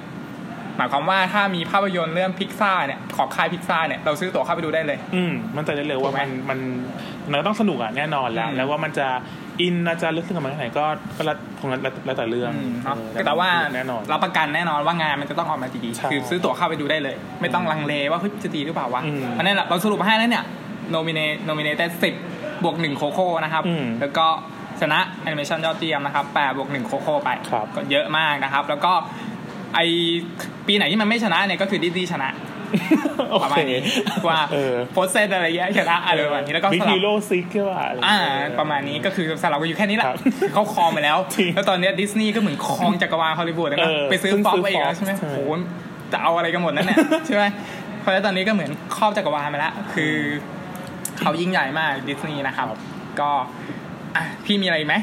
[0.78, 6.60] หมายความว่าถ้ามีภาพยนตร์เรื่องพิกซ่าเนี่ยของค่ายพิกซ่าเนี่ยเราซื้อตั๋วเข้าไปดูได้เลย อืมมั่นใจได้เลยว่ามันมัน
[7.32, 9.08] มันต้องสนุกอะแน่นอนแล้วอืมแล้วว่ามันจะ
[9.62, 10.86] อินน่าจะลึกซึ้งกับมันแค่ไหนก็
[11.18, 20.46] ก็แล้วคงแล้วแล้วแต่เรื่องอืมเนาะเออแต่ว่าแน่นอนรับประกันแน่นอนว่างานมันจะต้องออกมาดีใช่ๆคือซื้อตั๋วเข้าไปดูได้เลย ไม่ต้องลังเลว่าเฮ้ยจะดีหรือเปล่าวะอืมอันนั้นแหละเราสรุปมาให้แล้วเนี่ย
[20.90, 22.14] nomine- nominate สิบ
[22.64, 24.28] บวกหนึ่ง Coco นะครับอืมแล้วก็
[24.82, 28.94] ชนะแอนิเมชันยอดเยี่ยมนะครับแปดบวกหนึ่ง Coco ไปครับก็เยอะมากนะครับ แล้วก็
[29.76, 29.80] ไอ
[30.68, 32.30] ปีไหนที่มันไม่ชนะเนี่ยก็คือดิสนีย์ชนะ
[33.30, 33.80] โอเคประมาณนี้
[34.28, 38.18] ว่าเออ Frozen อะไรเงี้ยชนะอะไรประมาณนี้แล้วก็ Big Hero Six ใช่ป่ะไรอ่า
[38.60, 40.18] ประมาณนี้ก็คือสำหรับก็อยู่แค่นี้แหละครับ
[40.54, 45.40] เขาครองไปแล้วจริงแล้วตอนเนี้ยดิสนีย์ก็เหมือนครองจักรวาลฮอลลีวูดแล้วนะเออไปซื้อเพิ่ง Fox ซื้อไปอีกแล้ว Fox ใช่ไหมใช่โห
[46.12, 47.44] จะเอาอะไรกันหมดนั่นเนี่ยใช่ไหม
[48.02, 50.14] เพราะฉะนั้นตอนนี้ก็เหมือนครอบจักรวาลไปแล้วคือ
[51.20, 52.68] เขายิ่งใหญ่มากดิสนีย์นะครับ
[53.20, 53.30] ก็
[54.16, 54.96] อะพี่มีอะไรอีกไหม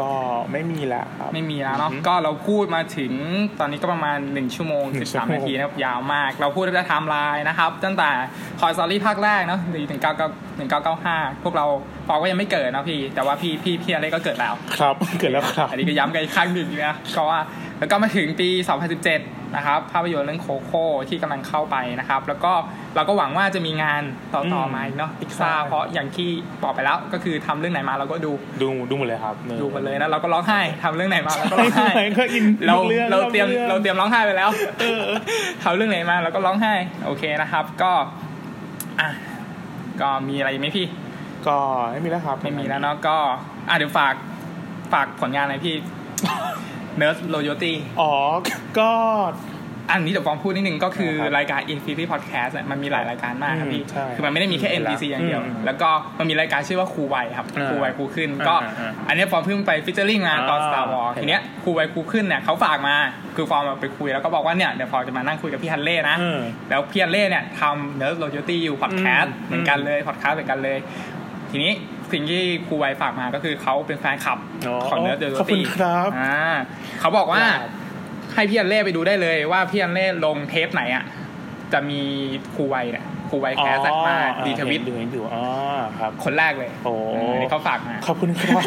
[0.00, 0.10] ก็
[0.52, 3.12] ไม่มีละครับ ไม่มีแล้วเนาะอือฮึก็เราพูดมาถึง
[3.60, 8.10] ตอนนี้ก็ประมาณ 1 ชั่วโมงหนึ่งชั่วโม13นาทีนะครับยาวมาก เราพูดตั้งแต่ไทม์ไลน์นะครับ ตั้งแต่
[8.60, 10.06] Toy Story ภาคแรกเนาะถึง9
[10.66, 11.66] 1995 พวกเรา
[12.08, 17.40] ปอกก็ยังไม่เกิดนะพี่ แต่ว่าพี่พี่พี่อะไรก็เกิดแล้ว ครับเกิดแล้วครับ อันนี้ก็ย้ำกันอีกครั้งหนึ่งนะก็ว่า
[17.78, 18.48] แล้วก็มาถึงปี
[19.02, 22.52] 2017 นะครับ ภาพยนตร์เรื่องโคโค่ที่กำลังเข้าไปนะครับ แล้วก็
[22.94, 24.02] เราก็หวังว่าจะมีงาน
[24.34, 26.28] ต่ออืๆมมาอีกเนาะพิกซ่าใช่เพราะอย่างที่
[26.62, 28.32] บอกไปแล้วก็คือทำเรื่องไหนมาเราก็ดู
[28.62, 31.88] ดูดูหมดเลยครับ ดูกันเลยนะเราก็ร้องไห้ทำเรื่องไหนมาเราก็ร้องไห้
[32.18, 34.50] ก็อินเราทุกองเราเตรียมทุกองเราเตรียมร้องไห้ไปแล้ว
[34.80, 35.02] เออ
[35.62, 36.74] ทำเรื่องไหนมาเราก็ร้องไห้
[37.06, 37.92] โอเคนะครับ ก็
[39.00, 39.08] อะ
[40.00, 40.86] ก็มีอะไรอีกไหมพี่
[41.46, 41.56] ก็
[41.90, 43.16] ไม่มีแล้วครับ ไม่มีแล้วเนาะก็
[43.68, 44.14] อะเดี๋ยวฝาก
[44.92, 45.76] ฝากผลงานหน่อยพี่
[47.00, 48.12] Nurse Loyalty อ๋อ
[48.78, 48.90] ก็
[49.90, 62.94] อันนี้เดี๋ยวฟองพูดนิดนึงก็คือครับรายการ Infinity Podcast เนี่ยมันมีหลายรายการมากครับพี่อืมใช่คือมันไม่ได้มีแค่ NBC อย่างเดียวอืมแล้วก็มันมีรายการชื่อว่าครูไวครับอ่าครูไวครูขึ้นอ่าก็อ่าอ่าอันนี้ฟอร์มเพิ่งไปฟิชเจอริงมาตอนอ่า Star Wars โอเคทีเนี้ยครูไวครูขึ้นเนี่ยเขาฝากมา
[63.36, 66.40] คือฟอร์มไปคุยแล้วก็บอกว่าเนี่ยเดี๋ยวฟอร์มจะมานั่งคุยกับพี่ฮัลเลย์นะอืม
[66.70, 70.78] แล้วพี่ฮัลเลย์เนี่ยทำเนิร์ดโลจิตี้อยู่พอดแคสต์อืมเหมือนกันเลยพอดแคสต์เหมือนกันเลย
[71.50, 71.72] ทีนี้
[72.12, 76.36] สิ่งที่ครูไวฝากมาก็คือเขาเป็นแฟนคลับอ๋อของเนิร์ดโลจิตี้ขอบคุณครับอ่า
[77.00, 77.70] เขาบอกว่าครับ
[78.34, 81.04] ให้พี่ฮัลเลย์ไปดูได้เลยว่าพี่ฮัลเลย์ลงเทปไหนอะ
[81.72, 82.00] จะมี
[82.54, 84.16] ครูไวเนี่ยครูไวแคสต์มา
[84.46, 85.44] ดีทวิตเห็นอยู่เห็นอยู่อ๋อ
[85.98, 86.92] ครับ คนแรกเลย โอ้
[87.32, 88.62] อันนี้เขาฝากมาขอบคุณครับ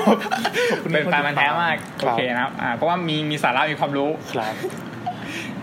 [0.72, 4.53] ขอบคุณเป็นแฟนพันธุ์แท้มากครับโอเคนะครับอ่าเพราะว่ามีมีสาระมีความรู้ครับ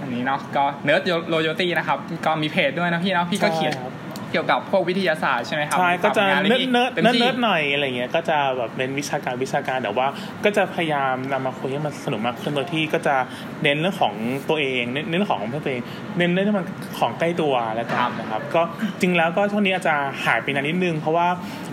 [0.01, 10.07] อันนี้เนาะก็เนิร์ดโลโยตี้นะครับ ก็มีเพจด้วยนะพี่เนาะพี่ก็เขียนใช่ครับเกี่ยวกับพวกวิทยาศาสตร์ใช่ไหมครับใช่ก็จะทำงานิร์ดที่ เต็มเนิร์ดที่เนิร์ดหน่อยอะไรเงี้ยก็จะแบบเป็นวิชาการวิชาการแต่ว่า
[10.45, 13.17] ก็จะพยายามนำมาคุยให้มันสนุกมากขึ้นโดยที่ก็จะ
[13.63, 14.15] เน้นเรื่องของ
[14.49, 15.83] ตัวเองเน้นเน้นเรื่องของเพื่อนตัวเอง
[16.19, 16.67] เน้นเรื่องที่มัน
[16.99, 18.63] ของใกล้ตัวแล้วกันนะครับ ก็
[19.01, 19.95] จริงแล้วก็ช่วงนี้อาจจะ
[20.25, 21.29] หายไปนานนิดนึง เพราะว่า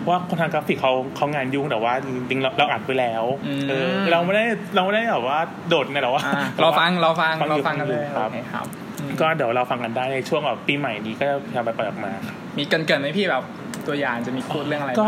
[0.08, 4.46] ว่าคนทางกราฟิกเขาเขางานยุ่งแต่ว่าจริงๆเราเราอัดไปแล้วอืมเออเราไม่ได้
[4.76, 8.66] เราไม่ได้แบบว่าโดดไงแต่ว่าอ่าเราฟังเราฟังฟังอยู่เราฟังกันเลยครับ
[9.04, 13.44] โอเคครับอืมก็เดี๋ยวเราฟังกันได้ในช่วงแบบปีใหม่นี้ก็จะพยายามไปเปิดออกมาครับมีเกินเกินๆไหมพี่แบบ
[13.88, 15.08] ตัวอย่างจะมีพูดเรื่องอะไรก็บ้า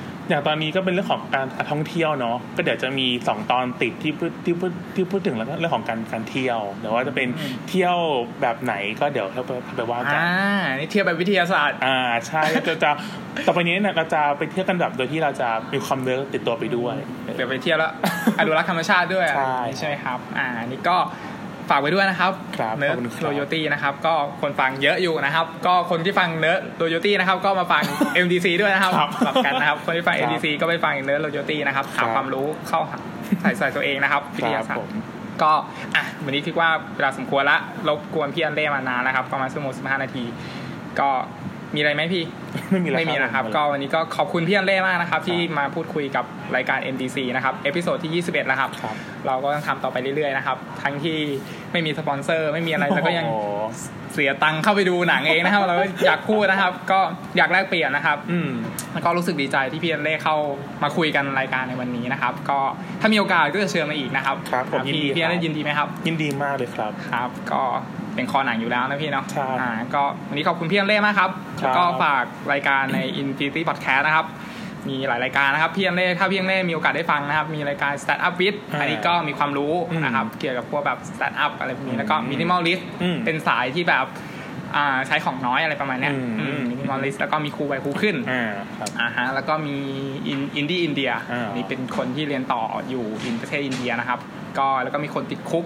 [0.00, 7.28] งอย่างตอนนี้ก็เป็นเรื่องของการการท่องเที่ยวเนาะก็เดี๋ยวจะมีสองตอนติดที่พูดที่พูดที่พูดถึงแล้วก็เรื่องของการการเที่ยวเดี๋ยวว่าจะเป็น
[7.68, 7.96] เที่ยว
[8.40, 11.98] แบบไหนก็เดี๋ยวถ้าไปไปว่ากันอ่านี่เทียบแบบวิทยาศาสตร์ อ่า
[12.28, 12.90] ใช่จะจะ
[13.46, 16.96] ต่อไปนี้เนี่ยเราจะไปเที่ยวกันแบบโดยที่เราจะมีความเลือกติดตัวไปด้วย
[17.36, 17.92] เดี๋ยวไปเที่ยวแล้ว
[18.38, 20.96] อนุรักษ์ธรรมชาติด้วยใช่ใช่ไหมครับ อ่านี่ก็
[21.70, 27.82] ฝากไว้ด้วยนะครับครับเนิขร์อบดคุณครับเนิร์ดโรโยตี้นะครับก็คนฟังเยอะอยู่นะครับ ก็คนที่ฟังเนิร์ดโรโยตี้นะครับก็มาฟัง
[28.24, 32.98] MDC ด้วยนะครับครับกลับกันนะครับ คนที่ฟังครับ MDC ก็ไปฟังเนิร์ดโรโยตี้นะครับครัหาบความรู้เข้าหา
[33.40, 34.92] ใส่ใส่ตัวเองนะครับวิทยาคศารับผร์ม
[35.42, 35.52] ก็
[35.96, 37.58] อะวันนี้คิดว่าเวลาสมควรละ
[37.88, 40.24] รบกวนพี่ฮัลเลย์มานานแล้วครับ ประมาณชั่วโมงสิบห้านาที
[41.00, 41.10] ก็
[41.74, 42.24] มีอะไรไหมพี่
[42.70, 46.24] ไม่มีแล้วไม่มีนะครับผมก็วันนี้ก็ขอบคุณพี่ฮัลเลย์มากนะครับ ที่มาพูดคุยกับ
[46.56, 48.96] รายการ MDC นะครับ episode ที่ 21 แล้วครับครับ
[49.26, 51.18] เราก็ต้องทำต่อไปเรื่อยๆนะครับ ทั้งที่
[51.72, 53.38] ไม่มีสปอนเซอร์ไม่มีอะไรแล้วก็ยังโอ้
[54.12, 57.00] เสียตังค์เข้าไปดูหนังเองนะครับ เราก็อยากพูดนะครับ ก็
[57.36, 58.50] อยากแลกเปลี่ยนนะครับ อืม
[58.92, 60.36] แล้วก็รู้สึกดีใจที่พี่ฮัลเลย์เข้า
[60.82, 62.58] มาคุยกันรายการในวันนี้นะครับ ก็
[63.00, 67.62] ถ้ามีโอกาสก็จะเชิญมาอีกนะครับครับผมยินพี่ดีพี่อันเล่ครับยินดีไหมครับ ยินดีมากเลยครับครับ ก็
[68.16, 71.30] เป็นคอหนังอยู่แล้วนะพี่เนาะใช่อ่าก็วันนี้ขอบคุณพี่อันเล่มากครับ
[71.60, 74.26] ครับแล้วก็ฝากรายการใน Infinity Podcast นะครับ
[74.88, 84.06] มีหลายรายการนะครับพี่อันเล่ถ้าพี่อันเล่มีโอกาสได้ฟังนะครับ มีรายการ Start Up with อ่าอันนี้ก็มีความรู้อืมนะครับเกี่ยวกับพวกแบบ Start Up อะไรพวกนี้แล้วก็อืม Minimalist อืมเป็นสายที่แบบ
[84.76, 89.76] อ่าใช้ของน้อยอะไรประมาณเนี้ยอืมมินิมอลลิสแล้วก็มีครูไปครูขึ้นอ่าครับอ่าฮะแล้วก็มี
[90.26, 94.18] อินดี้อินเดียอ่านี่เป็นคนที่เรียนต่ออยู่อินประเทศอินเดียนะครับ
[94.58, 95.64] ก็แล้วก็มีคนติดคุก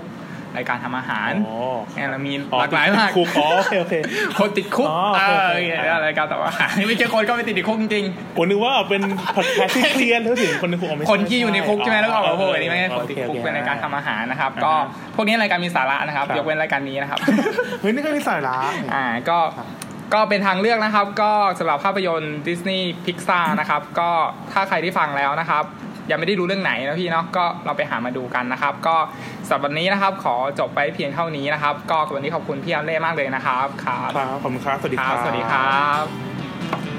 [0.55, 1.57] ในการทำอาหารอ๋อ
[1.95, 3.95] เนี่ยเรามีอ๋อหลากหลายมากคุกอ๋อโอเคโอเค
[4.39, 8.05] คนติดคุกอ๋อเอโออเคโอเคเนี่ยรายการต่ออาหารไม่ใช่คนก็ไปติดในคุกจริง
[8.37, 9.03] ผมนึกว่าเป็น
[9.37, 14.85] พอดแคสต์ที่เคลียร์แล้วถึงคนในคุกอ๋อไม่ๆใช่คนที่อยู่ในคุกใช่ไหมแล้วก็ออกมาพูดเอันนี้ไม่ใช่คนติดคุกโอเป็นในการทำอาหารนะครับอ่าก็ฮะ
[15.15, 17.19] พวกนี้รายการมีสาระนะครับครับยกเว้นรายการนี้นะครับ
[17.81, 18.57] เฮ้ยนี่ก็มีสาระ
[18.95, 19.39] อ่าก็
[20.15, 24.11] ก็เป็นทางเลือกนะครับ ก็สำหรับภาพยนตร์ดิสนีย์พิกซานะครับ ก็
[24.53, 25.65] ถ้าใครที่ฟังแล้วนะครับ
[26.11, 28.97] ยังไม่ได้รู้เรื่องไหนนะพี่เนาะก็เราไปหามาดูกันนะครับ ก็
[29.49, 36.98] สำหรับวันนี้นะครับ ขอจบไปเพียงเท่านี้นะครับ ก็วันนี้ขอบคุณพี่อันเล่มากเลยนะครับครับ ครับ ขอบคุณครับ สวัสดีคครัรับ บ สวัสดีครับ